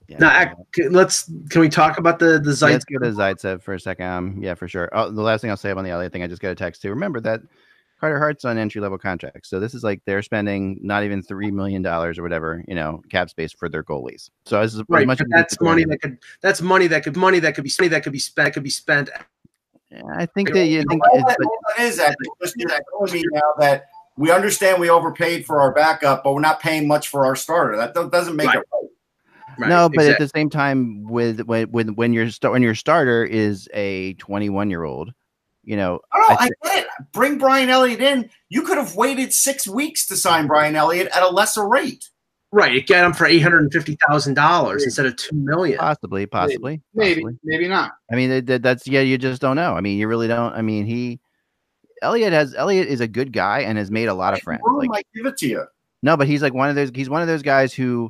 Yeah. 0.07 0.19
Now, 0.19 0.39
ac- 0.41 0.89
let's 0.89 1.31
can 1.49 1.61
we 1.61 1.69
talk 1.69 1.97
about 1.97 2.19
the 2.19 2.39
the 2.39 2.51
Yeah, 2.51 2.53
Zeit? 2.53 2.71
let's 2.73 2.85
go 2.85 2.99
to 2.99 3.11
Zaitsev 3.11 3.63
for 3.63 3.73
a 3.73 3.79
second. 3.79 4.05
Um, 4.05 4.37
yeah, 4.39 4.53
for 4.53 4.67
sure. 4.67 4.89
Oh, 4.93 5.09
the 5.09 5.21
last 5.21 5.41
thing 5.41 5.49
I'll 5.49 5.57
say 5.57 5.71
on 5.71 5.83
the 5.83 5.89
Elliott 5.89 6.13
thing, 6.13 6.21
I 6.21 6.27
just 6.27 6.41
got 6.41 6.51
a 6.51 6.55
text 6.55 6.81
too. 6.81 6.89
Remember 6.89 7.19
that 7.21 7.41
Carter 7.99 8.19
Hart's 8.19 8.45
on 8.45 8.57
entry 8.57 8.81
level 8.81 8.97
contracts, 8.99 9.49
so 9.49 9.59
this 9.59 9.73
is 9.73 9.83
like 9.83 10.01
they're 10.05 10.21
spending 10.21 10.77
not 10.83 11.03
even 11.03 11.23
three 11.23 11.49
million 11.49 11.81
dollars 11.81 12.19
or 12.19 12.23
whatever, 12.23 12.63
you 12.67 12.75
know, 12.75 13.01
cap 13.09 13.29
space 13.29 13.51
for 13.51 13.67
their 13.67 13.83
goalies. 13.83 14.29
So 14.45 14.61
this 14.61 14.73
is 14.73 14.81
as 14.81 14.85
Right, 14.89 15.07
much 15.07 15.21
that's 15.29 15.59
money 15.59 15.85
that 15.85 16.01
could 16.01 16.17
that's 16.41 16.61
money 16.61 16.87
that 16.87 17.03
could 17.03 17.15
money 17.15 17.39
that 17.39 17.55
could 17.55 17.63
be 17.63 17.71
money 17.79 17.87
that 17.87 18.03
could 18.03 18.13
be 18.13 18.19
spent 18.19 18.53
could 18.53 18.63
be 18.63 18.69
spent 18.69 19.09
Yeah, 19.09 19.23
I 20.17 20.25
think 20.25 20.53
that 20.53 20.65
you 20.67 20.83
think 20.89 21.01
All 21.09 21.25
that, 21.25 21.37
all 21.43 21.59
that 21.77 21.83
is 21.83 21.97
that 21.97 22.15
just 22.41 22.55
that 22.57 22.83
telling 22.91 23.13
me 23.13 23.23
now 23.31 23.53
that 23.59 23.85
we 24.17 24.31
understand 24.31 24.79
we 24.79 24.89
overpaid 24.89 25.45
for 25.45 25.59
our 25.61 25.73
backup, 25.73 26.23
but 26.23 26.33
we're 26.33 26.41
not 26.41 26.59
paying 26.59 26.87
much 26.87 27.09
for 27.09 27.25
our 27.25 27.35
starter. 27.35 27.75
That 27.77 27.93
doesn't 28.11 28.35
make 28.35 28.47
Right. 28.47 28.57
it 28.57 28.65
right. 28.73 28.89
Right, 29.57 29.69
no, 29.69 29.87
but 29.87 30.01
exact- 30.03 30.19
at 30.21 30.25
the 30.31 30.37
same 30.37 30.49
time, 30.49 31.03
with 31.07 31.39
when 31.41 31.71
when 31.71 31.95
when 31.95 32.11
your 32.13 32.29
sta- 32.29 32.51
when 32.51 32.61
your 32.61 32.75
starter 32.75 33.23
is 33.23 33.69
a 33.73 34.13
21 34.15 34.69
year 34.69 34.83
old, 34.83 35.13
you 35.63 35.77
know, 35.77 36.01
I 36.11 36.17
don't 36.17 36.29
know. 36.29 36.35
I 36.39 36.43
I 36.43 36.49
get 36.75 36.83
it. 36.83 36.87
Bring 37.13 37.37
Brian 37.37 37.69
Elliott 37.69 38.01
in. 38.01 38.29
You 38.49 38.63
could 38.63 38.77
have 38.77 38.95
waited 38.95 39.31
six 39.33 39.65
weeks 39.65 40.07
to 40.07 40.17
sign 40.17 40.47
Brian 40.47 40.75
Elliott 40.75 41.07
at 41.15 41.23
a 41.23 41.29
lesser 41.29 41.65
rate. 41.67 42.09
Right, 42.55 42.71
you 42.71 42.81
get 42.81 43.01
them 43.01 43.11
for 43.11 43.25
eight 43.25 43.39
hundred 43.39 43.63
and 43.63 43.73
fifty 43.73 43.97
thousand 44.07 44.35
dollars 44.35 44.85
instead 44.85 45.05
of 45.05 45.17
two 45.17 45.35
million. 45.35 45.77
possibly, 45.77 46.25
possibly, 46.25 46.81
Maybe, 46.93 47.21
possibly. 47.21 47.37
maybe 47.43 47.67
not. 47.67 47.91
I 48.09 48.15
mean, 48.15 48.29
that- 48.29 48.45
that- 48.45 48.61
that's 48.63 48.87
yeah. 48.87 49.01
You 49.01 49.17
just 49.17 49.41
don't 49.41 49.57
know. 49.57 49.73
I 49.73 49.81
mean, 49.81 49.97
you 49.97 50.07
really 50.07 50.29
don't. 50.29 50.53
I 50.53 50.61
mean, 50.61 50.85
he 50.85 51.19
Elliott 52.01 52.31
has 52.31 52.55
Elliott 52.55 52.87
is 52.87 53.01
a 53.01 53.09
good 53.09 53.33
guy 53.33 53.59
and 53.59 53.77
has 53.77 53.91
made 53.91 54.07
a 54.07 54.13
lot 54.13 54.33
of 54.33 54.41
friends. 54.41 54.61
Like 54.77 54.87
might 54.89 55.07
give 55.13 55.25
it 55.25 55.35
to 55.39 55.47
you? 55.47 55.65
no, 56.01 56.15
but 56.15 56.27
he's 56.27 56.41
like 56.41 56.53
one 56.53 56.69
of 56.69 56.75
those. 56.75 56.91
He's 56.95 57.09
one 57.09 57.21
of 57.21 57.27
those 57.27 57.41
guys 57.41 57.73
who 57.73 58.09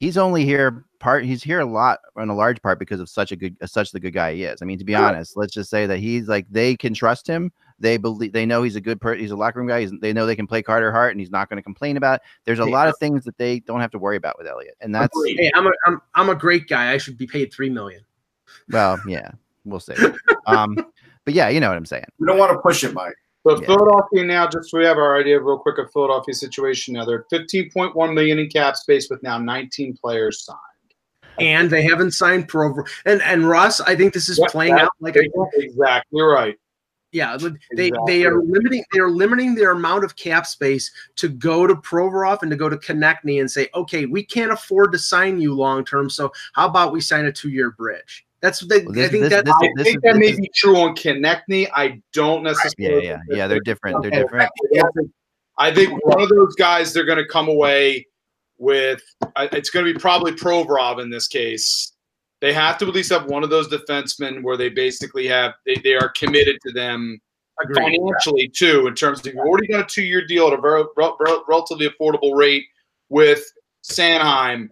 he's 0.00 0.16
only 0.16 0.46
here 0.46 0.86
part. 0.98 1.26
He's 1.26 1.42
here 1.42 1.60
a 1.60 1.66
lot 1.66 1.98
on 2.16 2.30
a 2.30 2.34
large 2.34 2.62
part 2.62 2.78
because 2.78 3.00
of 3.00 3.10
such 3.10 3.32
a 3.32 3.36
good, 3.36 3.54
such 3.66 3.90
the 3.92 4.00
good 4.00 4.14
guy 4.14 4.32
he 4.34 4.44
is. 4.44 4.62
I 4.62 4.64
mean, 4.64 4.78
to 4.78 4.84
be 4.84 4.94
Sure. 4.94 5.04
honest, 5.04 5.36
let's 5.36 5.52
just 5.52 5.68
say 5.68 5.84
that 5.86 5.98
he's 5.98 6.26
like 6.26 6.46
they 6.50 6.74
can 6.74 6.94
trust 6.94 7.26
him. 7.26 7.52
They 7.84 7.98
believe 7.98 8.32
they 8.32 8.46
know 8.46 8.62
he's 8.62 8.76
a 8.76 8.80
good 8.80 8.98
person. 8.98 9.20
He's 9.20 9.30
a 9.30 9.36
locker 9.36 9.58
room 9.58 9.68
guy. 9.68 9.82
He's, 9.82 9.92
they 10.00 10.14
know 10.14 10.24
they 10.24 10.34
can 10.34 10.46
play 10.46 10.62
Carter 10.62 10.90
Hart 10.90 11.10
and 11.10 11.20
he's 11.20 11.30
not 11.30 11.50
going 11.50 11.58
to 11.58 11.62
complain 11.62 11.98
about. 11.98 12.22
There's 12.46 12.58
a 12.58 12.64
lot 12.64 12.88
of 12.88 12.96
things 12.96 13.24
that 13.26 13.36
they 13.36 13.60
don't 13.60 13.80
have 13.80 13.90
to 13.90 13.98
worry 13.98 14.16
about 14.16 14.38
with 14.38 14.46
Elliott, 14.46 14.74
and 14.80 14.94
that's 14.94 15.14
Agreed. 15.14 15.38
Hey, 15.38 15.52
I'm 15.54 15.66
a 15.66 15.70
I'm, 15.86 16.00
I'm 16.14 16.28
a 16.30 16.34
great 16.34 16.66
guy. 16.66 16.92
I 16.92 16.96
should 16.96 17.18
be 17.18 17.26
paid 17.26 17.52
three 17.52 17.68
million. 17.68 18.00
well, 18.70 18.98
yeah, 19.06 19.32
we'll 19.66 19.80
see. 19.80 19.96
um, 20.46 20.78
but 21.26 21.34
yeah, 21.34 21.50
you 21.50 21.60
know 21.60 21.68
what 21.68 21.76
I'm 21.76 21.84
saying. 21.84 22.06
We 22.18 22.26
don't 22.26 22.38
want 22.38 22.52
to 22.52 22.58
push 22.58 22.84
it, 22.84 22.94
Mike. 22.94 23.16
So 23.46 23.60
Yeah. 23.60 23.66
Philadelphia 23.66 24.24
now, 24.24 24.48
just 24.48 24.70
so 24.70 24.78
we 24.78 24.86
have 24.86 24.96
our 24.96 25.20
idea 25.20 25.38
real 25.38 25.58
quick 25.58 25.76
of 25.76 25.92
Philadelphia 25.92 26.32
situation 26.32 26.94
now. 26.94 27.04
They're 27.04 27.26
15.1 27.30 28.14
million 28.14 28.38
in 28.38 28.48
cap 28.48 28.76
space 28.76 29.10
with 29.10 29.22
now 29.22 29.36
19 29.36 29.98
players 30.00 30.42
signed. 30.42 30.58
And 31.38 31.68
they 31.68 31.82
haven't 31.82 32.12
signed 32.12 32.48
pro 32.48 32.74
and 33.04 33.20
and 33.20 33.46
Russ, 33.46 33.82
I 33.82 33.94
think 33.94 34.14
this 34.14 34.30
is 34.30 34.38
Yep, 34.38 34.50
playing 34.50 34.78
out 34.78 34.88
like 35.00 35.16
a 35.16 35.24
Exactly 35.56 36.22
right. 36.22 36.56
Yeah, 37.14 37.36
they 37.36 37.46
Exactly. 37.86 37.92
they 38.06 38.24
are 38.26 38.42
limiting 38.42 38.84
they 38.92 38.98
are 38.98 39.08
limiting 39.08 39.54
their 39.54 39.70
amount 39.70 40.02
of 40.04 40.16
cap 40.16 40.46
space 40.46 40.90
to 41.14 41.28
go 41.28 41.64
to 41.66 41.76
Provorov 41.76 42.42
and 42.42 42.50
to 42.50 42.56
go 42.56 42.68
to 42.68 42.76
Konechny 42.76 43.38
and 43.40 43.48
say, 43.48 43.68
okay, 43.74 44.04
we 44.04 44.24
can't 44.24 44.50
afford 44.50 44.90
to 44.92 44.98
sign 44.98 45.40
you 45.40 45.54
long 45.54 45.84
term, 45.84 46.10
so 46.10 46.32
how 46.54 46.66
about 46.68 46.92
we 46.92 47.00
sign 47.00 47.26
a 47.26 47.32
two 47.32 47.50
year 47.50 47.70
bridge? 47.70 48.26
That's 48.40 48.60
what 48.60 48.68
they, 48.68 48.82
Well, 48.84 48.92
this- 48.94 49.08
I 49.08 49.12
think 49.12 49.22
this- 49.22 49.32
that 49.32 49.44
this- 49.44 49.54
I 49.62 49.68
this 49.76 49.84
think 49.84 49.96
is- 49.98 50.02
that 50.02 50.16
may 50.16 50.30
is- 50.30 50.40
be 50.40 50.50
true 50.54 50.76
on 50.76 50.94
Konechny. 50.96 51.68
I 51.72 52.02
don't 52.12 52.42
necessarily. 52.42 53.06
yeah, 53.06 53.20
yeah. 53.30 53.36
Yeah. 53.36 53.46
They're 53.46 53.60
different. 53.60 54.02
They're 54.02 54.10
different. 54.10 54.50
I 55.56 55.72
think 55.72 56.04
one 56.04 56.20
of 56.20 56.28
those 56.28 56.54
guys 56.56 56.92
they're 56.92 57.06
going 57.06 57.18
to 57.18 57.28
come 57.28 57.48
away 57.48 58.06
with. 58.58 59.00
Uh, 59.36 59.46
it's 59.52 59.70
going 59.70 59.86
to 59.86 59.94
be 59.94 59.98
probably 59.98 60.32
Provorov 60.32 61.00
in 61.00 61.10
this 61.10 61.28
case. 61.28 61.92
They 62.40 62.52
have 62.52 62.78
to 62.78 62.86
at 62.86 62.94
least 62.94 63.10
have 63.10 63.26
one 63.26 63.42
of 63.42 63.50
those 63.50 63.68
defensemen 63.68 64.42
where 64.42 64.56
they 64.56 64.68
basically 64.68 65.26
have 65.28 65.54
they, 65.64 65.76
they 65.82 65.94
are 65.94 66.10
committed 66.10 66.58
to 66.66 66.72
them 66.72 67.18
agreed. 67.62 67.76
financially 67.76 68.48
too. 68.48 68.86
In 68.86 68.94
terms 68.94 69.20
of 69.20 69.26
you've 69.26 69.36
already 69.36 69.68
got 69.68 69.80
a 69.80 69.84
two 69.84 70.02
year 70.02 70.26
deal 70.26 70.48
at 70.48 70.52
a 70.52 70.60
very, 70.60 70.84
rel- 70.96 71.16
rel- 71.20 71.44
relatively 71.48 71.88
affordable 71.88 72.36
rate 72.36 72.64
with 73.08 73.44
Sanheim. 73.82 74.68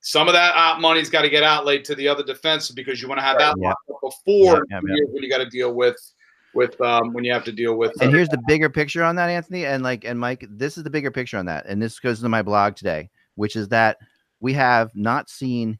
Some 0.00 0.28
of 0.28 0.34
that 0.34 0.54
out 0.54 0.80
money's 0.80 1.08
got 1.08 1.22
to 1.22 1.30
get 1.30 1.42
out 1.42 1.60
outlaid 1.60 1.84
to 1.86 1.94
the 1.94 2.06
other 2.06 2.22
defense 2.22 2.70
because 2.70 3.00
you 3.00 3.08
want 3.08 3.18
to 3.18 3.24
have 3.24 3.38
that 3.38 3.56
Yeah. 3.58 3.72
before 4.02 4.64
Yeah, 4.70 4.80
yeah, 4.86 5.04
when 5.10 5.22
you 5.22 5.30
got 5.30 5.38
to 5.38 5.48
deal 5.48 5.72
with 5.72 5.96
with 6.54 6.80
um, 6.80 7.12
when 7.12 7.24
you 7.24 7.32
have 7.32 7.44
to 7.44 7.52
deal 7.52 7.76
with. 7.76 7.92
And 8.00 8.12
here's 8.12 8.28
the 8.28 8.40
bigger 8.46 8.70
picture 8.70 9.02
on 9.02 9.16
that, 9.16 9.28
Anthony, 9.30 9.66
and 9.66 9.82
like 9.82 10.04
and 10.04 10.18
Mike. 10.20 10.44
This 10.48 10.76
is 10.78 10.84
the 10.84 10.90
bigger 10.90 11.10
picture 11.10 11.38
on 11.38 11.46
that, 11.46 11.66
and 11.66 11.82
this 11.82 11.98
goes 11.98 12.20
to 12.20 12.28
my 12.28 12.42
blog 12.42 12.76
today, 12.76 13.10
which 13.34 13.56
is 13.56 13.68
that 13.68 13.96
we 14.40 14.52
have 14.52 14.90
not 14.94 15.28
seen 15.30 15.78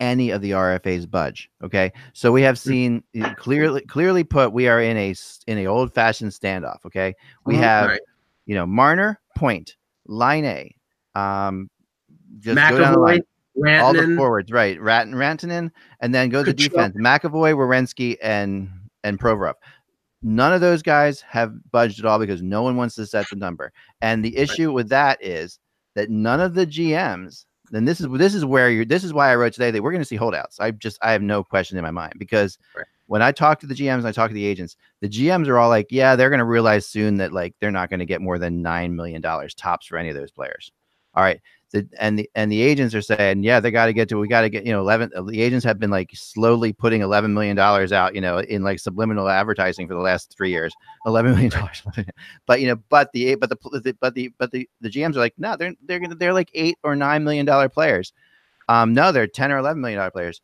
any 0.00 0.30
of 0.30 0.40
the 0.40 0.52
RFAs 0.52 1.10
budge. 1.10 1.50
Okay, 1.62 1.92
so 2.12 2.30
we 2.32 2.42
have 2.42 2.58
seen 2.58 3.02
uh, 3.20 3.34
clearly 3.34 3.80
clearly 3.82 4.24
put 4.24 4.52
we 4.52 4.68
are 4.68 4.80
in 4.80 4.96
a 4.96 5.14
in 5.46 5.58
a 5.58 5.66
old 5.66 5.92
fashioned 5.94 6.32
standoff. 6.32 6.78
Okay, 6.86 7.14
we 7.44 7.54
Mhm. 7.54 7.58
have 7.58 7.88
Right. 7.88 8.00
you 8.46 8.54
know 8.54 8.66
Marner, 8.66 9.20
Point, 9.36 9.76
Laine, 10.06 10.74
um, 11.14 11.68
just 12.38 12.56
go 12.70 12.78
down 12.78 12.92
the 12.94 12.98
line. 12.98 13.20
McAvoy, 13.56 13.82
all 13.82 13.92
the 13.92 14.14
forwards, 14.16 14.52
right? 14.52 14.80
Rat 14.80 15.08
Rantanen, 15.08 15.70
and 16.00 16.14
then 16.14 16.28
go 16.28 16.44
to 16.44 16.52
defense. 16.52 16.96
McAvoy, 16.96 17.54
Werenski, 17.54 18.16
and 18.22 18.70
and 19.04 19.18
Provorov. 19.18 19.54
None 20.22 20.52
of 20.52 20.60
those 20.60 20.82
guys 20.82 21.20
have 21.22 21.52
budged 21.70 22.00
at 22.00 22.04
all 22.04 22.18
because 22.18 22.42
no 22.42 22.62
one 22.62 22.76
wants 22.76 22.96
to 22.96 23.06
set 23.06 23.26
the 23.30 23.36
number. 23.36 23.72
And 24.00 24.24
the 24.24 24.36
issue 24.36 24.72
with 24.72 24.88
that 24.88 25.22
is 25.24 25.58
that 25.94 26.10
none 26.10 26.40
of 26.40 26.54
the 26.54 26.66
GMs, 26.66 27.44
and 27.72 27.86
this 27.86 28.00
is 28.00 28.06
this 28.12 28.34
is 28.34 28.44
where 28.44 28.70
you're 28.70 28.84
this 28.84 29.04
is 29.04 29.12
why 29.12 29.30
I 29.30 29.36
wrote 29.36 29.52
today 29.52 29.70
that 29.70 29.82
we're 29.82 29.92
going 29.92 30.00
to 30.02 30.06
see 30.08 30.16
holdouts. 30.16 30.60
I 30.60 30.70
just 30.72 30.98
I 31.02 31.12
have 31.12 31.22
no 31.22 31.42
question 31.44 31.76
in 31.78 31.84
my 31.84 31.90
mind 31.90 32.14
because 32.18 32.58
Right. 32.76 32.86
when 33.06 33.22
I 33.22 33.32
talk 33.32 33.60
to 33.60 33.66
the 33.66 33.74
GMs 33.74 33.98
and 33.98 34.06
I 34.06 34.12
talk 34.12 34.28
to 34.30 34.34
the 34.34 34.44
agents, 34.46 34.76
the 35.00 35.08
GMs 35.08 35.48
are 35.48 35.58
all 35.58 35.68
like, 35.68 35.86
yeah, 35.90 36.16
they're 36.16 36.30
going 36.30 36.38
to 36.38 36.44
realize 36.44 36.86
soon 36.86 37.16
that 37.18 37.32
like 37.32 37.54
they're 37.60 37.70
not 37.70 37.90
going 37.90 38.00
to 38.00 38.06
get 38.06 38.20
more 38.20 38.38
than 38.38 38.62
nine 38.62 38.94
million 38.96 39.20
dollars 39.20 39.54
tops 39.54 39.86
for 39.86 39.96
any 39.98 40.08
of 40.08 40.16
those 40.16 40.30
players. 40.30 40.72
All 41.14 41.22
right. 41.22 41.40
The, 41.70 41.86
and 42.00 42.18
the 42.18 42.30
and 42.34 42.50
the 42.50 42.62
agents 42.62 42.94
are 42.94 43.02
saying, 43.02 43.42
yeah, 43.42 43.60
they 43.60 43.70
got 43.70 43.86
to 43.86 43.92
get 43.92 44.08
to, 44.08 44.18
we 44.18 44.26
got 44.26 44.40
to 44.40 44.48
get, 44.48 44.64
you 44.64 44.72
know, 44.72 44.80
eleven. 44.80 45.10
The 45.14 45.42
agents 45.42 45.66
have 45.66 45.78
been 45.78 45.90
like 45.90 46.10
slowly 46.14 46.72
putting 46.72 47.02
eleven 47.02 47.34
million 47.34 47.56
dollars 47.56 47.92
out, 47.92 48.14
you 48.14 48.22
know, 48.22 48.38
in 48.38 48.62
like 48.62 48.78
subliminal 48.78 49.28
advertising 49.28 49.86
for 49.86 49.94
the 49.94 50.00
last 50.00 50.34
three 50.34 50.50
years. 50.50 50.72
Eleven 51.04 51.32
million 51.32 51.50
dollars, 51.50 51.82
but 52.46 52.62
you 52.62 52.68
know, 52.68 52.76
but 52.88 53.12
the 53.12 53.34
but 53.34 53.50
the 53.50 53.96
but 54.00 54.14
the 54.14 54.32
but 54.38 54.50
the 54.50 54.68
the 54.80 54.88
GMs 54.88 55.16
are 55.16 55.20
like, 55.20 55.34
no, 55.36 55.56
they're 55.56 55.74
they're 55.84 56.00
gonna 56.00 56.14
they're 56.14 56.32
like 56.32 56.50
eight 56.54 56.78
or 56.82 56.96
nine 56.96 57.22
million 57.22 57.44
dollar 57.44 57.68
players. 57.68 58.14
Um, 58.68 58.94
no, 58.94 59.12
they're 59.12 59.26
ten 59.26 59.52
or 59.52 59.58
eleven 59.58 59.82
million 59.82 59.98
dollar 59.98 60.10
players. 60.10 60.40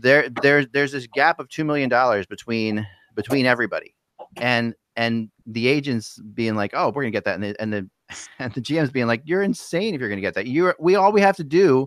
There, 0.00 0.28
there's 0.42 0.66
there's 0.72 0.92
this 0.92 1.08
gap 1.14 1.40
of 1.40 1.48
two 1.48 1.64
million 1.64 1.88
dollars 1.88 2.26
between 2.26 2.86
between 3.14 3.46
everybody, 3.46 3.94
and 4.36 4.74
and 4.98 5.30
the 5.46 5.68
agents 5.68 6.20
being 6.34 6.56
like, 6.56 6.72
oh, 6.74 6.88
we're 6.90 7.02
gonna 7.02 7.12
get 7.12 7.24
that, 7.24 7.36
and 7.36 7.44
the 7.44 7.56
and 7.62 7.72
the 7.72 7.88
and 8.38 8.52
the 8.52 8.60
GMs 8.60 8.92
being 8.92 9.06
like, 9.06 9.22
you're 9.24 9.42
insane 9.42 9.94
if 9.94 10.00
you're 10.00 10.10
gonna 10.10 10.20
get 10.20 10.34
that. 10.34 10.46
You're 10.48 10.76
we 10.78 10.96
all 10.96 11.12
we 11.12 11.22
have 11.22 11.36
to 11.36 11.44
do. 11.44 11.86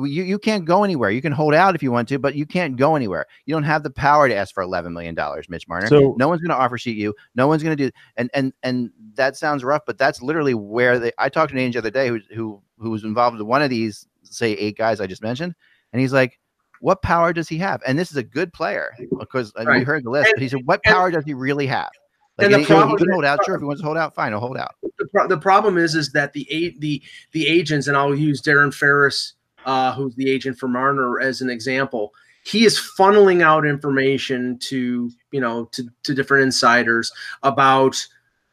You, 0.00 0.22
you 0.22 0.38
can't 0.38 0.64
go 0.64 0.84
anywhere. 0.84 1.10
You 1.10 1.20
can 1.20 1.32
hold 1.32 1.54
out 1.54 1.74
if 1.74 1.82
you 1.82 1.90
want 1.90 2.08
to, 2.10 2.20
but 2.20 2.36
you 2.36 2.46
can't 2.46 2.76
go 2.76 2.94
anywhere. 2.94 3.26
You 3.46 3.54
don't 3.56 3.64
have 3.64 3.82
the 3.82 3.90
power 3.90 4.28
to 4.28 4.34
ask 4.34 4.54
for 4.54 4.62
eleven 4.62 4.92
million 4.92 5.14
dollars, 5.16 5.48
Mitch 5.48 5.66
Marner. 5.66 5.88
So- 5.88 6.14
no 6.16 6.28
one's 6.28 6.40
going 6.40 6.56
to 6.56 6.62
offer 6.62 6.78
sheet 6.78 6.96
you. 6.96 7.14
No 7.34 7.48
one's 7.48 7.64
going 7.64 7.76
to 7.76 7.86
do. 7.86 7.90
And 8.16 8.30
and 8.32 8.52
and 8.62 8.90
that 9.14 9.36
sounds 9.36 9.64
rough, 9.64 9.82
but 9.86 9.98
that's 9.98 10.22
literally 10.22 10.54
where 10.54 11.00
they. 11.00 11.10
I 11.18 11.28
talked 11.28 11.50
to 11.50 11.56
an 11.56 11.60
agent 11.60 11.72
the 11.72 11.78
other 11.78 11.90
day 11.90 12.08
who 12.08 12.20
who 12.32 12.62
who 12.78 12.90
was 12.90 13.02
involved 13.02 13.38
with 13.38 13.46
one 13.46 13.60
of 13.60 13.70
these, 13.70 14.06
say 14.22 14.52
eight 14.52 14.76
guys 14.78 15.00
I 15.00 15.08
just 15.08 15.22
mentioned, 15.22 15.54
and 15.92 16.00
he's 16.00 16.12
like, 16.12 16.38
"What 16.80 17.02
power 17.02 17.32
does 17.32 17.48
he 17.48 17.58
have?" 17.58 17.82
And 17.84 17.98
this 17.98 18.12
is 18.12 18.16
a 18.16 18.22
good 18.22 18.52
player 18.52 18.92
because 19.18 19.52
uh, 19.56 19.64
we 19.66 19.82
heard 19.82 20.04
the 20.04 20.10
list, 20.10 20.26
And- 20.28 20.34
but 20.36 20.42
he 20.42 20.48
said, 20.48 20.60
"What 20.64 20.80
and- 20.84 20.94
power 20.94 21.10
does 21.10 21.24
he 21.24 21.34
really 21.34 21.66
have?" 21.66 21.90
Like, 22.38 22.44
And 22.46 22.54
the 22.54 22.58
he, 22.58 22.64
he 22.64 22.68
problem- 22.72 22.98
can 22.98 23.10
hold 23.12 23.24
out. 23.24 23.44
Sure, 23.44 23.54
if 23.56 23.60
he 23.60 23.64
wants 23.66 23.80
to 23.82 23.86
hold 23.86 23.96
out, 23.98 24.14
fine, 24.14 24.32
he'll 24.32 24.40
hold 24.40 24.56
out. 24.56 24.74
the, 24.82 25.06
pro- 25.12 25.26
the 25.28 25.38
problem 25.38 25.76
is 25.76 25.94
is 25.94 26.12
that 26.12 26.32
the 26.32 26.46
a- 26.50 26.78
the 26.78 27.02
the 27.32 27.46
agents 27.48 27.88
and 27.88 27.96
I'll 27.96 28.14
use 28.14 28.40
Darren 28.40 28.72
Ferris 28.72 29.34
uh, 29.66 29.92
who's 29.94 30.14
the 30.14 30.30
agent 30.30 30.56
for 30.58 30.68
Marner 30.68 31.20
as 31.20 31.40
an 31.40 31.50
example 31.50 32.12
he 32.44 32.64
is 32.64 32.78
funneling 32.98 33.42
out 33.42 33.66
information 33.66 34.58
to 34.60 35.10
you 35.32 35.40
know 35.40 35.64
to, 35.72 35.82
to 36.04 36.14
different 36.14 36.44
insiders 36.44 37.10
about 37.42 37.96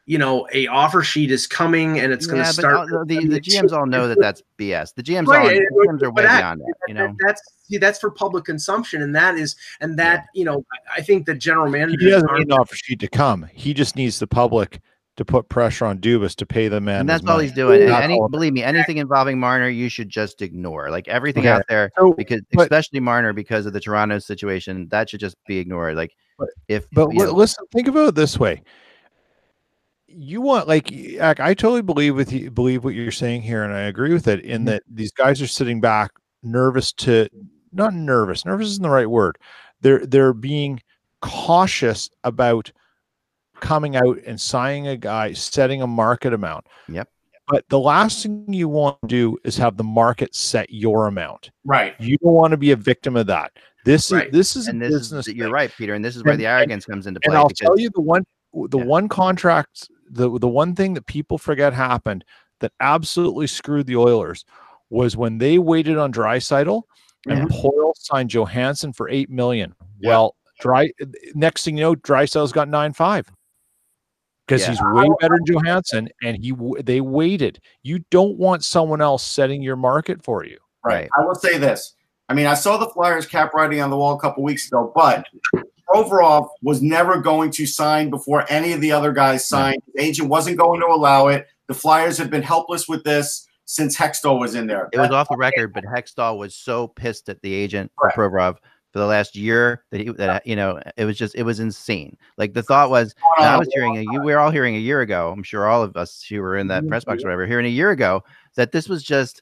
you 0.08 0.18
know 0.18 0.48
a 0.54 0.68
offer 0.68 1.02
sheet 1.02 1.32
is 1.32 1.48
coming 1.48 2.00
and 2.00 2.14
it's 2.14 2.28
going 2.28 2.38
to 2.42 2.48
but 2.48 2.54
start 2.54 2.76
all- 2.92 3.06
the, 3.06 3.26
the 3.28 3.42
GMs 3.42 3.72
all 3.72 3.86
know 3.88 4.08
that 4.08 4.20
that's 4.20 4.44
BS. 4.60 4.94
The 4.94 5.02
GMs, 5.04 5.28
all, 5.28 5.34
Right, 5.34 5.60
the 5.60 5.88
GMs 5.88 6.04
are 6.04 6.12
way 6.12 6.24
that- 6.24 6.40
beyond 6.42 6.62
that. 6.62 6.74
You 6.88 6.94
know, 6.94 7.16
that's 7.26 7.42
see, 7.64 7.78
that's 7.78 7.98
for 8.00 8.12
public 8.12 8.46
consumption 8.46 9.02
and 9.02 9.16
that 9.16 9.36
is 9.36 9.56
and 9.82 9.98
that 9.98 10.26
you 10.36 10.46
know 10.46 10.64
I- 10.74 11.00
I 11.00 11.02
think 11.02 11.26
the 11.26 11.34
general 11.34 11.70
manager 11.70 11.98
He 12.00 12.10
doesn't 12.12 12.32
need 12.34 12.48
an 12.48 12.52
offer 12.52 12.76
sheet 12.76 13.00
to 13.00 13.08
come. 13.08 13.48
He 13.54 13.74
just 13.74 13.96
needs 13.96 14.20
the 14.20 14.28
public 14.28 14.80
to 15.18 15.24
put 15.24 15.48
pressure 15.48 15.86
on 15.86 15.98
Dubas 16.00 16.36
to 16.36 16.46
pay 16.46 16.68
the 16.68 16.82
man. 16.82 17.00
and 17.00 17.10
that's 17.10 17.24
all 17.26 17.38
money. 17.38 17.46
he's 17.48 17.56
doing. 17.56 17.82
And 17.84 17.92
any, 17.92 18.20
all. 18.20 18.28
believe 18.28 18.52
me, 18.52 18.62
anything 18.64 18.98
involving 18.98 19.40
Marner, 19.40 19.70
you 19.70 19.88
should 19.88 20.10
just 20.10 20.42
ignore. 20.42 20.90
Like 20.92 21.08
everything 21.08 21.44
Okay. 21.44 21.50
out 21.52 21.64
there, 21.70 21.90
So, 21.98 22.12
because 22.14 22.42
but- 22.52 22.64
especially 22.64 23.00
Marner, 23.00 23.32
because 23.32 23.66
of 23.66 23.72
the 23.72 23.80
Toronto 23.80 24.20
situation, 24.20 24.88
that 24.92 25.10
should 25.10 25.22
just 25.22 25.38
be 25.48 25.58
ignored. 25.58 25.96
Like 25.96 26.12
But- 26.38 26.50
if, 26.68 26.86
But 26.92 27.14
you 27.14 27.20
li- 27.20 27.26
know, 27.28 27.32
listen, 27.32 27.64
think 27.72 27.88
about 27.88 28.10
it 28.10 28.16
this 28.16 28.38
way. 28.38 28.62
You 30.18 30.42
want 30.42 30.68
like 30.68 30.92
I 31.20 31.54
totally 31.54 31.82
believe 31.82 32.16
with 32.16 32.32
you 32.32 32.50
believe 32.50 32.84
what 32.84 32.96
you're 32.96 33.12
saying 33.12 33.42
here, 33.42 33.64
and 33.64 33.74
I 33.74 33.82
agree 33.82 34.14
with 34.14 34.28
it. 34.28 34.42
In 34.42 34.60
mm-hmm. 34.60 34.66
that 34.68 34.84
these 34.90 35.12
guys 35.12 35.42
are 35.42 35.48
sitting 35.48 35.82
back, 35.82 36.12
nervous 36.42 36.94
to 36.94 37.28
not 37.74 37.94
nervous. 37.94 38.46
Nervous 38.46 38.68
isn't 38.68 38.84
the 38.84 38.90
right 38.90 39.10
word. 39.10 39.38
They're 39.82 40.06
they're 40.06 40.34
being 40.34 40.82
cautious 41.22 42.10
about 42.24 42.72
coming 43.60 43.96
out 43.96 44.20
and 44.26 44.40
signing 44.40 44.88
a 44.88 44.98
guy, 44.98 45.34
setting 45.34 45.82
a 45.82 45.88
market 45.88 46.34
amount. 46.34 46.68
Yep. 46.88 47.10
But 47.48 47.66
the 47.70 47.80
last 47.80 48.24
thing 48.24 48.46
you 48.52 48.68
want 48.68 48.98
to 49.02 49.08
do 49.08 49.38
is 49.44 49.58
have 49.58 49.78
the 49.78 49.84
market 49.84 50.34
set 50.34 50.70
your 50.72 51.08
amount. 51.08 51.52
Right. 51.64 51.94
You 52.00 52.18
don't 52.18 52.34
want 52.34 52.52
to 52.52 52.58
be 52.58 52.72
a 52.72 52.76
victim 52.76 53.16
of 53.16 53.28
that. 53.28 53.52
This 53.86 54.12
Right. 54.12 54.28
is 54.28 54.32
this 54.32 54.56
is 54.56 54.68
and 54.68 54.82
this 54.82 54.92
business. 54.92 55.28
is 55.28 55.36
you're 55.36 55.52
right, 55.52 55.72
Peter, 55.78 55.94
and 55.94 56.04
this 56.04 56.16
is 56.16 56.24
where 56.24 56.34
And- 56.34 56.42
the 56.42 56.48
arrogance 56.48 56.86
comes 56.86 57.06
into 57.06 57.20
play. 57.20 57.32
And 57.32 57.38
I'll 57.38 57.48
because, 57.48 57.60
tell 57.60 57.80
you 57.80 57.90
the 57.94 58.02
one 58.02 58.24
the 58.70 58.80
Yeah. 58.80 58.86
one 58.86 59.10
contract 59.10 59.90
the 60.10 60.38
the 60.40 60.48
one 60.48 60.76
thing 60.76 60.94
that 60.94 61.06
people 61.06 61.38
forget 61.38 61.74
happened 61.74 62.24
that 62.60 62.72
absolutely 62.80 63.48
screwed 63.48 63.88
the 63.88 63.98
Oilers 63.98 64.46
was 64.90 65.18
when 65.18 65.38
they 65.38 65.58
waited 65.58 65.98
on 65.98 66.14
Draisaitl 66.14 66.84
and 67.28 67.50
mm-hmm. 67.50 67.68
Poile 67.68 67.94
signed 67.96 68.30
Johansen 68.30 68.94
for 68.94 69.10
eight 69.10 69.30
million. 69.30 69.76
Yeah. 70.00 70.10
Well, 70.10 70.36
dry 70.60 70.92
next 71.34 71.66
thing 71.66 71.78
you 71.78 71.84
know, 71.84 71.96
Draisaitl's 71.96 72.52
got 72.52 72.70
nine 72.70 72.94
five 72.94 73.30
because 74.46 74.62
Yeah. 74.62 74.70
he's 74.72 74.82
way 74.82 75.08
better 75.20 75.38
than 75.38 75.56
Johansen, 75.56 76.08
and 76.24 76.38
he 76.38 76.54
they 76.84 77.02
waited. 77.02 77.60
You 77.84 78.00
don't 78.12 78.38
want 78.38 78.64
someone 78.64 79.02
else 79.02 79.24
setting 79.24 79.62
your 79.62 79.76
market 79.76 80.24
for 80.24 80.46
you. 80.46 80.58
Right. 80.84 80.94
Right. 80.94 81.10
I 81.18 81.26
will 81.26 81.36
say 81.36 81.58
this. 81.58 81.96
I 82.30 82.34
mean, 82.34 82.48
I 82.48 82.56
saw 82.56 82.78
the 82.78 82.88
Flyers 82.88 83.26
cap 83.26 83.54
writing 83.54 83.82
on 83.82 83.90
the 83.90 83.98
wall 83.98 84.16
a 84.16 84.20
couple 84.20 84.44
weeks 84.44 84.68
ago, 84.68 84.92
but 84.96 85.28
Provorov 85.88 86.50
was 86.62 86.82
never 86.82 87.20
going 87.20 87.52
to 87.52 87.66
sign 87.66 88.10
before 88.10 88.46
any 88.50 88.74
of 88.74 88.82
the 88.82 88.92
other 88.92 89.12
guys 89.12 89.48
signed. 89.48 89.82
The 89.94 90.02
agent 90.02 90.30
wasn't 90.30 90.58
going 90.58 90.82
to 90.82 90.88
allow 90.88 91.28
it. 91.28 91.48
The 91.68 91.74
Flyers 91.74 92.18
have 92.18 92.30
been 92.30 92.42
helpless 92.42 92.88
with 92.88 93.04
this 93.04 93.48
since 93.66 93.98
Hextall 93.98 94.40
was 94.40 94.56
in 94.56 94.68
there. 94.68 94.90
it 94.94 95.00
was 95.00 95.12
off 95.12 95.28
the 95.30 95.38
record, 95.38 95.74
but 95.74 95.84
Hextall 95.84 96.38
was 96.38 96.56
so 96.56 96.88
pissed 96.88 97.30
at 97.30 97.42
the 97.42 97.54
agent 97.54 97.92
for 97.98 98.12
Provorov 98.12 98.58
for 98.96 99.00
the 99.00 99.06
last 99.06 99.36
year 99.36 99.84
that 99.92 100.00
he 100.00 100.10
that 100.12 100.48
you 100.48 100.56
know 100.56 100.80
it 100.96 101.04
was 101.04 101.18
just 101.18 101.36
it 101.36 101.44
was 101.44 101.60
insane. 101.60 102.16
Like 102.38 102.54
the 102.54 102.64
thought 102.64 102.90
was 102.90 103.14
I 103.38 103.58
was 103.58 103.68
hearing 103.74 103.98
a 103.98 104.02
you 104.02 104.22
we 104.22 104.34
were 104.34 104.40
all 104.40 104.52
hearing 104.52 104.76
a 104.76 104.80
year 104.80 105.02
ago. 105.02 105.34
I'm 105.36 105.44
sure 105.44 105.68
all 105.68 105.84
of 105.84 105.98
us 105.98 106.24
who 106.24 106.42
were 106.42 106.56
in 106.56 106.68
that 106.68 106.84
mm-hmm. 106.84 106.90
press 106.90 107.04
box 107.04 107.24
or 107.24 107.28
whatever, 107.28 107.46
hearing 107.46 107.66
a 107.66 107.70
year 107.70 107.92
ago 107.92 108.24
that 108.56 108.72
this 108.72 108.88
was 108.88 109.04
just 109.04 109.42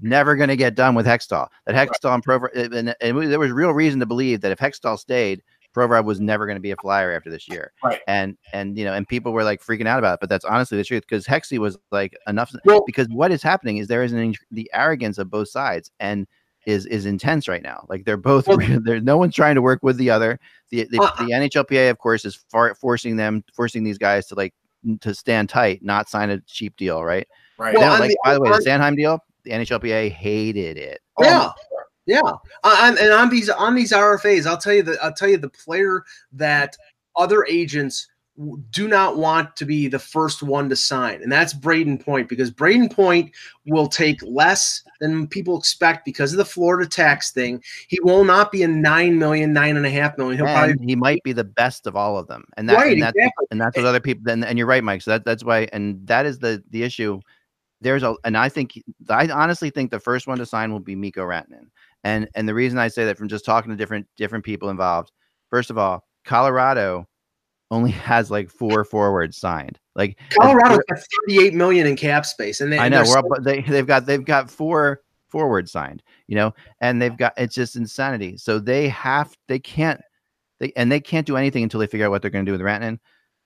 never 0.00 0.36
going 0.36 0.48
to 0.48 0.56
get 0.56 0.74
done 0.74 0.94
with 0.94 1.04
Hextall. 1.04 1.48
That 1.66 1.74
Hextall 1.74 2.14
and 2.14 2.24
Provorov, 2.24 2.72
and, 2.72 2.94
and 3.00 3.30
there 3.30 3.38
was 3.38 3.50
real 3.50 3.72
reason 3.72 4.00
to 4.00 4.06
believe 4.06 4.40
that 4.40 4.52
if 4.52 4.58
Hextall 4.58 4.98
stayed, 4.98 5.42
Provorov 5.74 6.04
was 6.04 6.20
never 6.20 6.46
going 6.46 6.56
to 6.56 6.60
be 6.60 6.70
a 6.70 6.76
flyer 6.76 7.12
after 7.12 7.30
this 7.30 7.48
year. 7.48 7.72
Right. 7.82 8.00
And 8.06 8.36
and 8.52 8.78
you 8.78 8.84
know, 8.84 8.94
and 8.94 9.06
people 9.06 9.32
were 9.32 9.44
like 9.44 9.62
freaking 9.62 9.86
out 9.86 9.98
about 9.98 10.14
it, 10.14 10.20
but 10.20 10.28
that's 10.28 10.44
honestly 10.44 10.78
the 10.78 10.84
truth 10.84 11.02
because 11.08 11.26
Hexy 11.26 11.58
was 11.58 11.76
like 11.90 12.16
enough. 12.26 12.54
Well- 12.64 12.84
because 12.86 13.08
what 13.08 13.32
is 13.32 13.42
happening 13.42 13.78
is 13.78 13.88
there 13.88 14.02
is 14.04 14.12
an 14.12 14.34
the 14.50 14.70
arrogance 14.72 15.18
of 15.18 15.30
both 15.30 15.48
sides 15.48 15.90
and 16.00 16.26
is 16.66 16.86
is 16.86 17.04
intense 17.04 17.46
right 17.48 17.62
now. 17.62 17.84
Like 17.88 18.04
they're 18.04 18.16
both 18.16 18.46
Well- 18.48 18.58
there's 18.84 19.02
no 19.02 19.18
one's 19.18 19.34
trying 19.34 19.54
to 19.56 19.62
work 19.62 19.80
with 19.82 19.96
the 19.98 20.10
other. 20.10 20.38
The 20.70 20.86
the, 20.90 21.00
Uh, 21.02 21.24
the 21.24 21.32
NHLPA, 21.32 21.90
of 21.90 21.98
course, 21.98 22.24
is 22.24 22.42
far, 22.50 22.74
forcing 22.74 23.16
them 23.16 23.44
forcing 23.54 23.84
these 23.84 23.98
guys 23.98 24.26
to 24.28 24.34
like 24.34 24.54
to 25.00 25.14
stand 25.14 25.48
tight, 25.48 25.82
not 25.82 26.08
sign 26.08 26.30
a 26.30 26.40
cheap 26.42 26.76
deal, 26.76 27.02
right? 27.04 27.26
Right. 27.58 27.76
Well, 27.76 27.98
like, 27.98 28.10
the- 28.10 28.18
by 28.24 28.34
the 28.34 28.40
way, 28.40 28.50
the 28.50 28.58
Sanheim 28.58 28.96
deal, 28.96 29.18
the 29.44 29.50
NHLPA 29.52 30.10
hated 30.10 30.76
it. 30.78 31.00
Yeah, 31.20 31.50
yeah. 32.06 32.20
And, 32.62 32.98
and 32.98 33.12
on 33.12 33.30
these 33.30 33.48
on 33.48 33.74
these 33.74 33.92
RFAs, 33.92 34.46
I'll 34.46 34.58
tell 34.58 34.74
you 34.74 34.82
the 34.82 34.98
I'll 35.02 35.12
tell 35.12 35.28
you 35.28 35.38
the 35.38 35.48
player 35.48 36.04
that 36.32 36.76
other 37.16 37.44
agents 37.46 38.08
do 38.70 38.88
not 38.88 39.16
want 39.16 39.54
to 39.54 39.64
be 39.64 39.86
the 39.86 39.98
first 39.98 40.42
one 40.42 40.68
to 40.68 40.74
sign, 40.74 41.22
and 41.22 41.30
that's 41.30 41.54
Brayden 41.54 42.04
Point 42.04 42.28
because 42.28 42.50
Brayden 42.50 42.92
Point 42.92 43.30
will 43.64 43.86
take 43.86 44.20
less 44.24 44.82
than 45.00 45.28
people 45.28 45.56
expect 45.56 46.04
because 46.04 46.32
of 46.32 46.38
the 46.38 46.44
Florida 46.44 46.88
tax 46.88 47.30
thing. 47.30 47.62
He 47.86 48.00
will 48.02 48.24
not 48.24 48.50
be 48.50 48.64
a 48.64 48.68
nine 48.68 49.18
million, 49.18 49.52
nine 49.52 49.76
and 49.76 49.86
a 49.86 49.90
half 49.90 50.18
million. 50.18 50.38
He'll 50.38 50.48
and 50.48 50.56
probably 50.56 50.86
he 50.86 50.96
might 50.96 51.22
be 51.22 51.32
the 51.32 51.44
best 51.44 51.86
of 51.86 51.94
all 51.94 52.18
of 52.18 52.26
them, 52.26 52.44
and 52.56 52.68
that, 52.68 52.76
right 52.76 52.94
and 52.94 53.02
that's 53.02 53.16
exactly. 53.16 53.46
and 53.52 53.60
that's 53.60 53.76
what 53.76 53.86
other 53.86 54.00
people. 54.00 54.28
And, 54.30 54.44
and 54.44 54.58
you're 54.58 54.66
right, 54.66 54.82
Mike. 54.82 55.02
So 55.02 55.12
that, 55.12 55.24
that's 55.24 55.44
why, 55.44 55.68
and 55.72 56.04
that 56.08 56.26
is 56.26 56.40
the 56.40 56.62
the 56.70 56.82
issue. 56.82 57.20
There's 57.82 58.02
a, 58.02 58.16
and 58.24 58.36
I 58.36 58.48
think 58.48 58.82
I 59.08 59.28
honestly 59.28 59.70
think 59.70 59.92
the 59.92 60.00
first 60.00 60.26
one 60.26 60.38
to 60.38 60.46
sign 60.46 60.72
will 60.72 60.80
be 60.80 60.96
Mikko 60.96 61.22
Rantanen, 61.22 61.68
and 62.04 62.28
and 62.34 62.48
the 62.48 62.54
reason 62.54 62.78
I 62.78 62.88
say 62.88 63.04
that 63.06 63.18
from 63.18 63.28
just 63.28 63.44
talking 63.44 63.70
to 63.70 63.76
different 63.76 64.06
different 64.16 64.44
people 64.44 64.68
involved. 64.68 65.10
First 65.50 65.70
of 65.70 65.78
all, 65.78 66.04
Colorado 66.24 67.08
only 67.70 67.90
has 68.10 68.30
like 68.30 68.50
four 68.50 68.84
forwards 68.84 69.36
signed. 69.36 69.78
Like 69.96 70.18
Colorado 70.30 70.78
got 70.88 70.98
38 71.28 71.54
million 71.54 71.86
in 71.86 71.96
cap 71.96 72.26
space, 72.26 72.60
and 72.60 72.72
they, 72.72 72.78
I 72.78 72.88
know. 72.88 73.00
We're 73.00 73.06
still- 73.06 73.32
up, 73.34 73.42
they 73.42 73.62
they've 73.62 73.86
got 73.86 74.06
they've 74.06 74.24
got 74.24 74.50
four 74.50 75.00
forwards 75.28 75.72
signed, 75.72 76.02
you 76.28 76.36
know, 76.36 76.54
and 76.80 77.02
they've 77.02 77.16
got 77.16 77.32
it's 77.36 77.54
just 77.54 77.74
insanity. 77.74 78.36
So 78.36 78.58
they 78.58 78.88
have 78.88 79.36
they 79.48 79.58
can't 79.58 80.00
they 80.60 80.72
and 80.76 80.92
they 80.92 81.00
can't 81.00 81.26
do 81.26 81.36
anything 81.36 81.62
until 81.62 81.80
they 81.80 81.86
figure 81.86 82.06
out 82.06 82.10
what 82.10 82.22
they're 82.22 82.30
going 82.30 82.44
to 82.44 82.50
do 82.50 82.56
with 82.56 82.60
Rantanen. 82.60 82.98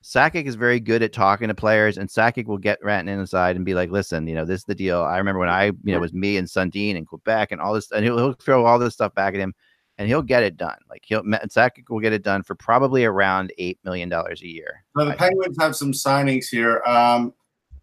Sakic 0.08 0.46
is 0.46 0.54
very 0.54 0.80
good 0.80 1.02
at 1.02 1.12
talking 1.12 1.48
to 1.48 1.54
players, 1.54 1.98
and 1.98 2.08
Sakic 2.08 2.46
will 2.46 2.56
get 2.56 2.80
Rantanen 2.82 3.20
inside 3.20 3.56
and 3.56 3.64
be 3.66 3.74
like, 3.74 3.90
"Listen, 3.90 4.26
you 4.26 4.34
know, 4.34 4.46
this 4.46 4.60
is 4.60 4.64
the 4.64 4.74
deal. 4.74 5.02
I 5.02 5.18
remember 5.18 5.38
when 5.38 5.50
I, 5.50 5.66
you 5.66 5.74
know, 5.84 5.98
it 5.98 6.00
was 6.00 6.14
me 6.14 6.38
and 6.38 6.48
Sundin 6.48 6.96
and 6.96 7.06
Quebec 7.06 7.52
and 7.52 7.60
all 7.60 7.74
this, 7.74 7.90
and 7.92 8.02
he'll, 8.02 8.16
he'll 8.16 8.32
throw 8.32 8.64
all 8.64 8.78
this 8.78 8.94
stuff 8.94 9.14
back 9.14 9.34
at 9.34 9.40
him. 9.40 9.54
and 9.98 10.08
he'll 10.08 10.22
get 10.22 10.44
it 10.44 10.56
done. 10.56 10.78
Like 10.88 11.02
he'll 11.04 11.22
Zach 11.50 11.78
will 11.90 12.00
get 12.00 12.14
it 12.14 12.22
done 12.22 12.42
for 12.42 12.54
probably 12.54 13.04
around 13.04 13.52
eight 13.58 13.78
million 13.84 14.08
dollars 14.08 14.40
a 14.40 14.46
year. 14.46 14.82
So 14.96 15.04
the 15.04 15.12
Penguins 15.12 15.56
have 15.60 15.76
some 15.76 15.92
signings 15.92 16.46
here. 16.46 16.82
Um, 16.86 17.34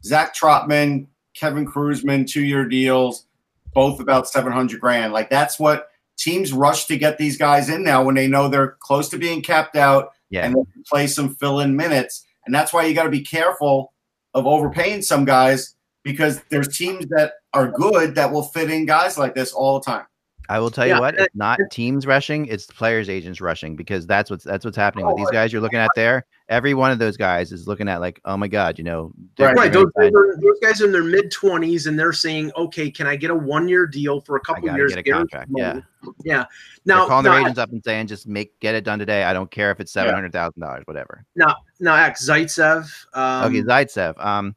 Zach 0.04 0.34
Trotman, 0.34 1.08
Kevin 1.36 1.68
Czuczman, 1.68 2.28
two-year 2.28 2.68
deals, 2.68 3.28
both 3.74 4.00
about 4.00 4.28
seven 4.28 4.52
hundred 4.52 4.80
grand. 4.80 5.14
Like 5.14 5.30
that's 5.30 5.60
what 5.60 5.90
teams 6.18 6.54
rush 6.54 6.86
to 6.86 6.98
get 6.98 7.20
these 7.20 7.38
guys 7.38 7.70
in 7.70 7.84
now 7.84 8.02
when 8.04 8.16
they 8.16 8.28
know 8.28 8.48
they're 8.48 8.78
close 8.80 9.10
to 9.10 9.20
being 9.20 9.44
capped 9.44 9.76
out 9.76 10.15
Yeah, 10.36 10.46
and 10.48 10.56
play 10.88 11.08
some 11.08 11.36
fill-in 11.36 11.76
minutes. 11.76 12.26
And 12.46 12.54
that's 12.54 12.74
why 12.74 12.86
you 12.86 12.94
got 12.94 13.04
to 13.04 13.10
be 13.10 13.24
careful 13.24 13.94
of 14.34 14.46
overpaying 14.46 15.02
some 15.02 15.26
guys 15.26 15.76
because 16.04 16.42
there's 16.50 16.78
teams 16.78 17.06
that 17.08 17.34
are 17.54 17.72
good 17.72 18.16
that 18.16 18.32
will 18.32 18.44
fit 18.44 18.70
in 18.70 18.86
guys 18.86 19.18
like 19.18 19.34
this 19.34 19.54
all 19.54 19.80
the 19.80 19.86
time. 19.86 20.06
I 20.50 20.60
will 20.60 20.72
tell 20.72 20.88
Yeah, 20.88 20.96
you 20.96 21.02
what, 21.02 21.20
uh, 21.20 21.24
it's 21.24 21.36
not 21.36 21.60
teams 21.72 22.06
rushing, 22.06 22.46
it's 22.48 22.66
players 22.66 23.10
agents 23.10 23.42
rushing 23.42 23.76
because 23.76 24.06
that's 24.06 24.30
what's 24.30 24.44
that's 24.44 24.66
what's 24.66 24.78
happening 24.78 25.06
with 25.06 25.16
Oh, 25.16 25.18
these 25.18 25.32
guys 25.32 25.52
you're 25.52 25.62
looking 25.62 25.80
at 25.80 25.92
there. 25.96 26.26
Every 26.50 26.74
one 26.74 26.92
of 26.92 27.00
those 27.00 27.18
guys 27.18 27.52
is 27.52 27.68
looking 27.68 27.88
at 27.88 28.02
like, 28.02 28.22
oh 28.26 28.38
my 28.38 28.48
god, 28.48 28.78
you 28.78 28.84
know, 28.84 29.12
Right, 29.40 29.56
Right, 29.56 29.74
those, 29.74 29.88
those, 29.96 30.60
guys 30.62 30.82
are 30.82 30.86
in 30.86 30.92
their 30.92 31.04
mid 31.04 31.32
twenties, 31.32 31.88
and 31.88 31.98
they're 31.98 32.14
saying, 32.14 32.52
"Okay, 32.56 32.92
can 32.92 33.08
I 33.08 33.16
get 33.16 33.32
a 33.32 33.36
one-year 33.36 33.88
deal 33.88 34.22
for 34.22 34.36
a 34.36 34.40
couple 34.40 34.70
years?" 34.76 34.94
get 34.96 35.08
a 35.08 35.12
contract. 35.12 35.50
money?" 35.50 35.64
Yeah, 35.64 36.12
yeah. 36.24 36.46
they're 36.86 36.96
Now, 36.98 37.08
calling 37.08 37.26
now, 37.26 37.34
their 37.34 37.42
agents 37.42 37.60
up 37.60 37.72
and 37.72 37.84
saying, 37.84 38.08
just 38.08 38.28
make 38.28 38.60
get 38.60 38.76
it 38.76 38.84
done 38.84 39.00
today. 39.00 39.24
I 39.24 39.34
don't 39.34 39.50
care 39.50 39.72
if 39.72 39.80
it's 39.80 39.92
seven 39.92 40.14
hundred 40.14 40.32
thousand 40.32 40.62
dollars, 40.62 40.84
whatever. 40.86 41.26
now, 41.36 41.56
now, 41.80 41.96
X 41.96 42.28
Zaitsev. 42.28 42.90
Um, 43.14 43.46
okay, 43.46 43.62
Zaitsev. 43.62 44.24
Um, 44.24 44.56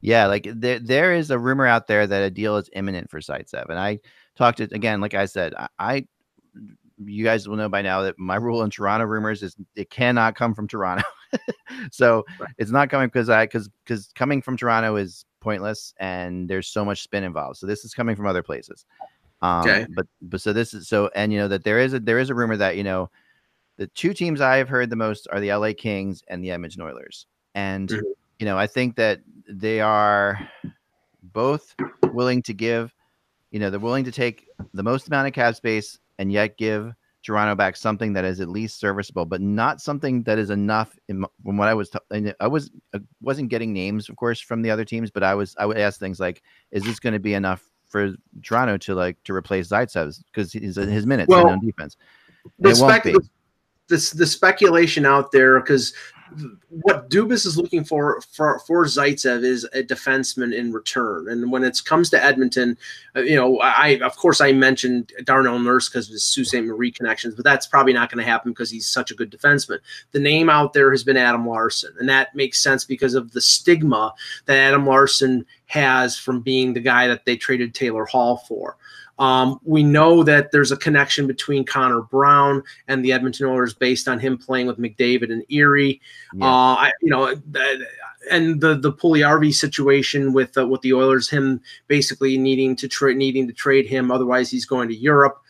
yeah, 0.00 0.26
like 0.26 0.46
there 0.52 0.78
there 0.78 1.14
is 1.14 1.30
a 1.30 1.38
rumor 1.38 1.66
out 1.66 1.86
there 1.86 2.06
that 2.06 2.22
a 2.22 2.30
deal 2.30 2.56
is 2.56 2.70
imminent 2.72 3.10
for 3.10 3.20
Zaitsev, 3.20 3.66
and 3.68 3.78
I 3.78 3.98
talked 4.40 4.58
to 4.58 4.64
again, 4.72 5.00
like 5.00 5.14
I 5.14 5.26
said, 5.26 5.54
I, 5.54 5.68
I 5.78 6.06
you 7.02 7.24
guys 7.24 7.48
will 7.48 7.56
know 7.56 7.68
by 7.68 7.82
now 7.82 8.02
that 8.02 8.18
my 8.18 8.36
rule 8.36 8.62
in 8.62 8.70
Toronto 8.70 9.06
rumors 9.06 9.42
is 9.42 9.56
it 9.76 9.90
cannot 9.90 10.34
come 10.34 10.54
from 10.54 10.66
Toronto. 10.66 11.04
so 11.92 12.24
Right. 12.38 12.50
it's 12.58 12.70
not 12.70 12.90
coming 12.90 13.08
because 13.08 13.28
I 13.28 13.44
because 13.44 13.68
because 13.84 14.10
coming 14.14 14.42
from 14.42 14.56
Toronto 14.56 14.96
is 14.96 15.24
pointless 15.40 15.94
and 15.98 16.48
there's 16.48 16.68
so 16.68 16.84
much 16.84 17.02
spin 17.02 17.24
involved. 17.24 17.58
So 17.58 17.66
this 17.66 17.84
is 17.84 17.94
coming 17.94 18.16
from 18.16 18.26
other 18.26 18.42
places. 18.42 18.84
Um, 19.42 19.66
Okay. 19.66 19.86
but 19.90 20.06
but 20.22 20.40
so 20.40 20.52
this 20.52 20.74
is 20.74 20.88
so 20.88 21.10
and 21.14 21.32
you 21.32 21.38
know 21.38 21.48
that 21.48 21.64
there 21.64 21.78
is 21.78 21.94
a 21.94 22.00
there 22.00 22.18
is 22.18 22.30
a 22.30 22.34
rumor 22.34 22.56
that 22.56 22.76
you 22.76 22.84
know 22.84 23.10
the 23.78 23.86
two 23.88 24.12
teams 24.12 24.40
I 24.40 24.56
have 24.56 24.68
heard 24.68 24.90
the 24.90 24.96
most 24.96 25.26
are 25.32 25.40
the 25.40 25.50
LA 25.50 25.72
Kings 25.72 26.22
and 26.28 26.44
the 26.44 26.50
Edmonton 26.50 26.82
Oilers. 26.82 27.26
And 27.54 27.90
Mhm. 27.90 28.02
you 28.38 28.46
know, 28.46 28.58
I 28.58 28.66
think 28.66 28.96
that 28.96 29.20
they 29.48 29.80
are 29.80 30.38
both 31.22 31.74
willing 32.12 32.42
to 32.42 32.54
give, 32.54 32.94
you 33.50 33.58
know, 33.58 33.70
they're 33.70 33.80
willing 33.80 34.04
to 34.04 34.12
take 34.12 34.46
the 34.74 34.82
most 34.82 35.08
amount 35.08 35.28
of 35.28 35.32
cap 35.32 35.54
space 35.56 35.98
and 36.18 36.30
yet 36.30 36.56
give 36.56 36.94
Toronto 37.22 37.54
back 37.54 37.76
something 37.76 38.12
that 38.14 38.24
is 38.24 38.40
at 38.40 38.48
least 38.48 38.80
serviceable, 38.80 39.26
but 39.26 39.40
not 39.40 39.80
something 39.80 40.22
that 40.22 40.38
is 40.38 40.50
enough. 40.50 40.98
In, 41.08 41.24
from 41.44 41.56
what 41.56 41.68
I 41.68 41.74
was, 41.74 41.90
t- 41.90 41.98
and 42.10 42.34
I 42.40 42.46
was, 42.46 42.70
I 42.94 43.00
wasn't 43.20 43.50
getting 43.50 43.72
names, 43.72 44.08
of 44.08 44.16
course, 44.16 44.40
from 44.40 44.62
the 44.62 44.70
other 44.70 44.84
teams, 44.84 45.10
but 45.10 45.22
I 45.22 45.34
was, 45.34 45.54
I 45.58 45.66
would 45.66 45.76
ask 45.76 46.00
things 46.00 46.18
like, 46.18 46.42
"Is 46.70 46.82
this 46.84 46.98
going 46.98 47.12
to 47.12 47.18
be 47.18 47.34
enough 47.34 47.68
for 47.88 48.14
Toronto 48.42 48.78
to 48.78 48.94
like 48.94 49.22
to 49.24 49.34
replace 49.34 49.68
Zaitsev 49.68 50.22
because 50.32 50.52
his 50.52 50.78
uh, 50.78 50.82
his 50.82 51.04
minutes 51.04 51.28
Well, 51.28 51.48
on 51.48 51.60
defense?" 51.60 51.96
The, 52.58 52.74
spec- 52.74 53.02
the, 53.02 54.14
the 54.16 54.26
speculation 54.26 55.04
out 55.04 55.30
there 55.30 55.60
because 55.60 55.92
what 56.68 57.10
Dubas 57.10 57.46
is 57.46 57.56
looking 57.56 57.84
for 57.84 58.20
for 58.20 58.60
for 58.60 58.84
Zaitsev 58.84 59.42
is 59.44 59.64
a 59.72 59.82
defenseman 59.82 60.54
in 60.54 60.72
return. 60.72 61.28
And 61.28 61.50
when 61.50 61.64
it 61.64 61.80
comes 61.84 62.10
to 62.10 62.22
Edmonton, 62.22 62.76
uh, 63.16 63.20
you 63.20 63.36
know, 63.36 63.58
I 63.60 64.00
of 64.02 64.16
course 64.16 64.40
I 64.40 64.52
mentioned 64.52 65.12
Darnell 65.24 65.58
Nurse 65.58 65.88
because 65.88 66.08
of 66.08 66.12
his 66.12 66.24
Sault 66.24 66.46
Ste. 66.46 66.64
Marie 66.64 66.90
connections, 66.90 67.34
but 67.34 67.44
that's 67.44 67.66
probably 67.66 67.92
not 67.92 68.10
going 68.10 68.24
to 68.24 68.30
happen 68.30 68.52
because 68.52 68.70
he's 68.70 68.86
such 68.86 69.10
a 69.10 69.14
good 69.14 69.30
defenseman. 69.30 69.78
The 70.12 70.20
name 70.20 70.48
out 70.48 70.72
there 70.72 70.90
has 70.90 71.04
been 71.04 71.16
Adam 71.16 71.46
Larsson, 71.46 71.94
and 71.98 72.08
that 72.08 72.34
makes 72.34 72.62
sense 72.62 72.84
because 72.84 73.14
of 73.14 73.32
the 73.32 73.40
stigma 73.40 74.14
that 74.46 74.56
Adam 74.56 74.86
Larsson 74.86 75.46
has 75.66 76.18
from 76.18 76.40
being 76.40 76.72
the 76.72 76.80
guy 76.80 77.08
that 77.08 77.24
they 77.24 77.36
traded 77.36 77.74
Taylor 77.74 78.04
Hall 78.04 78.38
for. 78.48 78.76
Um, 79.20 79.60
we 79.64 79.82
know 79.82 80.22
that 80.24 80.50
there's 80.50 80.72
a 80.72 80.78
connection 80.78 81.26
between 81.26 81.64
Connor 81.64 82.00
Brown 82.00 82.62
and 82.88 83.04
the 83.04 83.12
Edmonton 83.12 83.46
Oilers 83.46 83.74
based 83.74 84.08
on 84.08 84.18
him 84.18 84.38
playing 84.38 84.66
with 84.66 84.78
McDavid 84.78 85.30
and 85.30 85.44
Erie. 85.50 86.00
Yeah. 86.34 86.46
Uh, 86.46 86.74
I, 86.74 86.92
you 87.02 87.10
know, 87.10 87.36
and 88.30 88.60
the 88.62 88.76
the 88.76 88.92
Puljujarvi 88.92 89.52
situation 89.52 90.32
with 90.32 90.56
uh, 90.56 90.66
with 90.66 90.80
the 90.80 90.94
Oilers, 90.94 91.28
him 91.28 91.60
basically 91.86 92.38
needing 92.38 92.74
to 92.76 92.88
trade 92.88 93.18
needing 93.18 93.46
to 93.46 93.52
trade 93.52 93.86
him, 93.86 94.10
otherwise 94.10 94.50
he's 94.50 94.64
going 94.64 94.88
to 94.88 94.96
Europe. 94.96 95.42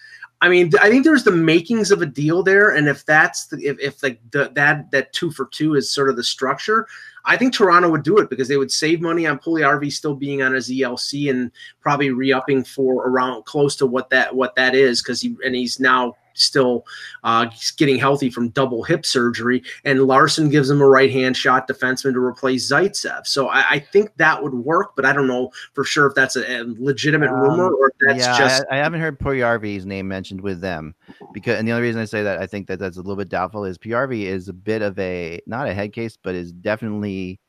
I 0.43 0.49
mean, 0.49 0.73
I 0.81 0.89
think 0.89 1.05
there's 1.05 1.25
the 1.25 1.31
makings 1.31 1.91
of 1.91 2.01
a 2.01 2.07
deal 2.07 2.43
there, 2.43 2.75
and 2.75 2.89
if 2.89 3.05
that's 3.05 3.47
the 3.47 3.59
if 3.59 3.79
if 3.79 4.03
like 4.03 4.19
the, 4.31 4.51
that 4.55 4.91
that 4.91 5.13
two 5.13 5.31
for 5.31 5.47
two 5.47 5.75
is 5.75 5.91
sort 5.91 6.09
of 6.09 6.17
the 6.17 6.25
structure, 6.25 6.87
I 7.27 7.37
think 7.37 7.53
Toronto 7.53 7.91
would 7.91 8.03
do 8.03 8.19
it 8.19 8.31
because 8.31 8.49
they 8.49 8.57
would 8.57 8.73
save 8.73 9.03
money 9.03 9.27
on 9.27 9.39
Puljujarvi 9.39 9.93
still 9.93 10.15
being 10.15 10.41
on 10.41 10.55
his 10.55 10.71
ELC 10.71 11.29
and 11.29 11.51
probably 11.81 12.11
re-upping 12.11 12.65
for 12.65 13.07
around 13.07 13.45
close 13.45 13.77
to 13.77 13.87
what 13.87 14.09
that 14.11 14.35
what 14.35 14.55
that 14.57 14.75
is 14.75 15.03
because 15.03 15.21
he 15.21 15.37
and 15.45 15.55
he's 15.55 15.79
now 15.79 16.17
still 16.35 16.85
uh, 17.25 17.47
getting 17.77 17.99
healthy 17.99 18.31
from 18.31 18.49
double 18.51 18.83
hip 18.83 19.05
surgery 19.05 19.63
and 19.85 20.05
Larsson 20.05 20.49
gives 20.49 20.71
him 20.71 20.81
a 20.81 20.87
right 20.87 21.11
hand 21.11 21.37
shot 21.37 21.69
defenseman 21.69 22.13
to 22.13 22.21
replace 22.21 22.71
Zaitsev. 22.71 23.27
So 23.27 23.49
I, 23.49 23.71
I 23.71 23.79
think 23.79 24.15
that 24.17 24.43
would 24.43 24.55
work, 24.55 24.93
but 24.97 25.05
I 25.05 25.13
don't 25.13 25.27
know 25.27 25.51
for 25.73 25.85
sure 25.85 26.07
if 26.07 26.15
that's 26.15 26.37
a, 26.37 26.61
a 26.61 26.65
legitimate 26.79 27.31
rumor 27.33 27.71
or 27.71 27.89
if 27.89 27.95
that's 28.01 28.25
Um, 28.25 28.33
yeah, 28.33 28.39
just 28.39 28.65
I, 28.71 28.77
I 28.77 28.79
haven't 28.79 29.01
heard 29.01 29.19
PRV's 29.19 29.87
name 29.87 30.09
mentioned 30.09 30.41
with 30.41 30.61
them 30.61 30.95
because, 31.33 31.59
and 31.59 31.67
the 31.67 31.73
only 31.73 31.83
reason 31.83 32.01
I 32.01 32.05
say 32.05 32.23
that 32.23 32.41
I 32.41 32.47
think 32.47 32.67
that 32.69 32.79
that's 32.79 32.97
a 32.97 33.01
little 33.01 33.17
bit 33.17 33.29
doubtful 33.29 33.65
is 33.65 33.79
PRV 33.79 34.23
is 34.23 34.49
a 34.49 34.53
bit 34.53 34.83
of 34.83 34.99
a 34.99 35.41
not 35.47 35.69
a 35.69 35.75
head 35.75 35.93
case, 35.93 36.17
but 36.21 36.35
is 36.35 36.53
definitely 36.53 37.41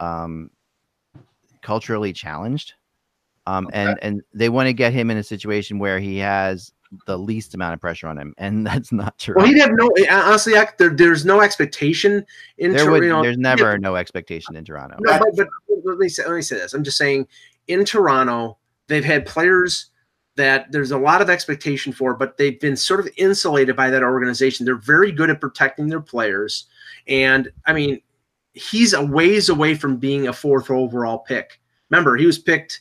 um, 0.00 0.50
culturally 1.62 2.12
challenged. 2.12 2.74
Um, 3.46 3.68
and 3.74 3.98
and 4.00 4.22
they 4.32 4.48
want 4.48 4.68
to 4.68 4.72
get 4.72 4.94
him 4.94 5.10
in 5.10 5.18
a 5.18 5.22
situation 5.22 5.78
where 5.78 6.00
he 6.00 6.16
has 6.18 6.72
the 7.06 7.18
least 7.18 7.54
amount 7.54 7.74
of 7.74 7.80
pressure 7.80 8.06
on 8.06 8.18
him, 8.18 8.34
and 8.38 8.66
that's 8.66 8.92
not 8.92 9.18
true. 9.18 9.34
well, 9.36 9.46
he'd 9.46 9.58
have 9.58 9.72
no 9.72 9.88
eh, 9.98 10.06
honestly. 10.10 10.56
I- 10.56 10.68
There, 10.78 10.90
there's 10.90 11.24
no 11.24 11.40
expectation 11.40 12.24
in 12.58 12.72
there 12.72 12.84
Tor- 12.84 12.92
would, 12.92 13.02
you 13.04 13.08
know, 13.10 13.22
there's 13.22 13.38
never 13.38 13.78
no 13.78 13.96
expectation 13.96 14.56
in 14.56 14.64
Toronto. 14.64 14.96
No, 15.00 15.18
but, 15.18 15.36
but 15.36 15.48
let 15.84 15.98
me 15.98 16.08
say 16.08 16.24
let 16.26 16.34
me 16.36 16.42
say 16.42 16.56
this. 16.56 16.72
I'm 16.74 16.84
just 16.84 16.98
saying 16.98 17.26
in 17.68 17.84
Toronto, 17.84 18.58
they've 18.88 19.04
had 19.04 19.26
players 19.26 19.90
that 20.36 20.70
there's 20.72 20.90
a 20.90 20.98
lot 20.98 21.22
of 21.22 21.30
expectation 21.30 21.92
for, 21.92 22.14
but 22.14 22.36
they've 22.36 22.58
been 22.60 22.76
sort 22.76 22.98
of 23.00 23.08
insulated 23.16 23.76
by 23.76 23.88
that 23.88 24.02
organization. 24.02 24.66
They're 24.66 24.74
very 24.74 25.12
good 25.12 25.30
at 25.30 25.40
protecting 25.40 25.88
their 25.88 26.00
players. 26.00 26.66
And 27.06 27.52
I 27.66 27.72
mean, 27.72 28.00
he's 28.52 28.94
a 28.94 29.04
ways 29.04 29.48
away 29.48 29.76
from 29.76 29.96
being 29.96 30.26
a 30.26 30.32
fourth 30.32 30.70
overall 30.70 31.18
pick. 31.18 31.60
Remember, 31.90 32.16
he 32.16 32.26
was 32.26 32.38
picked 32.38 32.80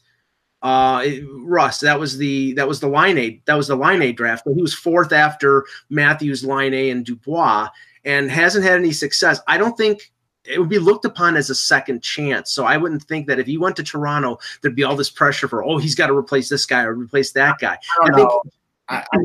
uh 0.64 1.06
Russ, 1.42 1.80
that 1.82 2.00
was 2.00 2.18
the 2.18 2.54
that 2.54 2.68
was 2.68 2.80
the 2.80 2.88
Laine 2.88 3.42
that 3.46 3.56
was 3.56 3.68
the 3.68 3.76
Laine 3.76 4.16
draft. 4.16 4.44
But 4.46 4.56
he 4.56 4.62
was 4.62 4.74
fourth 4.74 5.12
after 5.12 5.66
Matthews, 5.90 6.44
Laine, 6.44 6.90
and 6.92 7.06
Dubois, 7.06 7.68
and 8.06 8.32
hasn't 8.32 8.64
had 8.66 8.80
any 8.80 8.92
success. 8.94 9.40
I 9.48 9.58
don't 9.58 9.78
think 9.78 10.12
it 10.46 10.60
would 10.60 10.70
be 10.70 10.80
looked 10.80 11.06
upon 11.06 11.38
as 11.38 11.50
a 11.50 11.56
second 11.56 12.02
chance. 12.04 12.52
So 12.52 12.66
I 12.66 12.76
wouldn't 12.78 13.04
think 13.04 13.28
that 13.28 13.40
if 13.40 13.48
he 13.48 13.58
went 13.58 13.76
to 13.78 13.84
Toronto, 13.84 14.40
there'd 14.62 14.76
be 14.76 14.84
all 14.84 14.96
this 14.98 15.10
pressure 15.10 15.48
for, 15.48 15.64
oh, 15.64 15.78
he's 15.78 15.96
got 15.96 16.08
to 16.08 16.14
replace 16.18 16.50
this 16.50 16.66
guy 16.66 16.84
or 16.84 16.94
replace 16.96 17.32
that 17.32 17.60
guy. 17.60 17.78
I 18.02 18.06
don't 18.08 18.14
I 18.14 18.18
think- 18.18 18.30
know. 18.30 18.42
I, 18.90 19.06
I, 19.14 19.18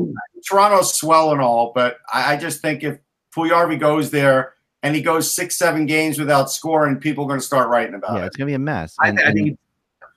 Toronto's 0.47 0.93
swell 0.93 1.33
and 1.33 1.41
all, 1.41 1.73
but 1.75 1.97
I, 2.13 2.33
I 2.33 2.37
just 2.37 2.61
think 2.61 2.83
if 2.85 2.99
Puljujarvi 3.35 3.77
goes 3.77 4.09
there 4.09 4.53
and 4.81 4.95
he 4.95 5.01
goes 5.01 5.29
six, 5.29 5.57
seven 5.57 5.85
games 5.85 6.17
without 6.17 6.49
scoring, 6.49 6.95
people 6.95 7.25
are 7.25 7.27
going 7.27 7.41
to 7.41 7.45
start 7.45 7.67
writing 7.67 7.95
about 7.95 8.15
yeah, 8.15 8.23
it. 8.23 8.27
it's 8.27 8.37
gonna 8.37 8.47
be 8.47 8.53
a 8.53 8.59
mess. 8.59 8.95
I, 9.01 9.09
And- 9.09 9.19
I 9.19 9.23
and 9.23 9.35
think 9.35 9.59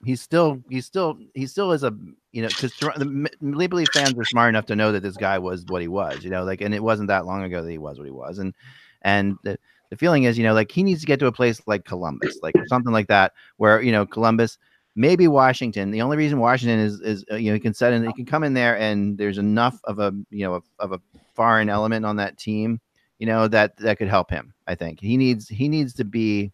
he's 0.05 0.21
still 0.21 0.63
he's 0.69 0.87
still 0.87 1.19
he 1.35 1.47
still 1.47 1.73
is 1.73 1.85
a 1.85 1.95
you 2.33 2.43
know 2.43 2.49
because 2.49 2.73
the 2.79 3.05
M- 3.05 3.27
Maple 3.41 3.79
Leaf 3.79 3.89
fans 3.93 4.19
are 4.19 4.25
smart 4.25 4.49
enough 4.49 4.67
to 4.67 4.77
know 4.77 4.93
that 4.93 5.03
this 5.03 5.17
guy 5.17 5.39
was 5.39 5.65
what 5.69 5.83
he 5.83 5.89
was 5.89 6.25
you 6.25 6.31
know 6.31 6.45
like 6.45 6.61
and 6.61 6.75
it 6.75 6.83
wasn't 6.83 7.09
that 7.09 7.27
long 7.27 7.43
ago 7.43 7.63
that 7.63 7.71
he 7.71 7.79
was 7.79 7.99
what 7.99 8.05
he 8.07 8.11
was 8.13 8.39
and 8.39 8.55
and 9.03 9.37
the, 9.45 9.59
the 9.91 9.97
feeling 9.97 10.25
is 10.25 10.37
you 10.39 10.45
know 10.45 10.55
like 10.55 10.71
he 10.71 10.83
needs 10.83 11.01
to 11.01 11.07
get 11.07 11.19
to 11.21 11.27
a 11.27 11.33
place 11.33 11.61
like 11.67 11.85
Columbus 11.85 12.39
like 12.43 12.55
something 12.67 12.93
like 12.93 13.09
that 13.09 13.33
where 13.57 13.81
you 13.83 13.93
know 13.93 14.07
Columbus 14.07 14.59
maybe 14.97 15.29
Washington 15.29 15.91
the 15.91 16.03
only 16.03 16.17
reason 16.17 16.39
Washington 16.41 16.79
is 16.81 17.01
is 17.01 17.25
uh, 17.31 17.37
you 17.37 17.51
know 17.51 17.55
he 17.55 17.61
can 17.61 17.75
set 17.75 17.93
in 17.93 18.05
he 18.05 18.13
can 18.13 18.27
come 18.27 18.45
in 18.45 18.55
there 18.55 18.77
and 18.79 19.17
there's 19.19 19.39
enough 19.39 19.81
of 19.85 19.99
a 19.99 20.13
you 20.31 20.45
know 20.45 20.55
of, 20.55 20.65
of 20.79 20.93
a 20.93 21.01
foreign 21.35 21.69
element 21.69 22.05
on 22.05 22.17
that 22.17 22.37
team 22.39 22.81
you 23.19 23.27
know 23.27 23.47
that 23.49 23.77
that 23.77 23.99
could 23.99 24.09
help 24.09 24.31
him 24.31 24.53
I 24.67 24.75
think. 24.75 25.01
He 25.01 25.17
needs 25.17 25.49
he 25.49 25.69
needs 25.69 25.93
to 25.95 26.05
be 26.05 26.53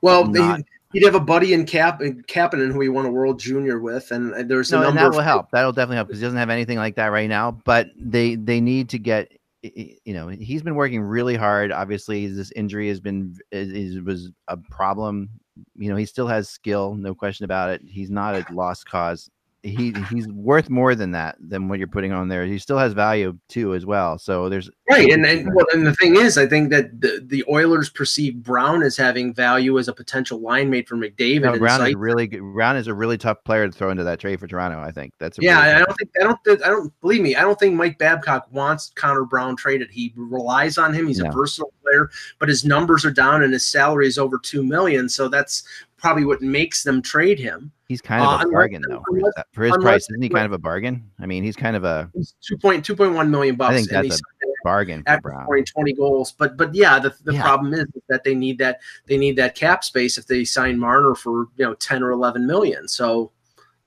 well, 0.00 0.26
not- 0.26 0.60
he'd 0.92 1.04
have 1.04 1.14
a 1.14 1.20
buddy 1.20 1.52
in 1.52 1.66
Cap 1.66 2.00
and 2.00 2.26
Kapanen 2.26 2.72
who 2.72 2.80
he 2.80 2.88
won 2.88 3.06
a 3.06 3.10
World 3.10 3.38
Junior 3.38 3.78
with, 3.78 4.10
and 4.10 4.48
there's 4.50 4.72
a 4.72 4.76
no, 4.76 4.86
and 4.86 4.94
number 4.94 5.00
that 5.00 5.06
of 5.08 5.14
will 5.14 5.22
help. 5.22 5.50
That'll 5.50 5.72
definitely 5.72 5.96
help 5.96 6.08
because 6.08 6.20
he 6.20 6.26
doesn't 6.26 6.38
have 6.38 6.50
anything 6.50 6.78
like 6.78 6.96
that 6.96 7.06
right 7.06 7.28
now. 7.28 7.50
But 7.50 7.88
they 7.96 8.36
they 8.36 8.60
need 8.60 8.88
to 8.90 8.98
get. 8.98 9.32
You 9.62 10.12
know, 10.12 10.26
he's 10.26 10.62
been 10.62 10.74
working 10.74 11.00
really 11.00 11.36
hard. 11.36 11.70
Obviously, 11.70 12.26
this 12.26 12.50
injury 12.52 12.88
has 12.88 12.98
been 12.98 13.36
is 13.52 14.00
was 14.00 14.30
a 14.48 14.56
problem. 14.56 15.30
You 15.76 15.88
know, 15.88 15.96
he 15.96 16.04
still 16.04 16.26
has 16.26 16.48
skill, 16.48 16.96
no 16.96 17.14
question 17.14 17.44
about 17.44 17.70
it. 17.70 17.80
He's 17.86 18.10
not 18.10 18.34
a 18.34 18.44
lost 18.52 18.86
cause. 18.86 19.30
He 19.64 19.94
he's 20.10 20.26
worth 20.28 20.68
more 20.68 20.96
than 20.96 21.12
that 21.12 21.36
than 21.38 21.68
what 21.68 21.78
you're 21.78 21.86
putting 21.86 22.10
on 22.12 22.26
there. 22.26 22.44
He 22.44 22.58
still 22.58 22.78
has 22.78 22.92
value 22.94 23.38
too 23.48 23.74
as 23.74 23.86
well. 23.86 24.18
So 24.18 24.48
there's 24.48 24.68
Right, 24.90 25.10
and 25.12 25.24
and, 25.24 25.54
well, 25.54 25.64
and 25.72 25.86
the 25.86 25.94
thing 25.94 26.16
is, 26.16 26.36
I 26.36 26.46
think 26.46 26.70
that 26.70 27.00
the, 27.00 27.22
the 27.24 27.44
Oilers 27.48 27.88
perceive 27.88 28.42
Brown 28.42 28.82
as 28.82 28.96
having 28.96 29.32
value 29.32 29.78
as 29.78 29.86
a 29.86 29.92
potential 29.92 30.40
line 30.40 30.68
mate 30.68 30.88
for 30.88 30.96
McDavid. 30.96 31.42
no, 31.42 31.58
Brown 31.58 31.86
is 31.86 31.94
really 31.94 32.26
good. 32.26 32.40
Brown 32.40 32.76
is 32.76 32.88
a 32.88 32.94
really 32.94 33.16
tough 33.16 33.42
player 33.44 33.66
to 33.66 33.72
throw 33.72 33.90
into 33.90 34.02
that 34.04 34.18
trade 34.18 34.40
for 34.40 34.48
Toronto. 34.48 34.80
I 34.80 34.90
think 34.90 35.12
that's 35.20 35.38
a 35.38 35.42
yeah, 35.42 35.62
really 35.64 35.74
I 35.74 35.78
don't 35.84 35.96
think 35.96 36.10
I 36.20 36.22
don't 36.24 36.44
think- 36.44 36.64
I 36.64 36.68
don't 36.68 37.00
believe 37.00 37.22
me. 37.22 37.36
I 37.36 37.42
don't 37.42 37.58
think 37.58 37.74
Mike 37.74 37.98
Babcock 37.98 38.48
wants 38.50 38.90
Connor 38.96 39.24
Brown 39.24 39.54
traded. 39.56 39.90
He 39.92 40.12
relies 40.16 40.76
on 40.76 40.92
him. 40.92 41.06
He's 41.06 41.20
No. 41.20 41.30
a 41.30 41.32
versatile 41.32 41.72
player, 41.84 42.10
but 42.40 42.48
his 42.48 42.64
numbers 42.64 43.04
are 43.04 43.10
down 43.12 43.44
and 43.44 43.52
his 43.52 43.64
salary 43.64 44.08
is 44.08 44.18
over 44.18 44.38
two 44.38 44.64
million. 44.64 45.08
So 45.08 45.28
that's 45.28 45.62
probably 46.02 46.24
what 46.26 46.42
makes 46.42 46.82
them 46.82 47.00
trade 47.00 47.38
him. 47.38 47.72
he's 47.88 48.02
kind 48.02 48.22
of 48.22 48.28
Uh, 48.28 48.30
a 48.30 48.34
unless- 48.40 48.52
bargain 48.52 48.82
though 48.88 49.02
for 49.08 49.14
his, 49.16 49.22
unless- 49.24 49.44
for 49.52 49.62
his 49.64 49.72
unless- 49.74 49.84
price. 49.84 50.10
Isn't 50.10 50.22
he 50.22 50.28
kind 50.28 50.46
of 50.46 50.52
a 50.52 50.58
bargain? 50.58 51.08
I 51.20 51.26
mean, 51.26 51.42
he's 51.44 51.56
kind 51.56 51.76
of 51.76 51.84
a 51.84 52.10
He's 52.14 52.34
two 52.46 52.56
point 52.58 52.84
two 52.84 52.96
point 52.96 53.14
one 53.14 53.30
million 53.30 53.54
bucks. 53.56 53.72
I 53.72 53.76
think 53.76 53.90
that's 53.90 54.06
he's 54.08 54.22
bargain 54.64 55.02
for 55.02 55.08
after 55.10 55.22
Brown. 55.30 55.42
scoring 55.44 55.64
20 55.64 55.92
goals. 55.94 56.32
But 56.32 56.56
but 56.56 56.74
yeah, 56.74 56.98
the, 56.98 57.14
the 57.24 57.34
Yeah. 57.34 57.42
problem 57.42 57.72
is 57.74 57.86
that 58.08 58.24
they 58.24 58.34
need 58.34 58.58
that 58.58 58.80
they 59.06 59.16
need 59.16 59.36
that 59.36 59.54
cap 59.54 59.84
space 59.84 60.18
if 60.18 60.26
they 60.26 60.44
sign 60.44 60.78
Marner 60.78 61.14
for 61.14 61.48
you 61.56 61.64
know 61.64 61.74
10 61.74 62.02
or 62.02 62.10
11 62.10 62.46
million. 62.46 62.88
So 62.88 63.32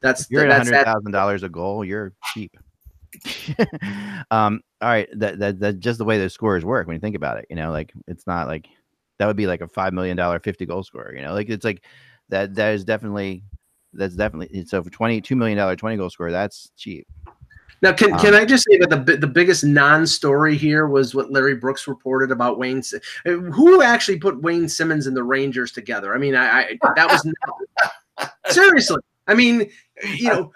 that's 0.02 0.24
If 0.26 0.32
you're 0.32 0.46
at 0.46 0.52
hundred 0.58 0.72
that. 0.74 0.86
thousand 0.86 1.12
dollars 1.12 1.44
a 1.44 1.50
goal, 1.50 1.84
you're 1.84 2.14
cheap. 2.34 2.56
um, 4.32 4.62
all 4.82 4.90
right, 4.90 5.08
that 5.18 5.40
that 5.40 5.60
that's 5.60 5.78
just 5.78 5.98
the 5.98 6.06
way 6.06 6.18
those 6.18 6.34
scores 6.34 6.64
work 6.66 6.88
when 6.88 6.96
you 6.96 7.00
think 7.00 7.16
about 7.16 7.38
it. 7.40 7.46
You 7.50 7.56
know, 7.56 7.72
like 7.72 7.92
it's 8.08 8.28
not 8.28 8.48
like 8.48 8.68
that 9.18 9.28
would 9.28 9.38
be 9.38 9.48
like 9.48 9.62
a 9.62 9.68
five 9.68 9.94
million 9.94 10.18
dollar 10.18 10.40
fifty 10.40 10.66
goal 10.66 10.84
scorer. 10.84 11.14
You 11.16 11.22
know, 11.22 11.34
like 11.34 11.50
it's 11.50 11.66
like 11.66 11.84
that 12.30 12.56
that 12.56 12.74
is 12.74 12.84
definitely 12.84 13.44
that's 13.94 14.16
definitely 14.16 14.66
so 14.66 14.84
for 14.84 14.90
twenty 14.90 15.22
two 15.22 15.36
million 15.36 15.58
dollar 15.58 15.76
twenty 15.76 15.98
goal 15.98 16.10
scorer 16.10 16.32
that's 16.32 16.72
cheap. 16.76 17.08
Now, 17.82 17.92
can, 17.92 18.14
Um, 18.14 18.20
can 18.20 18.34
I 18.34 18.46
just 18.46 18.66
say 18.70 18.78
that 18.80 19.06
the 19.06 19.18
the 19.18 19.28
biggest 19.28 19.64
non-story 19.64 20.56
here 20.58 20.88
was 20.88 21.14
what 21.14 21.30
Larry 21.32 21.56
Brooks 21.56 21.88
reported 21.88 22.32
about 22.32 22.58
Wayne. 22.58 22.82
Uh, 23.26 23.30
Who 23.32 23.82
actually 23.82 24.18
put 24.18 24.42
Wayne 24.42 24.68
Simmonds 24.70 25.08
and 25.08 25.16
the 25.16 25.24
Rangers 25.24 25.72
together? 25.72 26.16
I 26.16 26.18
mean, 26.18 26.36
I, 26.36 26.62
I 26.62 26.78
that 26.96 27.10
was 27.12 27.26
not, 27.26 28.32
seriously. 28.48 28.98
I 29.28 29.34
mean, 29.34 29.70
you 30.16 30.30
know, 30.30 30.52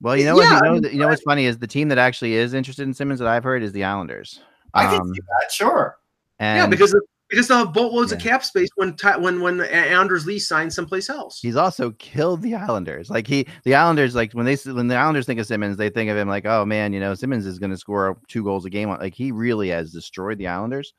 Well, 0.00 0.16
you 0.16 0.24
know 0.24 0.34
what 0.36 0.42
Yeah, 0.44 0.50
you 0.50 0.56
I 0.56 0.60
know 0.66 0.72
mean, 0.74 0.84
you 0.92 0.98
know 0.98 1.08
what's 1.08 1.22
funny 1.22 1.46
is 1.46 1.58
the 1.58 1.66
team 1.66 1.88
that 1.88 1.98
actually 1.98 2.34
is 2.34 2.54
interested 2.54 2.84
in 2.84 2.94
Simmonds 2.94 3.18
that 3.20 3.28
I've 3.28 3.44
heard 3.44 3.62
is 3.62 3.72
the 3.72 3.84
Islanders. 3.84 4.40
I 4.74 4.86
can 4.86 5.00
Um, 5.00 5.14
see 5.14 5.20
that. 5.40 5.52
Sure. 5.52 5.96
and 6.38 6.58
yeah, 6.58 6.66
because 6.66 6.94
of, 6.94 7.02
because 7.32 7.48
they'll 7.48 7.56
uh, 7.56 7.64
have 7.64 7.72
boatloads 7.72 8.12
of 8.12 8.18
cap 8.18 8.44
space 8.44 8.68
when 8.74 8.94
Ty, 8.94 9.16
when 9.16 9.40
when 9.40 9.62
Anders 9.62 10.26
Lee 10.26 10.38
signs 10.38 10.74
someplace 10.74 11.08
else. 11.08 11.40
He's 11.40 11.56
also 11.56 11.92
killed 11.92 12.42
the 12.42 12.54
Islanders. 12.54 13.08
Like 13.08 13.26
he, 13.26 13.46
the 13.64 13.74
Islanders, 13.74 14.14
like 14.14 14.32
when 14.34 14.44
they 14.44 14.56
when 14.70 14.88
the 14.88 14.96
Islanders 14.96 15.24
think 15.24 15.40
of 15.40 15.46
Simmonds, 15.46 15.78
they 15.78 15.88
think 15.88 16.10
of 16.10 16.16
him 16.18 16.28
like, 16.28 16.44
oh 16.44 16.66
man, 16.66 16.92
you 16.92 17.00
know, 17.00 17.14
Simmonds 17.14 17.46
is 17.46 17.58
going 17.58 17.70
to 17.70 17.76
score 17.78 18.18
two 18.28 18.44
goals 18.44 18.66
a 18.66 18.70
game. 18.70 18.90
Like 18.90 19.14
he 19.14 19.32
really 19.32 19.70
has 19.70 19.92
destroyed 19.92 20.36
the 20.36 20.46
Islanders, 20.48 20.92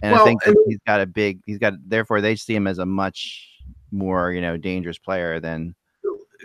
and 0.00 0.14
I 0.14 0.24
think 0.24 0.42
that 0.44 0.50
and- 0.56 0.58
he's 0.66 0.78
got 0.86 1.02
a 1.02 1.06
big. 1.06 1.40
He's 1.44 1.58
got 1.58 1.74
therefore 1.86 2.22
they 2.22 2.34
see 2.34 2.54
him 2.54 2.66
as 2.66 2.78
a 2.78 2.86
much 2.86 3.46
more 3.92 4.32
you 4.32 4.40
know 4.40 4.56
dangerous 4.56 4.96
player 4.96 5.38
than. 5.38 5.74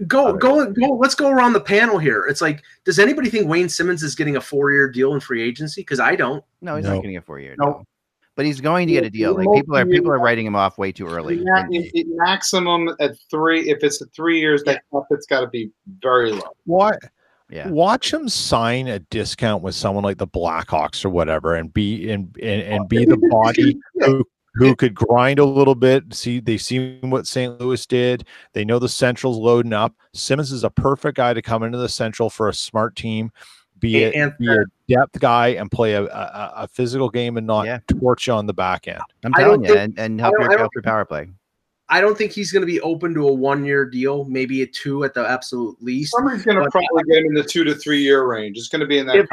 go 0.06 0.28
Other- 0.28 0.38
go 0.38 0.72
go 0.74 0.88
let's 0.96 1.16
go 1.16 1.30
around 1.30 1.54
the 1.54 1.60
panel 1.62 1.98
here 1.98 2.26
it's 2.28 2.42
like 2.42 2.62
does 2.86 3.00
anybody 3.00 3.30
think 3.30 3.50
wayne 3.50 3.68
simmonds 3.68 4.02
is 4.04 4.16
getting 4.16 4.38
a 4.38 4.42
four-year 4.42 4.90
deal 4.90 5.14
in 5.14 5.20
free 5.20 5.42
agency 5.42 5.82
because 5.82 6.00
i 6.00 6.16
don't 6.16 6.42
No, 6.62 6.76
he's 6.78 6.86
No. 6.86 6.94
not 6.94 7.02
getting 7.02 7.18
a 7.18 7.22
four 7.22 7.38
year 7.40 7.56
No. 7.58 7.66
deal, 7.66 7.86
but 8.40 8.46
he's 8.46 8.62
going 8.62 8.88
to 8.88 8.94
get 8.94 9.04
a 9.04 9.10
deal. 9.10 9.36
Like 9.36 9.50
people 9.54 9.76
are 9.76 9.86
people 9.86 10.14
are 10.14 10.18
writing 10.18 10.46
him 10.46 10.56
off 10.56 10.78
way 10.78 10.94
too 10.94 11.06
early. 11.08 11.42
Ma- 11.44 11.58
And- 11.58 11.76
it- 11.76 11.92
it 11.94 12.08
maximum 12.12 12.88
at 13.02 13.12
three. 13.30 13.70
If 13.70 13.84
it's 13.84 14.02
at 14.02 14.08
three 14.16 14.40
years, 14.40 14.64
that 14.64 14.82
cap 14.94 15.04
it's 15.12 15.26
got 15.26 15.42
to 15.42 15.48
be 15.48 15.72
very 16.02 16.32
low. 16.32 16.40
Why? 16.64 16.94
yeah, 17.50 17.68
Watch 17.68 18.14
him 18.14 18.30
sign 18.30 18.88
a 18.88 19.00
discount 19.00 19.62
with 19.62 19.76
someone 19.76 20.06
like 20.06 20.20
the 20.20 20.26
Blackhawks 20.28 21.04
or 21.04 21.10
whatever, 21.10 21.56
and 21.56 21.74
be 21.74 22.10
and 22.10 22.34
and, 22.42 22.62
and 22.62 22.88
be 22.88 23.04
the 23.04 23.18
body 23.30 23.78
who 23.96 24.24
who 24.54 24.74
could 24.74 24.96
grind 24.96 25.40
a 25.40 25.46
little 25.46 25.76
bit. 25.76 26.14
See, 26.14 26.40
they 26.40 26.58
see 26.58 26.98
what 27.02 27.28
St. 27.28 27.60
Louis 27.60 27.86
did. 27.86 28.26
They 28.54 28.64
know 28.64 28.80
the 28.80 28.88
Central's 28.88 29.38
loading 29.38 29.74
up. 29.74 29.94
Simmonds 30.14 30.54
is 30.54 30.64
a 30.64 30.70
perfect 30.70 31.18
guy 31.18 31.34
to 31.34 31.42
come 31.42 31.62
into 31.64 31.78
the 31.78 31.90
Central 31.90 32.30
for 32.30 32.48
a 32.48 32.54
smart 32.54 32.96
team. 32.96 33.32
Be 33.80 34.04
a, 34.04 34.12
And- 34.12 34.34
be 34.38 34.48
a 34.52 34.64
depth 34.88 35.20
guy 35.20 35.50
and 35.50 35.72
play 35.72 35.94
a, 35.94 36.04
a, 36.04 36.52
a 36.58 36.68
physical 36.68 37.10
game 37.10 37.38
and 37.38 37.48
not 37.48 37.66
Yeah. 37.66 37.80
torch 38.00 38.28
you 38.28 38.34
on 38.34 38.46
the 38.46 38.54
back 38.54 38.88
end. 38.88 39.00
I'm 39.24 39.34
telling 39.34 39.62
you, 39.64 39.68
think- 39.74 39.80
and, 39.80 40.00
and 40.00 40.20
help 40.20 40.36
your 40.40 40.58
help 40.58 40.72
your 40.76 40.82
power 40.84 41.06
play. 41.06 41.30
i 41.90 42.00
don't 42.02 42.18
think 42.18 42.32
he's 42.32 42.52
going 42.52 42.62
to 42.62 42.68
be 42.68 42.80
open 42.82 43.14
to 43.16 43.28
a 43.28 43.34
one-year 43.34 43.86
deal 43.86 44.26
maybe 44.26 44.62
a 44.62 44.68
two 44.68 45.04
at 45.04 45.14
the 45.14 45.28
absolute 45.28 45.76
least 45.82 46.12
Somebody's 46.14 46.44
going 46.46 46.64
to 46.64 46.70
probably 46.70 47.04
get 47.10 47.20
him 47.20 47.28
in 47.28 47.34
the 47.34 47.44
two 47.44 47.64
to 47.64 47.74
three 47.76 48.02
year 48.02 48.26
range. 48.28 48.58
It's 48.58 48.68
going 48.70 48.82
to 48.82 48.88
be 48.88 48.98
in 49.00 49.08
that. 49.08 49.16
if, 49.16 49.28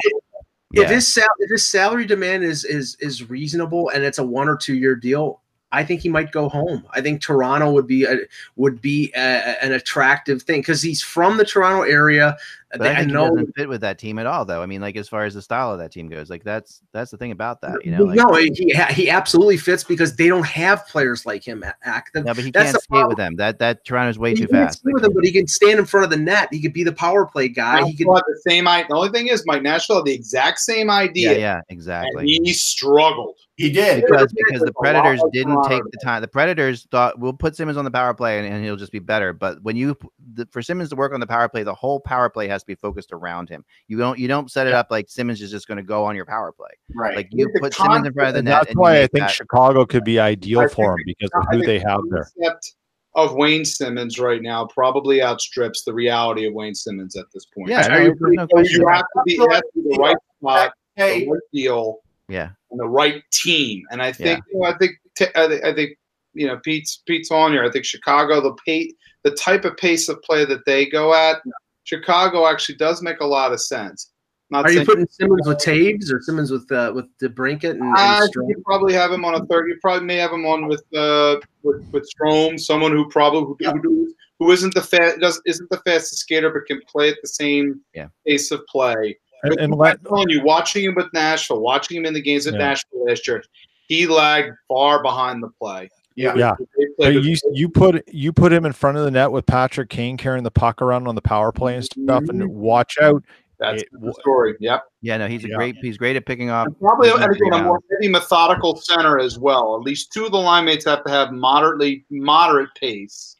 Yeah. 0.72 0.82
if 0.84 0.90
his 0.90 1.06
sal- 1.12 1.26
if 1.40 1.50
his 1.50 1.66
salary 1.66 2.06
demand 2.06 2.44
is 2.44 2.64
is 2.64 2.96
is 3.00 3.28
reasonable 3.28 3.90
and 3.90 4.02
it's 4.04 4.18
a 4.18 4.24
one 4.24 4.48
or 4.48 4.56
two 4.56 4.74
year 4.74 4.94
deal 4.96 5.42
I 5.76 5.84
think 5.84 6.00
he 6.00 6.08
might 6.08 6.32
go 6.32 6.48
home. 6.48 6.86
I 6.92 7.00
think 7.02 7.20
Toronto 7.20 7.70
would 7.72 7.86
be 7.86 8.04
a, 8.04 8.16
would 8.56 8.80
be 8.80 9.12
a, 9.14 9.62
an 9.62 9.72
attractive 9.72 10.42
thing 10.42 10.60
because 10.60 10.80
he's 10.80 11.02
from 11.02 11.36
the 11.36 11.44
Toronto 11.44 11.82
area. 11.82 12.36
But 12.72 12.80
They- 12.80 12.88
I 12.88 12.92
I 12.92 12.96
think 12.96 13.08
he 13.08 13.14
know 13.14 13.28
doesn't 13.28 13.54
fit 13.56 13.68
with 13.68 13.80
that 13.82 13.98
team 13.98 14.18
at 14.18 14.26
all, 14.26 14.44
though. 14.44 14.60
I 14.62 14.66
mean, 14.66 14.80
like 14.80 14.96
as 14.96 15.08
far 15.08 15.24
as 15.24 15.34
the 15.34 15.40
style 15.42 15.70
of 15.72 15.78
that 15.78 15.92
team 15.92 16.08
goes, 16.08 16.28
like 16.28 16.42
that's 16.44 16.82
that's 16.92 17.10
the 17.10 17.16
thing 17.16 17.30
about 17.30 17.60
that, 17.60 17.84
you 17.84 17.92
know. 17.92 18.04
Like, 18.04 18.16
no, 18.16 18.32
he 18.34 18.74
he 18.90 19.08
absolutely 19.08 19.56
fits 19.56 19.84
because 19.84 20.16
they 20.16 20.28
don't 20.28 20.46
have 20.46 20.86
players 20.88 21.24
like 21.26 21.46
him 21.46 21.62
at 21.62 21.76
active. 21.84 22.24
no, 22.24 22.34
but 22.34 22.42
he 22.44 22.50
that's 22.50 22.72
can't 22.72 22.76
the 22.76 22.80
skate 22.80 23.08
with 23.08 23.16
them. 23.18 23.36
That 23.36 23.58
that 23.60 23.84
Toronto's 23.84 24.18
way 24.18 24.30
He 24.30 24.36
too 24.42 24.48
fast. 24.48 24.80
skate 24.80 24.94
with 24.94 25.04
him, 25.04 25.12
but 25.14 25.24
he 25.24 25.30
can 25.32 25.46
stand 25.46 25.78
in 25.78 25.84
front 25.84 26.04
of 26.04 26.10
the 26.10 26.16
net. 26.16 26.48
He 26.50 26.60
could 26.60 26.72
be 26.72 26.82
the 26.82 26.92
power 26.92 27.24
play 27.26 27.48
guy. 27.48 27.84
He 27.84 27.94
could. 27.96 28.06
Nashville 28.08 28.22
the 28.26 28.50
same 28.50 28.66
idea. 28.66 28.86
The 28.88 28.96
only 28.96 29.10
thing 29.10 29.28
is, 29.28 29.44
Mike 29.46 29.62
Nashville 29.62 29.96
had 29.96 30.06
the 30.06 30.14
exact 30.14 30.58
same 30.58 30.90
idea, 30.90 31.38
yeah, 31.38 31.54
and 31.56 31.62
exactly. 31.68 32.26
he 32.26 32.52
struggled. 32.52 33.36
He 33.56 33.72
did. 33.72 34.04
because 34.04 34.32
because 34.34 34.60
the 34.60 34.66
it's 34.66 34.76
a 34.76 34.82
lot 34.84 35.02
Predators 35.02 35.22
didn't 35.32 35.62
take 35.64 35.82
the 35.84 35.98
time. 36.04 36.20
The 36.20 36.28
Predators 36.28 36.86
thought 36.90 37.18
we'll 37.18 37.32
put 37.32 37.56
Simmonds 37.56 37.78
on 37.78 37.86
the 37.86 37.90
power 37.90 38.12
play 38.12 38.38
and, 38.38 38.46
and 38.52 38.62
he'll 38.62 38.76
just 38.76 38.92
be 38.92 38.98
better. 38.98 39.32
But 39.32 39.62
when 39.62 39.76
you 39.76 39.96
the, 40.34 40.46
for 40.52 40.60
Simmonds 40.60 40.90
to 40.90 40.96
work 40.96 41.14
on 41.14 41.20
the 41.20 41.26
power 41.26 41.48
play, 41.48 41.62
the 41.62 41.74
whole 41.74 41.98
power 41.98 42.28
play 42.28 42.48
has 42.48 42.62
to 42.62 42.66
be 42.66 42.74
focused 42.74 43.12
around 43.12 43.48
him. 43.48 43.64
You 43.88 43.96
don't 43.98 44.18
you 44.18 44.28
don't 44.28 44.50
set 44.50 44.66
it 44.66 44.74
up 44.74 44.88
like 44.90 45.08
Simmonds 45.08 45.40
is 45.40 45.50
just 45.50 45.66
going 45.68 45.78
to 45.78 45.82
go 45.82 46.04
on 46.04 46.14
your 46.14 46.26
power 46.26 46.52
play. 46.52 46.68
Right. 46.94 47.16
Like 47.16 47.28
you 47.30 47.50
The 47.54 47.60
put 47.60 47.74
Simmonds 47.74 48.06
in 48.06 48.12
front 48.12 48.28
of 48.28 48.34
the 48.34 48.42
net. 48.42 48.64
that's 48.64 48.76
why 48.76 48.96
I 48.98 49.06
think 49.06 49.12
that- 49.26 49.30
Chicago 49.30 49.86
could 49.86 50.04
be 50.04 50.18
ideal 50.18 50.60
I 50.60 50.68
for 50.68 50.92
him 50.92 51.04
because 51.06 51.30
of 51.34 51.44
who 51.50 51.60
they 51.64 51.78
the 51.78 51.88
have 51.88 52.00
there. 52.10 52.28
concept 52.42 52.74
of 53.14 53.34
Wayne 53.36 53.64
Simmonds 53.64 54.18
right 54.18 54.42
now 54.42 54.66
probably 54.66 55.22
outstrips 55.22 55.84
the 55.84 55.94
reality 55.94 56.46
of 56.46 56.52
Wayne 56.52 56.74
Simmonds 56.74 57.16
at 57.16 57.24
this 57.32 57.46
point. 57.46 57.70
Yeah, 57.70 57.80
So 57.80 57.88
no, 57.88 57.98
you, 58.00 58.14
no 58.20 58.42
so 58.42 58.46
question 58.48 58.80
you 58.82 58.88
have 58.88 59.00
to 59.00 59.22
be, 59.24 59.32
it 59.36 59.50
has 59.50 59.60
to 59.62 59.82
be 59.82 59.82
the 59.94 59.98
right 59.98 60.16
spot, 60.42 60.72
the 60.98 61.02
Hey, 61.02 61.26
right 61.26 61.40
deal, 61.54 62.00
yeah. 62.28 62.50
And 62.76 62.80
the 62.80 62.88
right 62.88 63.22
team. 63.32 63.84
And 63.90 64.02
I 64.02 64.12
think, 64.12 64.42
you 64.52 64.60
know, 64.60 64.66
I 64.66 64.76
think, 64.76 64.92
t- 65.16 65.26
I 65.34 65.48
think, 65.48 65.64
I 65.64 65.74
think, 65.74 65.96
you 66.34 66.46
know, 66.46 66.58
Pete's 66.62 67.02
Pete's 67.06 67.30
on 67.30 67.52
here. 67.52 67.64
I 67.64 67.70
think 67.70 67.86
Chicago, 67.86 68.42
the 68.42 68.54
pace, 68.66 68.92
the 69.24 69.30
type 69.30 69.64
of 69.64 69.76
pace 69.78 70.10
of 70.10 70.20
play 70.22 70.44
that 70.44 70.66
they 70.66 70.84
go 70.86 71.14
at, 71.14 71.40
Chicago 71.84 72.46
actually 72.46 72.74
does 72.76 73.00
make 73.00 73.20
a 73.20 73.26
lot 73.26 73.52
of 73.52 73.62
sense. 73.62 74.12
Not 74.50 74.66
Are 74.66 74.72
you 74.72 74.84
putting 74.84 75.08
Simmonds 75.08 75.48
with 75.48 75.58
Toews 75.58 76.12
or 76.12 76.20
Simmonds 76.20 76.50
with 76.50 76.70
uh, 76.70 76.92
with 76.94 77.06
DeBrincat 77.22 77.70
and, 77.70 77.82
and 77.82 77.96
I 77.96 78.20
think 78.20 78.34
you 78.48 78.62
probably 78.66 78.92
have 78.92 79.10
him 79.10 79.24
on 79.24 79.34
a 79.34 79.44
third. 79.46 79.68
You 79.68 79.78
probably 79.80 80.06
may 80.06 80.16
have 80.16 80.32
him 80.32 80.44
on 80.44 80.68
with 80.68 80.84
uh 80.94 81.40
with, 81.62 81.84
with 81.92 82.06
Strome, 82.14 82.60
someone 82.60 82.92
who 82.92 83.08
probably 83.08 83.66
who, 83.66 83.80
who, 83.80 84.14
who 84.38 84.50
isn't 84.52 84.74
the 84.74 84.82
fast 84.82 85.18
does 85.20 85.40
isn't 85.46 85.70
the 85.70 85.78
fastest 85.78 86.18
skater, 86.18 86.50
but 86.50 86.66
can 86.66 86.80
play 86.86 87.08
at 87.08 87.16
the 87.22 87.28
same 87.28 87.80
Yeah. 87.94 88.08
pace 88.26 88.50
of 88.50 88.64
play. 88.66 89.18
And, 89.42 89.52
and 89.60 89.72
I'm 89.72 89.78
let, 89.78 90.04
telling 90.04 90.28
you, 90.28 90.42
watching 90.42 90.84
him 90.84 90.94
with 90.94 91.12
Nashville, 91.12 91.60
watching 91.60 91.96
him 91.96 92.06
in 92.06 92.14
the 92.14 92.22
games 92.22 92.46
at 92.46 92.54
Yeah. 92.54 92.60
Nashville 92.60 93.04
last 93.06 93.26
year, 93.26 93.44
he 93.88 94.06
lagged 94.06 94.56
far 94.68 95.02
behind 95.02 95.42
the 95.42 95.50
play. 95.60 95.88
Yeah. 96.16 96.34
Yeah. 96.34 96.54
But 96.98 97.14
you 97.14 97.36
you 97.52 97.68
put 97.68 98.02
you 98.12 98.32
put 98.32 98.52
him 98.52 98.64
in 98.64 98.72
front 98.72 98.96
of 98.96 99.04
the 99.04 99.10
net 99.10 99.30
with 99.30 99.44
Patrick 99.46 99.90
Kane 99.90 100.16
carrying 100.16 100.44
the 100.44 100.50
puck 100.50 100.80
around 100.80 101.06
on 101.06 101.14
the 101.14 101.22
power 101.22 101.52
play 101.52 101.74
and 101.74 101.84
stuff, 101.84 102.24
and 102.28 102.40
mm-hmm. 102.40 102.48
watch 102.48 102.96
out. 103.02 103.22
that's 103.58 103.82
it- 103.82 103.88
the 103.92 104.14
story. 104.20 104.54
Yep. 104.58 104.84
Yeah, 105.02 105.18
no, 105.18 105.28
he's 105.28 105.44
a 105.44 105.48
Yeah. 105.48 105.56
great. 105.56 105.76
He's 105.82 105.98
great 105.98 106.16
at 106.16 106.24
picking 106.24 106.48
off. 106.50 106.66
And 106.68 106.80
probably 106.80 107.10
he's 107.10 107.20
and 107.20 107.32
again, 107.32 107.52
a 107.52 107.62
more 107.62 107.80
heavy 107.92 108.08
methodical 108.08 108.76
center 108.76 109.18
as 109.18 109.38
well. 109.38 109.76
At 109.76 109.82
least 109.82 110.12
two 110.12 110.24
of 110.24 110.32
the 110.32 110.38
line 110.38 110.64
mates 110.64 110.86
have 110.86 111.04
to 111.04 111.10
have 111.12 111.32
moderately 111.32 112.04
moderate 112.10 112.70
pace. 112.74 113.36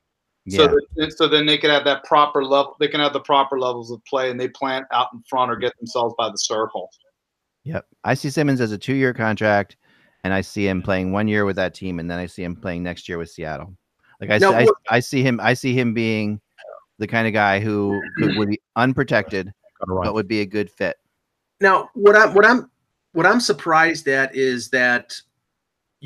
Yeah, 0.47 0.59
So, 0.59 0.79
that, 0.97 1.13
so 1.13 1.29
then 1.29 1.45
they 1.45 1.59
can 1.59 1.71
have 1.71 1.85
that 1.85 2.05
proper 2.05 2.45
level. 2.45 2.77
They 2.79 2.89
can 2.89 3.01
have 3.01 3.13
the 3.13 3.21
proper 3.21 3.59
levels 3.59 3.91
of 3.91 4.03
play, 4.05 4.31
and 4.31 4.39
they 4.39 4.49
plant 4.49 4.87
out 4.93 5.09
in 5.13 5.23
front 5.29 5.51
or 5.51 5.57
get 5.57 5.77
themselves 5.79 6.15
by 6.17 6.31
the 6.31 6.39
circle. 6.39 6.89
Yep. 7.65 7.85
I 8.05 8.15
see 8.15 8.31
Simmonds 8.31 8.61
as 8.61 8.71
a 8.71 8.79
two 8.79 8.95
year 8.95 9.13
contract, 9.13 9.77
and 10.23 10.33
I 10.33 10.41
see 10.41 10.69
him 10.69 10.83
playing 10.83 11.11
one 11.11 11.27
year 11.27 11.45
with 11.45 11.57
that 11.57 11.75
team, 11.75 11.99
and 11.99 12.09
then 12.09 12.21
I 12.21 12.27
see 12.27 12.45
him 12.45 12.55
playing 12.55 12.85
next 12.85 13.09
year 13.09 13.19
with 13.19 13.29
Seattle. 13.29 13.77
Like 14.21 14.31
I, 14.31 14.39
Now, 14.39 14.53
I, 14.53 14.67
I 14.89 15.01
see 15.01 15.23
him. 15.23 15.41
I 15.43 15.55
see 15.55 15.75
him 15.75 15.93
being 15.93 16.41
the 16.99 17.09
kind 17.09 17.27
of 17.27 17.33
guy 17.33 17.59
who 17.59 18.01
could, 18.19 18.37
would 18.37 18.49
be 18.49 18.61
unprotected, 18.77 19.53
but 19.87 20.15
would 20.15 20.29
be 20.29 20.41
a 20.41 20.47
good 20.47 20.71
fit. 20.71 20.97
Now, 21.61 21.91
what 21.95 22.17
I'm 22.17 22.35
what 22.35 22.47
I'm 22.47 22.71
what 23.13 23.27
I'm 23.27 23.41
surprised 23.41 24.07
at 24.09 24.35
is 24.35 24.71
that 24.71 25.21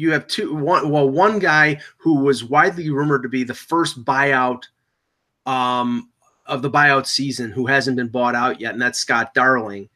you 0.00 0.12
have 0.12 0.26
two 0.26 0.54
one 0.54 0.90
well 0.90 1.08
one 1.08 1.38
guy 1.38 1.80
who 1.98 2.24
was 2.24 2.44
widely 2.44 2.90
rumored 2.90 3.22
to 3.22 3.28
be 3.28 3.44
the 3.44 3.54
first 3.54 4.04
buyout 4.04 4.64
um 5.46 6.10
of 6.50 6.62
the 6.62 6.70
buyout 6.70 7.06
season 7.06 7.50
who 7.50 7.66
hasn't 7.66 7.96
been 7.96 8.08
bought 8.08 8.34
out 8.34 8.60
yet, 8.60 8.72
and 8.72 8.82
that's 8.82 8.98
Scott 8.98 9.32
Darling, 9.34 9.88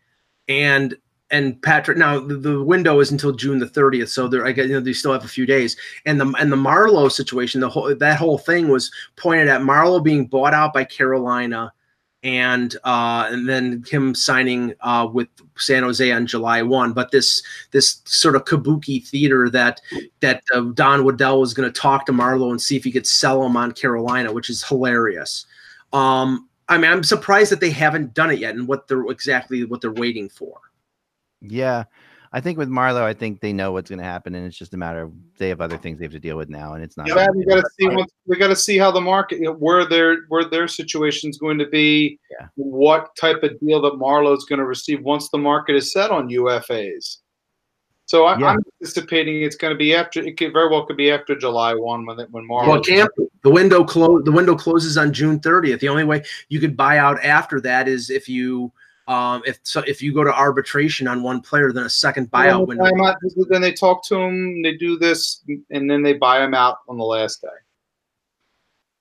and 0.48 0.96
and 1.30 1.60
Patrick. 1.62 1.98
Now 1.98 2.20
the, 2.20 2.36
the 2.36 2.62
window 2.62 3.00
is 3.00 3.10
until 3.10 3.32
June 3.32 3.58
the 3.58 3.66
30th, 3.66 4.08
so 4.08 4.28
there 4.28 4.46
I 4.46 4.52
guess 4.52 4.68
you 4.68 4.74
know 4.74 4.80
they 4.80 4.92
still 4.92 5.12
have 5.12 5.24
a 5.24 5.28
few 5.28 5.44
days. 5.44 5.76
And 6.06 6.20
the 6.20 6.32
and 6.38 6.50
the 6.50 6.56
Marleau 6.56 7.10
situation, 7.10 7.60
the 7.60 7.68
whole 7.68 7.94
that 7.94 8.18
whole 8.18 8.38
thing 8.38 8.68
was 8.68 8.90
pointed 9.16 9.48
at 9.48 9.62
Marleau 9.62 10.02
being 10.02 10.26
bought 10.26 10.54
out 10.54 10.72
by 10.72 10.84
Carolina 10.84 11.72
and 12.24 12.74
uh, 12.84 13.28
and 13.30 13.46
then 13.48 13.84
him 13.88 14.14
signing 14.14 14.74
uh, 14.80 15.06
with 15.12 15.28
San 15.56 15.82
Jose 15.82 16.10
on 16.10 16.26
July 16.26 16.62
one. 16.62 16.92
But 16.92 17.10
this 17.10 17.42
this 17.70 18.00
sort 18.06 18.34
of 18.34 18.46
kabuki 18.46 19.06
theater 19.06 19.50
that 19.50 19.80
that 20.20 20.42
uh, 20.52 20.62
Don 20.72 21.04
Waddell 21.04 21.38
was 21.38 21.54
going 21.54 21.70
to 21.70 21.80
talk 21.80 22.06
to 22.06 22.12
Marleau 22.12 22.50
and 22.50 22.60
see 22.60 22.76
if 22.76 22.84
he 22.84 22.90
could 22.90 23.06
sell 23.06 23.44
him 23.44 23.56
on 23.56 23.72
Carolina, 23.72 24.32
which 24.32 24.48
is 24.48 24.64
hilarious. 24.64 25.46
Um, 25.92 26.48
I 26.68 26.78
mean, 26.78 26.90
I'm 26.90 27.04
surprised 27.04 27.52
that 27.52 27.60
they 27.60 27.70
haven't 27.70 28.14
done 28.14 28.30
it 28.30 28.38
yet, 28.38 28.54
and 28.54 28.66
what 28.66 28.88
they're 28.88 29.04
exactly 29.10 29.64
what 29.64 29.82
they're 29.82 29.92
waiting 29.92 30.30
for. 30.30 30.58
Yeah. 31.42 31.84
I 32.34 32.40
think 32.40 32.58
with 32.58 32.68
Marleau, 32.68 33.02
I 33.02 33.14
think 33.14 33.38
they 33.38 33.52
know 33.52 33.70
what's 33.70 33.88
going 33.88 34.00
to 34.00 34.04
happen, 34.04 34.34
and 34.34 34.44
it's 34.44 34.58
just 34.58 34.74
a 34.74 34.76
matter 34.76 35.02
of 35.02 35.12
they 35.38 35.48
have 35.50 35.60
other 35.60 35.78
things 35.78 36.00
they 36.00 36.04
have 36.04 36.12
to 36.12 36.18
deal 36.18 36.36
with 36.36 36.48
now, 36.48 36.74
and 36.74 36.82
it's 36.82 36.96
not. 36.96 37.06
Yeah, 37.06 37.28
we 37.32 37.44
got 37.44 37.60
to 37.60 37.70
see 37.78 37.86
what 37.86 38.08
we 38.26 38.36
got 38.36 38.48
to 38.48 38.56
see 38.56 38.76
how 38.76 38.90
the 38.90 39.00
market, 39.00 39.38
you 39.38 39.44
know, 39.44 39.52
where 39.52 39.84
their 39.86 40.24
where 40.26 40.44
their 40.44 40.66
situation's 40.66 41.38
going 41.38 41.58
to 41.58 41.68
be, 41.68 42.18
Yeah. 42.32 42.48
what 42.56 43.14
type 43.14 43.44
of 43.44 43.58
deal 43.60 43.80
that 43.82 43.98
Marleau's 43.98 44.46
going 44.46 44.58
to 44.58 44.64
receive 44.64 45.00
once 45.02 45.28
the 45.28 45.38
market 45.38 45.76
is 45.76 45.92
set 45.92 46.10
on 46.10 46.28
UFAs. 46.28 47.18
So 48.06 48.24
I, 48.24 48.36
Yeah. 48.36 48.46
I'm 48.48 48.58
anticipating 48.82 49.42
it's 49.44 49.54
going 49.56 49.72
to 49.72 49.78
be 49.78 49.94
after. 49.94 50.20
It 50.20 50.36
could 50.36 50.52
very 50.52 50.68
well 50.68 50.84
could 50.86 50.96
be 50.96 51.12
after 51.12 51.36
July 51.36 51.72
one 51.74 52.04
when 52.04 52.18
it, 52.18 52.28
when 52.32 52.48
Well, 52.48 52.64
Marlowe. 52.66 52.80
it 52.80 52.84
can't 52.86 53.10
the 53.44 53.50
window 53.50 53.84
close. 53.84 54.24
The 54.24 54.32
window 54.32 54.56
closes 54.56 54.98
on 54.98 55.12
June 55.12 55.38
30th. 55.38 55.78
The 55.78 55.88
only 55.88 56.02
way 56.04 56.24
you 56.48 56.58
could 56.58 56.76
buy 56.76 56.98
out 56.98 57.22
after 57.22 57.60
that 57.60 57.86
is 57.86 58.10
if 58.10 58.28
you 58.28 58.72
um 59.06 59.42
if 59.44 59.58
so 59.62 59.80
if 59.86 60.00
you 60.00 60.14
go 60.14 60.24
to 60.24 60.32
arbitration 60.32 61.06
on 61.06 61.22
one 61.22 61.40
player, 61.40 61.72
then 61.72 61.84
a 61.84 61.90
second 61.90 62.30
buyout 62.30 62.66
window. 62.66 62.84
Out, 63.04 63.16
then 63.48 63.60
they 63.60 63.72
talk 63.72 64.04
to 64.06 64.16
him. 64.16 64.62
They 64.62 64.76
do 64.76 64.98
this, 64.98 65.44
and 65.70 65.90
then 65.90 66.02
they 66.02 66.14
buy 66.14 66.42
him 66.42 66.54
out 66.54 66.78
on 66.88 66.96
the 66.96 67.04
last 67.04 67.42
day. 67.42 67.48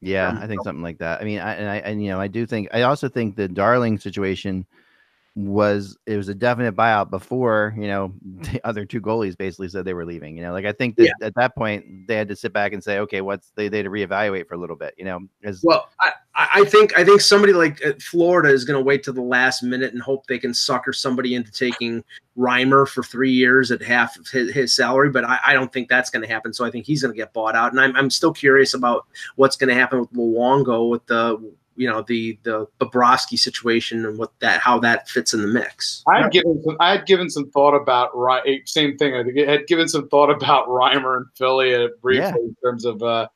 Yeah, 0.01 0.37
I 0.41 0.47
think 0.47 0.61
something 0.63 0.83
like 0.83 0.97
that. 0.97 1.21
I 1.21 1.23
mean, 1.23 1.39
I 1.39 1.53
and 1.53 1.69
I 1.69 1.77
and 1.77 2.03
you 2.03 2.09
know, 2.11 2.19
I 2.19 2.27
do 2.27 2.45
think 2.45 2.67
I 2.73 2.81
also 2.81 3.07
think 3.07 3.37
the 3.37 3.47
Darling 3.47 3.97
situation 3.97 4.65
was 5.35 5.97
it 6.05 6.17
was 6.17 6.29
a 6.29 6.35
definite 6.35 6.75
buyout 6.75 7.09
before 7.09 7.73
you 7.75 7.87
know 7.87 8.13
the 8.23 8.61
other 8.63 8.85
two 8.85 9.01
goalies 9.01 9.35
basically 9.35 9.69
said 9.69 9.85
they 9.85 9.93
were 9.93 10.05
leaving. 10.05 10.35
You 10.35 10.43
know, 10.43 10.51
like 10.51 10.65
I 10.65 10.73
think 10.73 10.97
that 10.97 11.13
at 11.21 11.35
that 11.35 11.55
point 11.55 12.07
they 12.07 12.15
had 12.17 12.27
to 12.27 12.35
sit 12.35 12.51
back 12.51 12.73
and 12.73 12.83
say, 12.83 12.99
okay, 12.99 13.21
what's 13.21 13.51
they 13.55 13.69
they 13.69 13.77
had 13.77 13.85
to 13.85 13.89
reevaluate 13.89 14.47
for 14.47 14.55
a 14.55 14.57
little 14.57 14.75
bit. 14.75 14.93
You 14.97 15.05
know, 15.05 15.19
as 15.43 15.61
Well, 15.63 15.89
I, 16.01 16.11
I 16.35 16.47
I 16.53 16.65
think 16.65 16.97
I 16.97 17.03
think 17.03 17.21
somebody 17.21 17.53
like 17.53 17.83
uh, 17.85 17.93
Florida 17.99 18.49
is 18.49 18.65
going 18.65 18.79
to 18.79 18.83
wait 18.83 19.03
to 19.03 19.11
the 19.11 19.21
last 19.21 19.63
minute 19.63 19.93
and 19.93 20.01
hope 20.01 20.27
they 20.27 20.39
can 20.39 20.53
sucker 20.53 20.93
somebody 20.93 21.35
into 21.35 21.51
taking 21.51 22.03
Reimer 22.37 22.87
for 22.87 23.03
three 23.03 23.31
years 23.31 23.71
at 23.71 23.81
half 23.81 24.17
of 24.17 24.27
his, 24.27 24.51
his 24.51 24.73
salary. 24.73 25.09
But 25.09 25.25
I, 25.25 25.39
I 25.47 25.53
don't 25.53 25.71
think 25.71 25.89
that's 25.89 26.09
going 26.09 26.21
to 26.23 26.27
happen. 26.27 26.53
So 26.53 26.65
I 26.65 26.71
think 26.71 26.85
he's 26.85 27.01
going 27.01 27.13
to 27.13 27.17
get 27.17 27.33
bought 27.33 27.55
out. 27.55 27.71
And 27.71 27.79
I'm, 27.79 27.95
I'm 27.95 28.09
still 28.09 28.33
curious 28.33 28.73
about 28.73 29.05
what's 29.35 29.55
going 29.55 29.69
to 29.69 29.75
happen 29.75 29.99
with 29.99 30.11
Luongo 30.13 30.89
with 30.89 31.05
the 31.07 31.53
you 31.75 31.89
know 31.89 32.03
the 32.03 32.37
the 32.43 32.67
Bobrovsky 32.79 33.37
situation 33.37 34.05
and 34.05 34.17
what 34.17 34.31
that 34.39 34.59
how 34.59 34.79
that 34.79 35.09
fits 35.09 35.33
in 35.33 35.41
the 35.41 35.47
mix. 35.47 36.03
I 36.07 36.21
had 36.21 36.31
given 36.31 36.61
some. 36.63 36.77
I 36.79 36.91
had 36.91 37.05
given 37.05 37.29
some 37.29 37.49
thought 37.51 37.75
about 37.75 38.15
right. 38.15 38.61
Same 38.67 38.97
thing. 38.97 39.15
I 39.15 39.23
think 39.23 39.37
I 39.47 39.51
had 39.53 39.67
given 39.67 39.87
some 39.87 40.07
thought 40.09 40.29
about 40.29 40.67
Reimer 40.67 41.17
and 41.17 41.25
Philly 41.35 41.75
uh, 41.75 41.87
briefly 42.01 42.21
Yeah. 42.23 42.35
in 42.35 42.55
terms 42.63 42.85
of 42.85 43.01
uh, 43.01 43.27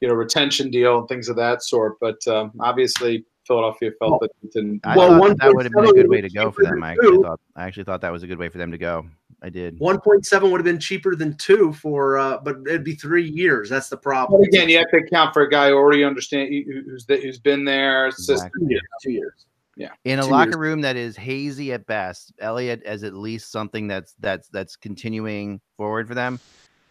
you 0.00 0.08
know 0.08 0.14
retention 0.14 0.70
deal 0.70 0.98
and 0.98 1.08
things 1.08 1.28
of 1.28 1.36
that 1.36 1.62
sort. 1.62 1.98
But 2.00 2.26
um, 2.26 2.52
obviously, 2.60 3.24
Philadelphia 3.46 3.90
felt 3.98 4.20
that 4.20 4.30
it 4.42 4.52
didn't. 4.52 4.80
I 4.84 4.96
Well, 4.96 5.18
one 5.20 5.36
that 5.40 5.54
would 5.54 5.64
have 5.66 5.72
been 5.72 5.84
a 5.86 5.92
good 5.92 6.08
way 6.08 6.20
to 6.20 6.28
go 6.30 6.50
for 6.50 6.64
them. 6.64 6.82
I 6.82 6.92
actually 6.92 7.10
two. 7.16 7.22
thought 7.22 7.40
I 7.56 7.64
actually 7.66 7.84
thought 7.84 8.00
that 8.00 8.12
was 8.12 8.22
a 8.22 8.26
good 8.26 8.38
way 8.38 8.48
for 8.48 8.58
them 8.58 8.70
to 8.70 8.78
go. 8.78 9.06
I 9.42 9.48
did. 9.48 9.78
One 9.78 9.98
point 10.00 10.26
seven 10.26 10.50
would 10.50 10.58
have 10.60 10.66
been 10.66 10.78
cheaper 10.78 11.14
than 11.16 11.34
two 11.38 11.72
for, 11.72 12.18
uh, 12.18 12.38
but 12.44 12.56
it'd 12.66 12.84
be 12.84 12.94
three 12.94 13.26
years. 13.28 13.70
That's 13.70 13.88
the 13.88 13.96
problem. 13.96 14.40
But 14.42 14.48
again, 14.48 14.68
you 14.68 14.76
have 14.78 14.90
to 14.90 14.98
account 14.98 15.32
for 15.32 15.42
a 15.42 15.50
guy 15.50 15.68
who 15.70 15.76
already 15.76 16.04
understand 16.04 16.50
who- 16.50 16.82
who's 16.82 17.06
who's 17.08 17.38
been 17.38 17.64
there. 17.64 18.08
It's 18.08 18.26
just- 18.26 18.30
Exactly. 18.44 18.66
two 18.66 18.70
years. 18.70 18.82
Two 19.02 19.12
years. 19.12 19.46
in 20.04 20.18
a 20.18 20.22
two 20.22 20.28
locker 20.28 20.50
years. 20.50 20.56
room 20.56 20.82
that 20.82 20.96
is 20.96 21.16
hazy 21.16 21.72
at 21.72 21.86
best, 21.86 22.34
Elliott 22.38 22.82
as 22.84 23.02
at 23.02 23.14
least 23.14 23.50
something 23.50 23.88
that's 23.88 24.14
that's 24.20 24.48
that's 24.48 24.76
continuing 24.76 25.58
forward 25.78 26.06
for 26.06 26.14
them. 26.14 26.38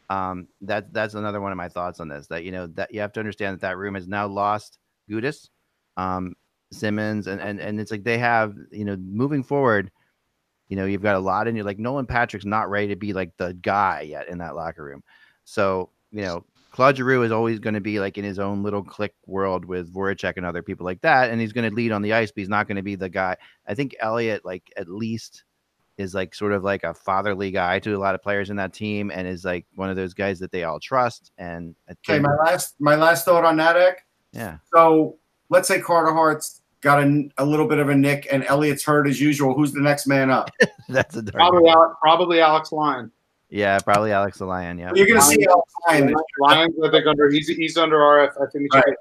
Um, 0.09 0.47
that 0.61 0.91
that's 0.91 1.13
another 1.13 1.39
one 1.39 1.51
of 1.51 1.57
my 1.57 1.69
thoughts 1.69 1.99
on 1.99 2.07
this. 2.07 2.27
That 2.27 2.43
you 2.43 2.51
know 2.51 2.67
that 2.67 2.93
you 2.93 2.99
have 3.01 3.13
to 3.13 3.19
understand 3.19 3.55
that 3.55 3.61
that 3.61 3.77
room 3.77 3.95
has 3.95 4.07
now 4.07 4.27
lost 4.27 4.79
Gudas, 5.09 5.49
um, 5.97 6.35
Simmonds, 6.71 7.27
and 7.27 7.39
and 7.39 7.59
and 7.59 7.79
it's 7.79 7.91
like 7.91 8.03
they 8.03 8.17
have 8.17 8.55
you 8.71 8.85
know 8.85 8.97
moving 8.97 9.43
forward. 9.43 9.91
You 10.67 10.75
know 10.75 10.85
you've 10.85 11.01
got 11.01 11.15
a 11.15 11.19
lot 11.19 11.47
in 11.47 11.55
you. 11.55 11.63
Like 11.63 11.79
Nolan 11.79 12.05
Patrick's 12.05 12.45
not 12.45 12.69
ready 12.69 12.87
to 12.87 12.95
be 12.95 13.13
like 13.13 13.31
the 13.37 13.53
guy 13.53 14.01
yet 14.01 14.29
in 14.29 14.39
that 14.39 14.55
locker 14.55 14.83
room. 14.83 15.03
So 15.43 15.91
you 16.11 16.21
know 16.21 16.45
Claude 16.71 16.97
Giroux 16.97 17.23
is 17.23 17.31
always 17.31 17.59
going 17.59 17.73
to 17.73 17.81
be 17.81 17.99
like 17.99 18.17
in 18.17 18.23
his 18.23 18.39
own 18.39 18.61
little 18.61 18.83
click 18.83 19.13
world 19.25 19.65
with 19.65 19.93
Voracek 19.93 20.33
and 20.37 20.45
other 20.45 20.61
people 20.61 20.85
like 20.85 21.01
that, 21.01 21.29
and 21.29 21.41
he's 21.41 21.53
going 21.53 21.69
to 21.69 21.75
lead 21.75 21.91
on 21.91 22.01
the 22.01 22.13
ice, 22.13 22.31
but 22.31 22.41
he's 22.41 22.49
not 22.49 22.67
going 22.67 22.77
to 22.77 22.83
be 22.83 22.95
the 22.95 23.09
guy. 23.09 23.35
I 23.67 23.73
think 23.73 23.95
Elliott 23.99 24.45
like 24.45 24.71
at 24.77 24.87
least, 24.87 25.43
is 25.99 26.15
like 26.15 26.33
sort 26.33 26.53
of 26.53 26.63
like 26.63 26.83
a 26.83 26.93
fatherly 26.93 27.51
guy 27.51 27.77
to 27.79 27.95
a 27.95 27.99
lot 27.99 28.15
of 28.15 28.23
players 28.23 28.49
in 28.49 28.55
that 28.55 28.73
team, 28.73 29.11
and 29.13 29.27
is 29.27 29.45
like 29.45 29.65
one 29.75 29.89
of 29.89 29.95
those 29.95 30.13
guys 30.13 30.39
that 30.39 30.51
they 30.51 30.63
all 30.63 30.79
trust. 30.79 31.31
And 31.37 31.75
Okay, 31.91 32.19
my 32.19 32.33
last 32.45 32.75
my 32.79 32.95
last 32.95 33.25
thought 33.25 33.45
on 33.45 33.57
that, 33.57 33.75
Ek. 33.75 34.05
yeah, 34.31 34.57
So 34.73 35.17
let's 35.49 35.67
say 35.67 35.79
Carter 35.79 36.13
Hart's 36.13 36.61
got 36.81 37.03
a, 37.03 37.29
a 37.37 37.45
little 37.45 37.67
bit 37.67 37.79
of 37.79 37.89
a 37.89 37.95
nick 37.95 38.27
and 38.31 38.45
Elliott's 38.45 38.83
hurt 38.83 39.07
as 39.07 39.19
usual. 39.19 39.53
Who's 39.53 39.73
the 39.73 39.81
next 39.81 40.07
man 40.07 40.31
up? 40.31 40.49
that's 40.89 41.17
a 41.17 41.23
probably 41.23 41.69
Alex, 41.69 41.95
probably 42.01 42.39
Alex 42.39 42.71
Lyon. 42.71 43.11
Yeah, 43.49 43.79
probably 43.79 44.11
Alex 44.11 44.37
the 44.37 44.45
Lion. 44.45 44.77
Yeah, 44.77 44.91
You're 44.95 45.07
going 45.07 45.19
to 45.19 45.25
see 45.25 45.45
Alex 45.45 45.73
Lyon 45.87 46.07
this 46.07 46.15
Lyons, 46.39 46.75
I 46.85 46.91
think 46.91 47.07
under 47.07 47.29
he's 47.29 47.47
he's 47.47 47.77
under 47.77 47.97
RF. 47.97 48.31
I 48.41 48.45
think 48.51 48.71
we 48.73 48.79
Right. 48.79 48.95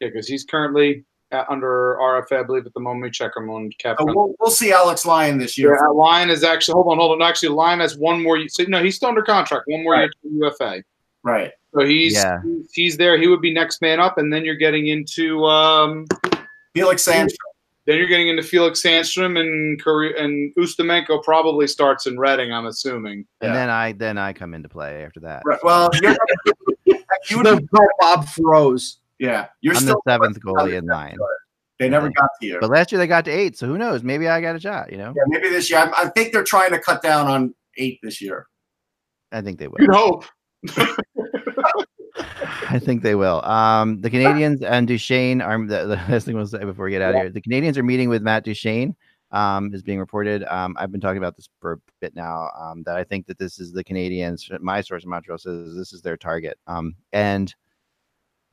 Yeah, 0.00 0.08
because 0.08 0.28
he's 0.28 0.44
currently 0.44 0.98
uh, 0.98 1.02
under 1.48 1.96
RFA, 2.00 2.40
I 2.40 2.42
believe, 2.42 2.66
at 2.66 2.74
the 2.74 2.80
moment. 2.80 3.02
We 3.04 3.10
check 3.10 3.32
him 3.36 3.50
on 3.50 3.70
cap. 3.78 3.96
So 3.98 4.06
we'll, 4.06 4.34
we'll 4.40 4.50
see 4.50 4.72
Alex 4.72 5.04
Lyon 5.04 5.38
this 5.38 5.56
year. 5.58 5.76
Yeah, 5.80 5.88
Lyon 5.88 6.30
is 6.30 6.42
actually 6.44 6.74
hold 6.74 6.88
on, 6.92 6.98
hold 6.98 7.20
on. 7.20 7.26
Actually, 7.28 7.50
Lyon 7.50 7.80
has 7.80 7.96
one 7.98 8.22
more. 8.22 8.38
So 8.48 8.64
no, 8.64 8.82
he's 8.82 8.96
still 8.96 9.10
under 9.10 9.22
contract. 9.22 9.64
One 9.66 9.82
more 9.84 9.96
year 9.96 10.08
to 10.08 10.14
UFA. 10.30 10.82
Right. 11.22 11.52
So 11.74 11.84
he's 11.84 12.14
Yeah. 12.14 12.38
he's, 12.44 12.70
he's 12.72 12.96
there. 12.96 13.18
He 13.18 13.26
would 13.28 13.40
be 13.42 13.52
next 13.52 13.82
man 13.82 14.00
up, 14.00 14.16
and 14.18 14.32
then 14.32 14.44
you're 14.44 14.54
getting 14.56 14.88
into 14.88 15.44
um, 15.44 16.06
Felix 16.74 17.06
Sandstrom. 17.06 17.36
then 17.84 17.98
you're 17.98 18.06
getting 18.06 18.28
into 18.28 18.42
Felix 18.42 18.80
Sandstrom 18.80 19.38
and 19.38 19.82
Curry 19.82 20.18
and 20.18 20.54
Ustimenko 20.56 21.22
probably 21.22 21.66
starts 21.66 22.06
in 22.06 22.18
Reading. 22.18 22.52
I'm 22.52 22.66
assuming. 22.66 23.26
and 23.42 23.48
Yeah. 23.50 23.52
then 23.54 23.70
I 23.70 23.92
then 23.92 24.16
I 24.16 24.32
come 24.32 24.54
into 24.54 24.68
play 24.70 25.04
after 25.04 25.20
that. 25.20 25.42
Right. 25.44 25.58
Well, 25.62 25.90
you're, 26.00 26.16
you 26.86 27.36
would, 27.36 27.46
The 27.46 27.68
Bob 28.00 28.26
froze. 28.28 28.98
Yeah, 29.18 29.48
you're 29.60 29.74
I'm 29.76 29.84
the 29.84 30.00
seventh 30.06 30.38
goalie 30.40 30.78
in 30.78 30.86
line, 30.86 31.16
They 31.78 31.88
never 31.88 32.08
got 32.10 32.28
to 32.40 32.46
you. 32.46 32.58
but 32.60 32.70
last 32.70 32.92
year 32.92 32.98
they 32.98 33.06
got 33.06 33.24
to 33.24 33.30
eight, 33.30 33.58
so 33.58 33.66
who 33.66 33.78
knows? 33.78 34.02
Maybe 34.02 34.28
I 34.28 34.40
got 34.40 34.56
a 34.56 34.60
shot. 34.60 34.92
You 34.92 34.98
know, 34.98 35.12
Yeah, 35.16 35.22
maybe 35.26 35.48
this 35.48 35.70
year. 35.70 35.80
I, 35.80 36.04
I 36.04 36.08
think 36.10 36.32
they're 36.32 36.44
trying 36.44 36.70
to 36.70 36.78
cut 36.78 37.02
down 37.02 37.26
on 37.26 37.54
eight 37.76 37.98
this 38.02 38.20
year. 38.20 38.46
I 39.32 39.40
think 39.42 39.58
they 39.58 39.68
will. 39.68 39.76
You'd 39.80 39.94
hope. 39.94 40.24
I 42.70 42.78
think 42.78 43.02
they 43.02 43.14
will. 43.14 43.44
Um, 43.44 44.00
the 44.00 44.10
Canadiens 44.10 44.62
and 44.62 44.86
Duchene 44.86 45.40
are 45.40 45.58
the, 45.58 45.86
the 45.86 45.96
last 46.08 46.26
thing 46.26 46.36
we'll 46.36 46.46
say 46.46 46.64
before 46.64 46.84
we 46.86 46.90
get 46.90 47.02
out 47.02 47.14
of 47.14 47.20
here. 47.20 47.30
The 47.30 47.40
Canadiens 47.40 47.76
are 47.76 47.82
meeting 47.82 48.08
with 48.08 48.22
Matt 48.22 48.44
Duchene. 48.44 48.94
Um, 49.30 49.74
is 49.74 49.82
being 49.82 49.98
reported. 49.98 50.42
Um, 50.44 50.74
I've 50.78 50.90
been 50.90 51.02
talking 51.02 51.18
about 51.18 51.36
this 51.36 51.50
for 51.60 51.72
a 51.72 51.76
bit 52.00 52.14
now. 52.16 52.48
Um, 52.58 52.82
that 52.84 52.96
I 52.96 53.04
think 53.04 53.26
that 53.26 53.38
this 53.38 53.58
is 53.58 53.72
the 53.72 53.84
Canadiens. 53.84 54.50
My 54.62 54.80
source 54.80 55.04
in 55.04 55.10
Montreal 55.10 55.36
says 55.36 55.76
this 55.76 55.92
is 55.92 56.00
their 56.00 56.16
target. 56.16 56.58
Um, 56.66 56.94
and 57.12 57.54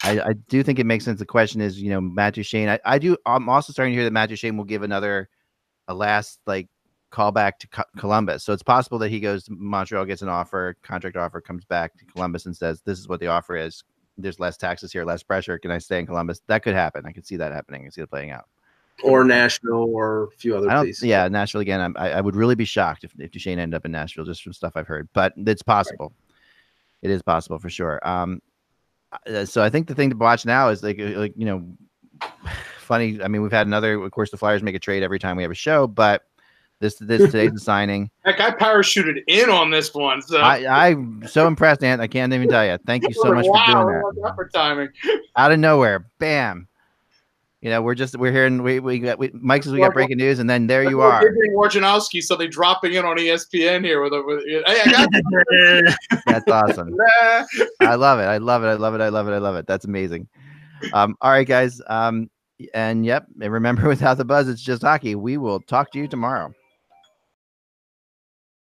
I, 0.04 0.20
I 0.20 0.34
do 0.34 0.62
think 0.62 0.78
it 0.80 0.86
makes 0.86 1.06
sense. 1.06 1.20
The 1.20 1.26
question 1.26 1.62
is, 1.62 1.82
you 1.82 1.90
know, 1.90 2.02
Matt 2.02 2.36
Duchene. 2.36 2.70
I, 2.70 2.80
I 2.86 3.00
do. 3.00 3.18
I'm 3.26 3.50
also 3.50 3.74
starting 3.74 3.94
to 3.94 3.96
hear 3.96 4.04
that 4.04 4.14
Matt 4.14 4.30
Duchene 4.30 4.58
will 4.58 4.66
give 4.66 4.84
another, 4.84 5.30
a 5.88 5.94
last 5.94 6.40
like 6.46 6.68
callback 7.12 7.60
to 7.60 7.68
Co- 7.70 7.84
Columbus. 7.98 8.44
So 8.44 8.52
it's 8.54 8.62
possible 8.64 9.00
that 9.00 9.10
he 9.10 9.20
goes 9.20 9.46
to 9.46 9.54
Montreal, 9.54 10.06
gets 10.06 10.22
an 10.22 10.30
offer, 10.30 10.76
contract 10.84 11.16
offer, 11.18 11.40
comes 11.42 11.64
back 11.66 11.98
to 11.98 12.06
Columbus 12.06 12.46
and 12.46 12.56
says, 12.56 12.82
"This 12.82 13.00
is 13.00 13.08
what 13.08 13.20
the 13.20 13.28
offer 13.28 13.56
is. 13.56 13.84
There's 14.18 14.40
less 14.40 14.58
taxes 14.58 14.92
here, 14.92 15.06
less 15.06 15.24
pressure. 15.24 15.58
Can 15.58 15.72
I 15.72 15.78
stay 15.78 16.00
in 16.00 16.06
Columbus?" 16.06 16.42
That 16.48 16.62
could 16.62 16.74
happen. 16.76 17.06
I 17.06 17.12
could 17.12 17.26
see 17.26 17.38
that 17.38 17.52
happening. 17.54 17.82
I 17.82 17.84
can 17.86 17.92
see 17.92 18.02
it 18.02 18.10
playing 18.10 18.32
out. 18.32 18.46
or 19.04 19.24
Nashville 19.24 19.90
or 19.94 20.26
a 20.26 20.32
few 20.32 20.56
other 20.56 20.70
I 20.70 20.74
don't. 20.76 20.86
places. 20.86 21.04
Yeah, 21.04 21.28
Nashville 21.30 21.62
again. 21.62 21.82
I'm, 21.82 21.96
I, 21.98 22.12
I 22.14 22.22
would 22.22 22.36
really 22.36 22.56
be 22.56 22.66
shocked 22.66 23.04
if 23.06 23.14
if 23.18 23.32
Duchene 23.32 23.60
ended 23.60 23.76
up 23.76 23.86
in 23.86 23.92
Nashville, 23.92 24.26
just 24.26 24.44
from 24.44 24.54
stuff 24.54 24.74
I've 24.76 24.88
heard. 24.88 25.08
But 25.14 25.34
it's 25.38 25.64
possible. 25.64 26.14
It 27.02 27.10
is 27.12 27.22
possible 27.22 27.60
for 27.60 27.70
sure. 27.70 28.00
Um, 28.08 28.42
uh, 29.28 29.46
so 29.46 29.64
I 29.64 29.70
think 29.70 29.88
the 29.88 29.96
thing 29.96 30.10
to 30.10 30.16
watch 30.16 30.46
now 30.46 30.70
is 30.70 30.84
like 30.84 31.00
uh, 31.00 31.20
like 31.20 31.34
you 31.36 31.46
know, 31.46 31.66
funny. 32.80 33.22
I 33.22 33.28
mean, 33.28 33.42
we've 33.42 33.52
had 33.52 33.68
another. 33.68 34.02
Of 34.02 34.12
course, 34.12 34.32
the 34.32 34.38
Flyers 34.38 34.64
make 34.64 34.76
a 34.76 34.80
trade 34.80 35.04
every 35.04 35.20
time 35.20 35.38
we 35.38 35.44
have 35.44 35.52
a 35.52 35.56
show, 35.56 35.88
but 35.88 36.24
this 36.80 36.96
this 36.96 37.22
today's 37.32 37.54
the 37.54 37.60
signing. 37.60 38.10
Heck, 38.24 38.40
I 38.40 38.52
parachuted 38.52 39.24
in 39.28 39.50
on 39.50 39.70
this 39.70 39.94
one. 39.94 40.22
So 40.22 40.40
I, 40.40 40.88
I'm 40.88 41.26
so 41.28 41.48
impressed, 41.48 41.84
Ant. 41.84 42.02
I 42.02 42.08
can't 42.08 42.34
even 42.34 42.50
tell 42.50 42.66
you. 42.66 42.78
Thank 42.86 43.04
you 43.04 43.14
so 43.14 43.32
much 43.34 43.46
for 43.46 43.54
doing 43.66 43.88
that. 43.88 44.22
that 44.24 44.36
for 44.36 44.50
timing. 44.50 44.90
Out 45.36 45.52
of 45.52 45.60
nowhere, 45.60 46.08
bam. 46.20 46.68
You 47.66 47.72
know, 47.72 47.82
we're 47.82 47.96
just 47.96 48.16
we're 48.16 48.32
hearing 48.32 48.62
we 48.62 48.80
we 48.80 49.00
got 49.00 49.18
we, 49.18 49.32
Mike 49.34 49.64
says 49.64 49.74
we 49.74 49.80
got 49.80 49.92
breaking 49.92 50.18
news, 50.18 50.38
and 50.38 50.48
then 50.48 50.68
there 50.68 50.88
you 50.88 51.02
are. 51.02 51.24
Wojnarowski, 51.56 52.22
so 52.22 52.36
they're 52.36 52.48
dropping 52.48 52.94
in 52.94 53.06
on 53.06 53.18
ESPN 53.18 53.84
here 53.84 54.04
with 54.04 54.14
a. 54.14 54.22
With, 54.22 54.44
hey, 54.46 54.82
I 54.86 54.92
got 54.92 56.22
That's 56.28 56.48
awesome. 56.48 56.96
I 57.82 57.96
love 57.96 58.20
it. 58.20 58.26
I 58.26 58.38
love 58.38 58.64
it. 58.64 58.68
I 58.68 58.76
love 58.76 58.94
it. 58.94 59.02
I 59.02 59.10
love 59.10 59.28
it. 59.28 59.32
I 59.32 59.40
love 59.40 59.56
it. 59.56 59.66
That's 59.66 59.84
amazing. 59.84 60.28
Um, 60.94 61.16
all 61.22 61.32
right, 61.32 61.48
guys. 61.48 61.82
Um, 61.88 62.30
and 62.76 63.04
yep. 63.04 63.26
And 63.42 63.52
remember, 63.52 63.88
without 63.88 64.18
the 64.18 64.26
buzz, 64.26 64.48
it's 64.48 64.62
just 64.62 64.84
hockey. 64.84 65.16
We 65.16 65.38
will 65.38 65.60
talk 65.62 65.92
to 65.94 65.98
you 65.98 66.08
tomorrow. 66.08 66.54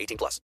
18 0.00 0.16
plus. 0.16 0.40